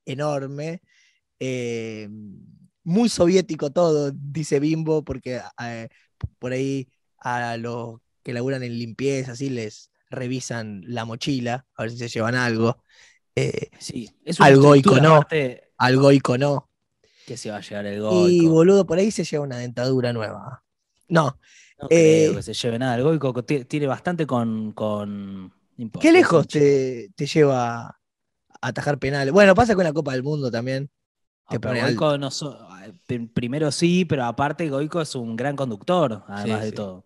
enorme. 0.05 0.81
eh, 1.39 2.09
muy 2.83 3.09
soviético 3.09 3.71
todo, 3.71 4.11
dice 4.13 4.59
Bimbo, 4.59 5.03
porque 5.03 5.41
eh, 5.61 5.89
por 6.39 6.53
ahí 6.53 6.87
a 7.19 7.57
los 7.57 7.99
que 8.23 8.33
laburan 8.33 8.63
en 8.63 8.77
limpieza, 8.79 9.33
así 9.33 9.49
les 9.49 9.91
revisan 10.09 10.81
la 10.87 11.05
mochila, 11.05 11.65
a 11.75 11.83
ver 11.83 11.91
si 11.91 11.97
se 11.97 12.09
llevan 12.09 12.35
algo. 12.35 12.83
Eh, 13.35 13.69
Sí. 13.79 14.09
Es 14.25 14.39
una 14.39 14.47
Algo 14.47 14.75
icono. 14.75 15.15
aparte 15.15 15.63
algo 15.77 16.11
icono. 16.11 16.69
que 17.25 17.37
se 17.37 17.51
va 17.51 17.57
a 17.57 17.61
llegar 17.61 17.85
el 17.85 17.95
Y 17.95 17.99
goico. 17.99 18.49
boludo, 18.51 18.85
por 18.87 18.97
ahí 18.97 19.11
se 19.11 19.23
lleva 19.25 19.43
una 19.43 19.57
dentadura 19.57 20.13
nueva. 20.13 20.63
No, 21.09 21.39
No 21.81 21.87
eh, 21.89 22.23
creo 22.29 22.35
que 22.37 22.43
se 22.43 22.53
lleve 22.53 22.79
nada. 22.79 22.95
El 22.95 23.03
goico 23.03 23.43
ti- 23.43 23.65
tiene 23.65 23.87
bastante 23.87 24.25
con. 24.25 24.71
con... 24.73 25.53
¿qué 25.99 26.11
lejos 26.11 26.47
te, 26.47 27.09
te 27.15 27.25
lleva 27.27 27.79
a 27.87 27.99
atajar 28.61 28.97
penales? 28.97 29.33
Bueno, 29.33 29.53
pasa 29.55 29.75
con 29.75 29.83
la 29.83 29.93
Copa 29.93 30.13
del 30.13 30.23
Mundo 30.23 30.49
también. 30.49 30.89
Ah, 31.45 31.57
pero 31.59 31.79
Goico 31.79 32.17
no 32.17 32.29
so- 32.31 32.57
pr- 33.07 33.31
primero 33.33 33.71
sí, 33.71 34.03
pero 34.05 34.25
aparte 34.25 34.69
Goico 34.69 34.99
es 35.01 35.15
un 35.15 35.35
gran 35.35 35.55
conductor, 35.55 36.23
además 36.27 36.59
Sí, 36.59 36.65
de 36.65 36.69
sí. 36.69 36.75
todo. 36.75 37.03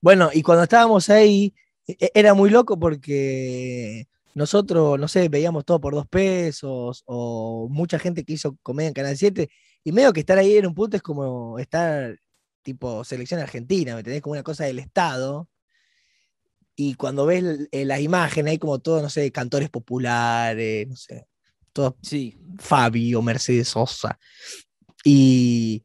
Bueno, 0.00 0.30
y 0.32 0.42
cuando 0.42 0.64
estábamos 0.64 1.08
ahí, 1.10 1.54
era 1.86 2.34
muy 2.34 2.50
loco 2.50 2.78
porque 2.78 4.06
nosotros, 4.34 4.98
no 4.98 5.08
sé, 5.08 5.28
veíamos 5.28 5.64
todo 5.64 5.80
por 5.80 5.94
dos 5.94 6.06
pesos, 6.08 7.02
o 7.06 7.68
mucha 7.70 7.98
gente 7.98 8.24
que 8.24 8.34
hizo 8.34 8.56
comedia 8.62 8.88
en 8.88 8.94
Canal 8.94 9.16
7, 9.16 9.48
y 9.84 9.92
medio 9.92 10.12
que 10.12 10.20
estar 10.20 10.38
ahí 10.38 10.56
en 10.56 10.66
un 10.66 10.74
punto 10.74 10.96
es 10.96 11.02
como 11.02 11.58
estar 11.58 12.18
tipo 12.62 13.04
selección 13.04 13.40
argentina, 13.40 13.92
¿me 13.94 14.00
entendés? 14.00 14.22
Como 14.22 14.32
una 14.32 14.42
cosa 14.42 14.64
del 14.64 14.78
Estado. 14.78 15.48
Y 16.76 16.94
cuando 16.94 17.26
ves 17.26 17.68
eh, 17.70 17.84
las 17.84 18.00
imágenes, 18.00 18.52
hay 18.52 18.58
como 18.58 18.80
todos, 18.80 19.02
no 19.02 19.08
sé, 19.08 19.30
cantores 19.30 19.70
populares, 19.70 20.88
no 20.88 20.96
sé, 20.96 21.26
todos 21.72 21.94
Sí, 22.02 22.36
Fabi 22.58 23.14
o 23.14 23.22
Mercedes 23.22 23.68
Sosa. 23.68 24.18
Y 25.04 25.84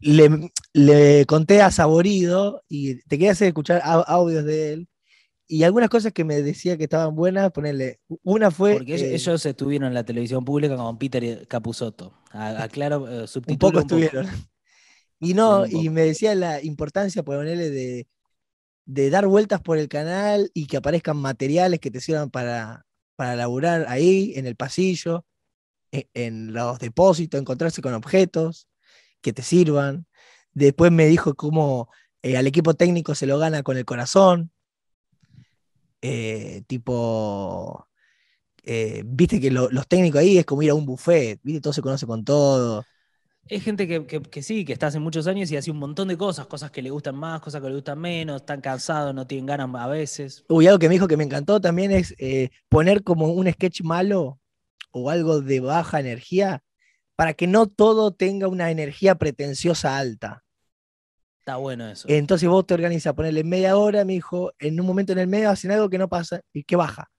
le, 0.00 0.50
le 0.74 1.26
conté 1.26 1.62
a 1.62 1.70
Saborido 1.72 2.62
y 2.68 2.96
te 3.04 3.18
quería 3.18 3.32
hacer 3.32 3.48
escuchar 3.48 3.82
au- 3.82 4.04
audios 4.06 4.44
de 4.44 4.72
él. 4.74 4.88
Y 5.52 5.64
algunas 5.64 5.88
cosas 5.90 6.12
que 6.12 6.22
me 6.22 6.40
decía 6.42 6.76
que 6.76 6.84
estaban 6.84 7.16
buenas, 7.16 7.50
ponerle. 7.50 7.98
Una 8.22 8.52
fue. 8.52 8.74
porque 8.74 8.94
ellos, 8.94 9.08
eh, 9.08 9.14
ellos 9.14 9.44
estuvieron 9.44 9.88
en 9.88 9.94
la 9.94 10.04
televisión 10.04 10.44
pública 10.44 10.76
con 10.76 10.96
Peter 10.96 11.44
Capusotto. 11.48 12.14
Aclaro, 12.30 13.08
eh, 13.08 13.22
un 13.22 13.26
subtítulo 13.28 13.58
poco 13.58 13.80
estuvieron. 13.80 14.28
Y 15.18 15.34
no, 15.34 15.66
y 15.66 15.90
me 15.90 16.02
decía 16.02 16.36
la 16.36 16.62
importancia, 16.62 17.24
ponerle, 17.24 17.68
de, 17.68 18.06
de 18.84 19.10
dar 19.10 19.26
vueltas 19.26 19.60
por 19.60 19.76
el 19.76 19.88
canal 19.88 20.52
y 20.54 20.68
que 20.68 20.76
aparezcan 20.76 21.16
materiales 21.16 21.80
que 21.80 21.90
te 21.90 22.00
sirvan 22.00 22.30
para, 22.30 22.86
para 23.16 23.34
laburar 23.34 23.86
ahí, 23.88 24.32
en 24.36 24.46
el 24.46 24.54
pasillo, 24.54 25.26
e- 25.90 26.08
en 26.14 26.52
los 26.52 26.78
depósitos, 26.78 27.40
encontrarse 27.40 27.82
con 27.82 27.92
objetos 27.94 28.68
que 29.20 29.32
te 29.32 29.42
sirvan. 29.42 30.06
Después 30.52 30.92
me 30.92 31.06
dijo 31.06 31.34
cómo 31.34 31.88
eh, 32.22 32.36
al 32.36 32.46
equipo 32.46 32.74
técnico 32.74 33.16
se 33.16 33.26
lo 33.26 33.36
gana 33.36 33.64
con 33.64 33.76
el 33.76 33.84
corazón. 33.84 34.52
Eh, 36.02 36.62
tipo, 36.66 37.88
eh, 38.64 39.02
viste 39.06 39.40
que 39.40 39.50
lo- 39.50 39.70
los 39.70 39.88
técnicos 39.88 40.20
ahí 40.20 40.38
es 40.38 40.46
como 40.46 40.62
ir 40.62 40.70
a 40.70 40.74
un 40.74 40.86
buffet, 40.86 41.40
viste, 41.42 41.60
todo 41.62 41.72
se 41.74 41.82
conoce 41.82 42.06
con 42.06 42.24
todo. 42.24 42.88
Es 43.48 43.62
gente 43.64 43.86
que, 43.88 44.06
que- 44.06 44.22
que 44.22 44.42
sí, 44.42 44.64
que 44.64 44.72
está 44.72 44.86
hace 44.86 44.98
muchos 45.00 45.26
años 45.26 45.50
y 45.50 45.56
hace 45.56 45.70
un 45.70 45.78
montón 45.78 46.08
de 46.08 46.16
cosas, 46.16 46.46
cosas 46.46 46.70
que 46.70 46.82
le 46.82 46.90
gustan 46.90 47.16
más, 47.16 47.40
cosas 47.40 47.60
que 47.60 47.68
le 47.68 47.74
gustan 47.74 47.98
menos, 47.98 48.36
están 48.42 48.60
cansados, 48.60 49.14
no 49.14 49.26
tienen 49.26 49.46
ganas 49.46 49.68
a 49.74 49.86
veces. 49.88 50.44
Uy, 50.48 50.66
algo 50.66 50.78
que 50.78 50.88
me 50.88 50.94
dijo 50.94 51.08
que 51.08 51.16
me 51.16 51.24
encantó 51.24 51.60
también 51.60 51.90
es 51.90 52.14
eh, 52.18 52.50
poner 52.68 53.02
como 53.02 53.26
un 53.28 53.50
sketch 53.50 53.82
malo 53.82 54.38
o 54.92 55.10
algo 55.10 55.40
de 55.40 55.60
baja 55.60 56.00
energía 56.00 56.62
para 57.16 57.34
que 57.34 57.46
no 57.46 57.66
todo 57.66 58.12
tenga 58.12 58.48
una 58.48 58.70
energía 58.70 59.16
pretenciosa 59.16 59.98
alta. 59.98 60.44
Está 61.40 61.56
bueno 61.56 61.88
eso. 61.88 62.08
Entonces 62.08 62.48
vos 62.48 62.66
te 62.66 62.74
organizas, 62.74 63.14
ponerle 63.14 63.42
media 63.44 63.76
hora, 63.76 64.04
me 64.04 64.12
dijo, 64.12 64.52
en 64.58 64.78
un 64.80 64.86
momento 64.86 65.12
en 65.12 65.18
el 65.18 65.26
medio 65.26 65.50
hacen 65.50 65.70
algo 65.72 65.88
que 65.88 65.98
no 65.98 66.08
pasa 66.08 66.40
y 66.52 66.64
que 66.64 66.76
baja. 66.76 67.10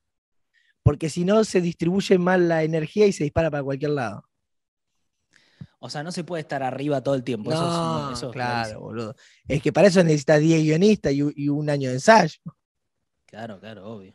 Porque 0.83 1.09
si 1.09 1.25
no, 1.25 1.43
se 1.43 1.59
distribuye 1.61 2.17
mal 2.17 2.47
la 2.47 2.63
energía 2.63 3.05
y 3.07 3.13
se 3.13 3.23
dispara 3.23 3.51
para 3.51 3.63
cualquier 3.63 3.91
lado. 3.91 4.23
O 5.79 5.89
sea, 5.89 6.03
no 6.03 6.11
se 6.11 6.23
puede 6.23 6.41
estar 6.41 6.61
arriba 6.61 7.01
todo 7.01 7.15
el 7.15 7.23
tiempo. 7.23 7.51
eso 7.51 7.61
es- 7.67 7.73
No, 7.73 8.11
eso 8.13 8.27
es 8.27 8.33
claro, 8.33 8.79
boludo. 8.81 9.15
Es 9.47 9.61
que 9.61 9.73
para 9.73 9.87
eso 9.87 10.03
necesitas 10.03 10.39
10 10.39 10.61
guionistas 10.63 11.13
y 11.13 11.49
un 11.49 11.69
año 11.69 11.89
de 11.89 11.95
ensayo. 11.95 12.39
Claro, 13.25 13.59
claro, 13.59 13.87
obvio. 13.87 14.13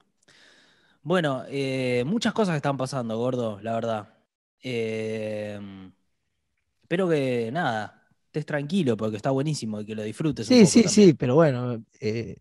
Bueno, 1.03 1.45
eh, 1.49 2.05
muchas 2.07 2.33
cosas 2.33 2.57
están 2.57 2.77
pasando, 2.77 3.17
gordo, 3.17 3.61
la 3.63 3.75
verdad. 3.75 4.09
Eh, 4.63 5.59
espero 6.83 7.09
que 7.09 7.51
nada, 7.53 7.96
estés 8.41 8.47
tranquilo 8.47 8.97
porque 8.97 9.17
está 9.17 9.31
buenísimo 9.31 9.81
y 9.81 9.87
que 9.87 9.95
lo 9.95 10.03
disfrutes. 10.03 10.51
un 10.51 10.59
Sí, 10.59 10.61
poco 10.61 10.83
sí, 10.83 10.83
también. 10.83 11.09
sí, 11.09 11.15
pero 11.15 11.35
bueno, 11.35 11.83
eh, 12.01 12.37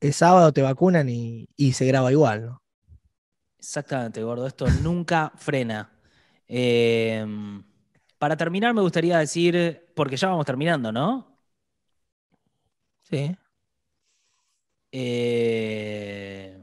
el 0.00 0.12
sábado 0.12 0.52
te 0.52 0.60
vacunan 0.62 1.08
y, 1.08 1.48
y 1.56 1.72
se 1.72 1.86
graba 1.86 2.10
igual, 2.10 2.46
¿no? 2.46 2.62
Exactamente, 3.58 4.22
gordo. 4.22 4.46
Esto 4.46 4.70
nunca 4.70 5.32
frena. 5.36 5.90
Eh, 6.46 7.24
para 8.18 8.36
terminar, 8.36 8.74
me 8.74 8.80
gustaría 8.82 9.18
decir, 9.18 9.86
porque 9.94 10.16
ya 10.16 10.28
vamos 10.28 10.46
terminando, 10.46 10.92
¿no? 10.92 11.38
Sí. 13.02 13.36
Eh, 14.92 16.62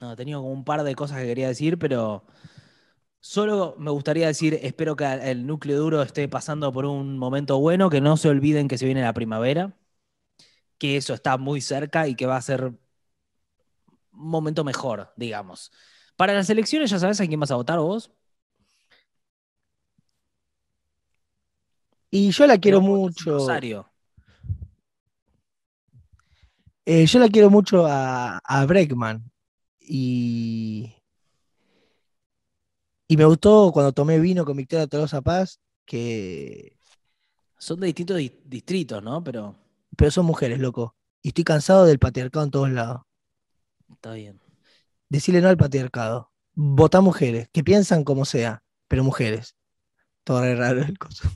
no, 0.00 0.16
tenía 0.16 0.36
como 0.36 0.52
un 0.52 0.64
par 0.64 0.82
de 0.84 0.94
cosas 0.94 1.20
que 1.20 1.26
quería 1.26 1.48
decir, 1.48 1.78
pero 1.78 2.24
Solo 3.26 3.74
me 3.78 3.90
gustaría 3.90 4.26
decir, 4.26 4.58
espero 4.60 4.96
que 4.96 5.06
el 5.06 5.46
núcleo 5.46 5.78
duro 5.78 6.02
esté 6.02 6.28
pasando 6.28 6.70
por 6.70 6.84
un 6.84 7.16
momento 7.16 7.58
bueno, 7.58 7.88
que 7.88 8.02
no 8.02 8.18
se 8.18 8.28
olviden 8.28 8.68
que 8.68 8.76
se 8.76 8.84
viene 8.84 9.00
la 9.00 9.14
primavera, 9.14 9.74
que 10.76 10.98
eso 10.98 11.14
está 11.14 11.38
muy 11.38 11.62
cerca 11.62 12.06
y 12.06 12.16
que 12.16 12.26
va 12.26 12.36
a 12.36 12.42
ser 12.42 12.64
un 12.66 12.78
momento 14.12 14.62
mejor, 14.62 15.14
digamos. 15.16 15.72
Para 16.16 16.34
las 16.34 16.50
elecciones, 16.50 16.90
¿ya 16.90 16.98
sabes 16.98 17.18
a 17.18 17.26
quién 17.26 17.40
vas 17.40 17.50
a 17.50 17.56
votar 17.56 17.78
vos? 17.78 18.12
Y 22.10 22.30
yo 22.30 22.46
la 22.46 22.58
quiero 22.58 22.82
mucho. 22.82 23.38
Rosario. 23.38 23.90
Eh, 26.84 27.06
yo 27.06 27.18
la 27.20 27.30
quiero 27.30 27.48
mucho 27.48 27.86
a, 27.86 28.36
a 28.44 28.66
Breckman. 28.66 29.24
Y, 29.80 30.94
y 33.14 33.16
me 33.16 33.24
gustó 33.26 33.70
cuando 33.72 33.92
tomé 33.92 34.18
vino 34.18 34.44
con 34.44 34.56
Victoria 34.56 34.88
Tolosa 34.88 35.22
Paz, 35.22 35.60
que. 35.86 36.76
Son 37.58 37.78
de 37.78 37.86
distintos 37.86 38.16
di- 38.16 38.40
distritos, 38.44 39.00
¿no? 39.04 39.22
Pero 39.22 39.54
Pero 39.96 40.10
son 40.10 40.26
mujeres, 40.26 40.58
loco. 40.58 40.96
Y 41.22 41.28
estoy 41.28 41.44
cansado 41.44 41.86
del 41.86 42.00
patriarcado 42.00 42.44
en 42.44 42.50
todos 42.50 42.70
lados. 42.70 43.02
está 43.88 44.14
bien. 44.14 44.40
Decirle 45.08 45.40
no 45.40 45.48
al 45.48 45.56
patriarcado. 45.56 46.32
Votá 46.54 47.00
mujeres, 47.00 47.48
que 47.52 47.62
piensan 47.62 48.02
como 48.02 48.24
sea, 48.24 48.64
pero 48.88 49.04
mujeres. 49.04 49.54
Todo 50.24 50.40
re 50.40 50.56
raro 50.56 50.82
el 50.82 50.98
coso. 50.98 51.28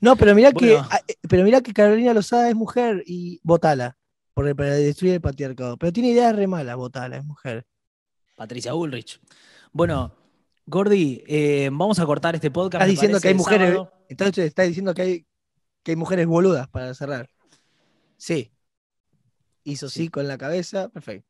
No, 0.00 0.16
pero 0.16 0.34
mirá 0.34 0.52
que, 0.52 0.74
Bueno. 0.74 0.88
ah, 0.90 1.00
eh, 1.06 1.14
pero 1.28 1.44
mirá 1.44 1.60
que 1.60 1.72
Carolina 1.72 2.14
Lozada 2.14 2.48
es 2.48 2.56
mujer 2.56 3.04
y 3.06 3.40
votala. 3.44 3.96
Para 4.34 4.74
destruir 4.74 5.14
el 5.14 5.20
patriarcado. 5.20 5.76
Pero 5.76 5.92
tiene 5.92 6.10
ideas 6.10 6.34
re 6.34 6.48
malas, 6.48 6.76
votala, 6.76 7.16
es 7.16 7.24
mujer. 7.24 7.64
Patricia 8.36 8.72
Bullrich. 8.72 9.20
Bueno, 9.72 10.12
Gordy, 10.68 11.24
eh, 11.26 11.70
vamos 11.72 11.98
a 11.98 12.04
cortar 12.04 12.34
este 12.34 12.50
podcast. 12.50 12.82
Estás 12.82 12.88
diciendo 12.90 13.20
que 13.20 13.28
hay 13.28 13.32
el 13.32 13.38
mujeres. 13.38 13.70
sábado. 13.70 13.92
Entonces 14.10 14.44
estás 14.46 14.66
diciendo 14.68 14.92
que 14.92 15.02
hay, 15.02 15.26
que 15.82 15.92
hay 15.92 15.96
mujeres 15.96 16.26
boludas 16.26 16.68
para 16.68 16.92
cerrar. 16.92 17.30
Sí. 18.18 18.52
Hizo 19.64 19.88
sí, 19.88 20.04
Sí. 20.04 20.08
con 20.10 20.28
la 20.28 20.36
cabeza. 20.36 20.90
Perfecto. 20.90 21.26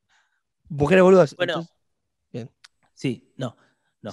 Mujeres 0.68 1.04
boludas. 1.04 1.36
Bueno, 1.36 1.66
entonces, 2.32 2.54
Sí, 2.94 3.32
no, 3.36 3.56
no, 4.02 4.12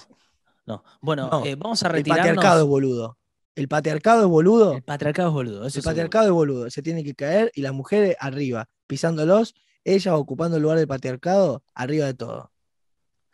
no. 0.68 0.84
Bueno, 1.02 1.28
No, 1.32 1.44
eh, 1.44 1.56
vamos 1.56 1.82
a 1.82 1.88
el 1.88 1.94
retirarnos. 1.94 2.28
patriarcado 2.28 2.62
es 2.62 2.68
boludo. 2.68 3.18
El 3.56 3.68
patriarcado 3.68 4.22
es 4.22 4.28
boludo. 4.28 4.74
El 4.74 4.84
patriarcado 4.84 5.30
es 5.30 5.34
boludo. 5.34 5.58
Eso 5.62 5.66
El 5.66 5.72
seguro. 5.72 5.90
patriarcado 5.90 6.26
es 6.26 6.32
boludo, 6.32 6.70
se 6.70 6.84
tiene 6.84 7.04
que 7.04 7.16
caer 7.16 7.52
y 7.56 7.62
las 7.64 7.74
mujeres 7.74 8.16
arriba, 8.20 8.70
pisándolos, 8.86 9.56
ellas 9.84 10.14
ocupando 10.14 10.58
el 10.58 10.64
lugar 10.64 10.78
del 10.78 10.88
patriarcado, 10.88 11.64
arriba 11.74 12.06
de 12.06 12.14
todo. 12.14 12.52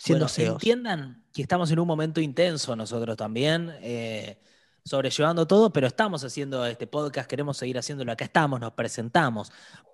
Siendo 0.03 0.25
Bueno, 0.25 0.53
entiendan 0.53 1.23
que 1.31 1.43
estamos 1.43 1.69
en 1.69 1.77
un 1.77 1.85
momento 1.85 2.21
intenso 2.21 2.75
nosotros 2.75 3.15
también, 3.15 3.71
eh, 3.81 4.39
sobrellevando 4.83 5.45
todo, 5.45 5.71
pero 5.71 5.85
estamos 5.85 6.23
haciendo 6.23 6.65
este 6.65 6.87
podcast, 6.87 7.29
queremos 7.29 7.57
seguir 7.57 7.77
haciéndolo. 7.77 8.11
Acá 8.11 8.25
estamos, 8.25 8.59
nos 8.59 8.73
presentamos, 8.73 9.51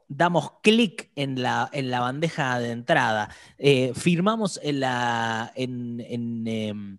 damos 0.07 0.61
clic 0.63 1.11
en 1.17 1.41
la, 1.41 1.69
en 1.73 1.91
la 1.91 1.99
bandeja 1.99 2.57
de 2.57 2.71
entrada, 2.71 3.29
eh, 3.57 3.91
firmamos 3.95 4.61
en 4.63 4.79
la. 4.79 5.51
En, 5.55 5.99
en, 5.99 6.47
em, 6.47 6.97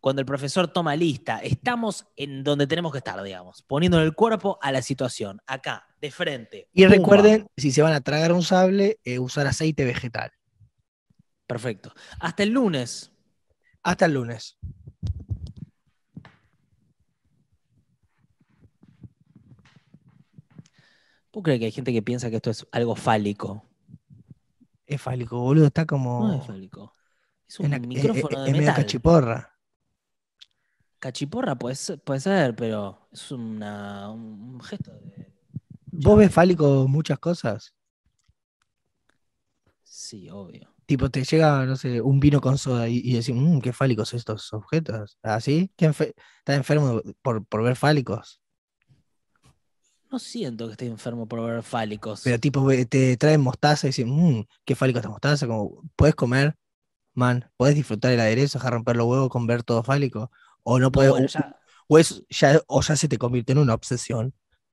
cuando 0.00 0.20
el 0.20 0.26
profesor 0.26 0.68
toma 0.68 0.96
lista, 0.96 1.40
estamos 1.40 2.06
en 2.16 2.42
donde 2.42 2.66
tenemos 2.66 2.90
que 2.90 2.98
estar, 2.98 3.22
digamos, 3.22 3.62
poniendo 3.64 4.00
el 4.00 4.14
cuerpo 4.14 4.58
a 4.62 4.72
la 4.72 4.80
situación, 4.80 5.42
acá, 5.46 5.86
de 6.00 6.10
frente. 6.10 6.68
Y 6.72 6.84
Pumba. 6.84 6.96
recuerden, 6.96 7.48
si 7.54 7.70
se 7.70 7.82
van 7.82 7.92
a 7.92 8.00
tragar 8.00 8.32
un 8.32 8.42
sable, 8.42 8.98
eh, 9.04 9.18
usar 9.18 9.46
aceite 9.46 9.84
vegetal. 9.84 10.30
Perfecto. 11.48 11.92
Hasta 12.20 12.42
el 12.44 12.50
lunes. 12.50 13.10
Hasta 13.82 14.04
el 14.04 14.12
lunes. 14.12 14.58
¿Puedo 21.30 21.42
creer 21.44 21.58
que 21.60 21.64
hay 21.66 21.72
gente 21.72 21.92
que 21.92 22.02
piensa 22.02 22.30
que 22.30 22.36
esto 22.36 22.50
es 22.50 22.66
algo 22.72 22.94
fálico? 22.96 23.64
Es 24.86 25.00
fálico, 25.00 25.38
boludo, 25.40 25.66
está 25.66 25.86
como 25.86 26.28
No 26.28 26.34
es 26.40 26.46
fálico. 26.46 26.94
Es 27.46 27.60
un 27.60 27.66
en 27.66 27.74
eh, 27.74 27.80
micrófono 27.80 28.28
eh, 28.38 28.42
de 28.42 28.46
en 28.46 28.52
medio 28.52 28.60
metal. 28.68 28.84
cachiporra. 28.84 29.54
Cachiporra 30.98 31.54
puede 31.56 31.76
ser, 31.76 31.98
puede 32.02 32.20
ser, 32.20 32.56
pero 32.56 33.08
es 33.12 33.30
una- 33.30 34.10
un 34.10 34.60
gesto 34.60 34.92
de. 34.92 35.32
¿Vos 35.92 36.18
ves 36.18 36.32
fálico 36.32 36.86
muchas 36.88 37.18
cosas? 37.18 37.74
Sí, 39.82 40.28
obvio. 40.30 40.74
Tipo, 40.88 41.10
te 41.10 41.22
llega, 41.22 41.66
no 41.66 41.76
sé, 41.76 42.00
un 42.00 42.18
vino 42.18 42.40
con 42.40 42.56
soda 42.56 42.88
y, 42.88 43.02
y 43.04 43.12
decís, 43.12 43.34
mmm, 43.34 43.58
qué 43.60 43.74
fálicos 43.74 44.14
estos 44.14 44.50
objetos. 44.54 45.18
¿Así? 45.22 45.70
¿Qué 45.76 45.86
enfe- 45.86 46.14
¿Estás 46.38 46.56
enfermo 46.56 47.02
por, 47.20 47.44
por 47.44 47.62
ver 47.62 47.76
fálicos? 47.76 48.40
No 50.10 50.18
siento 50.18 50.64
que 50.64 50.72
esté 50.72 50.86
enfermo 50.86 51.28
por 51.28 51.42
ver 51.44 51.62
fálicos. 51.62 52.22
Pero 52.24 52.38
tipo, 52.40 52.66
te 52.88 53.18
traen 53.18 53.42
mostaza 53.42 53.86
y 53.86 53.90
dicen, 53.90 54.08
mmm, 54.08 54.44
qué 54.64 54.74
fálico 54.74 54.98
esta 54.98 55.10
mostaza. 55.10 55.46
Como, 55.46 55.82
¿puedes 55.94 56.14
comer? 56.14 56.56
Man, 57.12 57.50
¿puedes 57.58 57.76
disfrutar 57.76 58.12
el 58.12 58.20
aderezo, 58.20 58.58
dejar 58.58 58.72
romper 58.72 58.96
los 58.96 59.08
huevos 59.08 59.28
con 59.28 59.46
ver 59.46 59.62
todo 59.64 59.82
fálico? 59.82 60.30
O 60.62 60.78
no 60.78 60.86
no, 60.86 60.92
puedes, 60.92 61.10
bueno, 61.10 61.26
o- 61.26 61.28
ya, 61.28 61.54
o, 61.86 61.98
es- 61.98 62.24
ya, 62.30 62.62
o 62.66 62.80
ya 62.80 62.96
se 62.96 63.08
te 63.08 63.18
convierte 63.18 63.52
en 63.52 63.58
una 63.58 63.74
obsesión. 63.74 64.32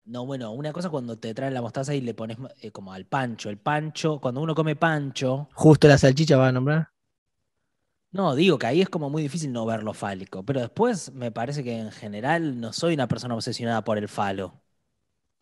No, 0.05 0.27
bueno, 0.27 0.53
una 0.53 0.73
cosa 0.73 0.91
cuando 0.91 1.19
te 1.19 1.35
traen 1.35 1.55
la 1.55 1.63
mostaza 1.63 1.95
y 1.95 2.01
le 2.03 2.15
pones 2.15 2.37
eh, 2.61 2.71
como 2.71 2.93
al 2.93 3.07
pancho. 3.07 3.49
El 3.51 3.59
pancho, 3.59 4.21
cuando 4.21 4.41
uno 4.43 4.55
come 4.55 4.77
pancho, 4.77 5.49
Justo 5.55 5.87
la 5.87 5.97
salchicha 5.97 6.37
va 6.37 6.49
a 6.49 6.53
nombrar. 6.53 6.89
no, 8.13 8.35
digo 8.35 8.59
que 8.59 8.67
ahí 8.67 8.81
es 8.81 8.89
como 8.89 9.09
muy 9.11 9.23
difícil 9.23 9.53
no 9.53 9.65
verlo 9.67 9.95
fálico. 9.95 10.45
Pero 10.45 10.61
después 10.61 11.13
me 11.13 11.31
parece 11.31 11.63
que 11.63 11.79
en 11.79 11.93
general 11.93 12.61
no 12.61 12.73
soy 12.73 12.95
una 12.95 13.07
persona 13.09 13.35
obsesionada 13.37 13.85
por 13.85 13.99
el 13.99 14.09
falo. 14.09 14.61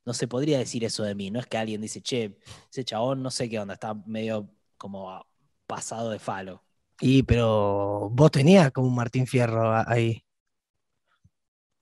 No 0.07 0.15
se 0.15 0.29
podría 0.29 0.59
decir 0.59 0.85
eso 0.85 1.05
de 1.05 1.15
mí. 1.15 1.31
No 1.31 1.41
es 1.41 1.47
que 1.47 1.59
alguien 1.59 1.81
dice, 1.83 2.03
che, 2.03 2.39
ese 2.71 2.85
chabón 2.85 3.23
no 3.23 3.31
sé 3.31 3.49
qué 3.51 3.61
onda, 3.61 3.75
está 3.75 3.95
medio 4.07 4.51
como 4.79 5.27
pasado 5.67 6.11
de 6.11 6.19
falo. 6.21 6.65
Y, 7.01 7.23
pero 7.25 8.09
vos 8.11 8.31
tenías 8.31 8.71
como 8.73 8.89
un 8.89 8.95
Martín 8.95 9.27
Fierro 9.27 9.73
ahí. 9.87 10.25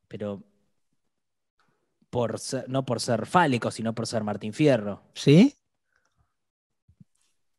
Pero 0.09 0.43
por 2.17 2.39
ser- 2.39 2.67
no 2.67 2.83
por 2.87 2.99
ser 2.99 3.27
fálico, 3.27 3.71
sino 3.71 3.95
por 3.95 4.07
ser 4.07 4.25
Martín 4.25 4.55
Fierro. 4.55 5.03
¿Sí? 5.13 5.55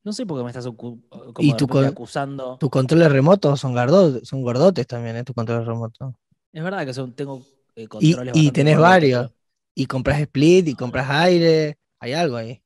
No 0.03 0.13
sé 0.13 0.25
por 0.25 0.39
qué 0.39 0.43
me 0.45 0.49
estás 0.49 0.65
como 0.65 0.99
Y 1.37 1.53
tu 1.55 1.67
con- 1.67 1.85
acusando. 1.85 2.57
Tus 2.57 2.69
controles 2.71 3.11
remotos 3.11 3.59
son, 3.59 3.75
gardo- 3.75 4.19
son 4.25 4.41
gordotes 4.41 4.87
también, 4.87 5.15
¿eh? 5.17 5.23
Tus 5.23 5.35
controles 5.35 5.67
remotos. 5.67 6.15
Es 6.51 6.63
verdad 6.63 6.87
que 6.87 6.93
son, 6.95 7.13
tengo 7.13 7.43
eh, 7.75 7.83
Y, 7.83 7.87
controles 7.87 8.15
y 8.35 8.39
bastante 8.39 8.51
tenés 8.51 8.77
gordotes, 8.77 8.89
varios. 8.93 9.31
Y 9.75 9.85
compras 9.85 10.19
split 10.21 10.67
y 10.69 10.73
compras 10.73 11.07
aire. 11.11 11.77
Hay 11.99 12.13
algo 12.13 12.37
ahí. 12.37 12.59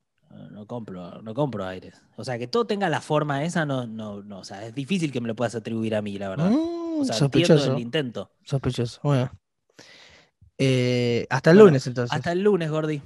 No 0.52 0.66
compro, 0.66 1.22
no 1.22 1.34
compro 1.34 1.66
aires. 1.66 2.02
O 2.16 2.24
sea, 2.24 2.40
que 2.40 2.48
todo 2.48 2.66
tenga 2.66 2.88
la 2.88 3.02
forma 3.02 3.44
esa, 3.44 3.66
no, 3.66 3.86
no, 3.86 4.24
no. 4.24 4.40
O 4.40 4.44
sea, 4.46 4.66
es 4.66 4.74
difícil 4.74 5.12
que 5.12 5.20
me 5.20 5.28
lo 5.28 5.36
puedas 5.36 5.56
atribuir 5.56 5.94
a 5.96 6.02
mí, 6.02 6.18
la 6.18 6.30
verdad. 6.30 6.50
Mm, 6.52 7.02
O 7.02 7.04
sea, 7.06 7.16
sospechoso. 7.16 7.74
el 7.76 7.82
intento. 7.82 8.32
Sospechoso. 8.46 9.02
Bueno. 9.04 9.30
Eh, 10.64 11.26
hasta 11.32 11.50
el 11.50 11.58
Bueno, 11.58 11.70
lunes 11.70 11.88
entonces. 11.88 12.16
Hasta 12.16 12.32
el 12.34 12.44
lunes, 12.44 12.70
Gordi. 12.70 13.02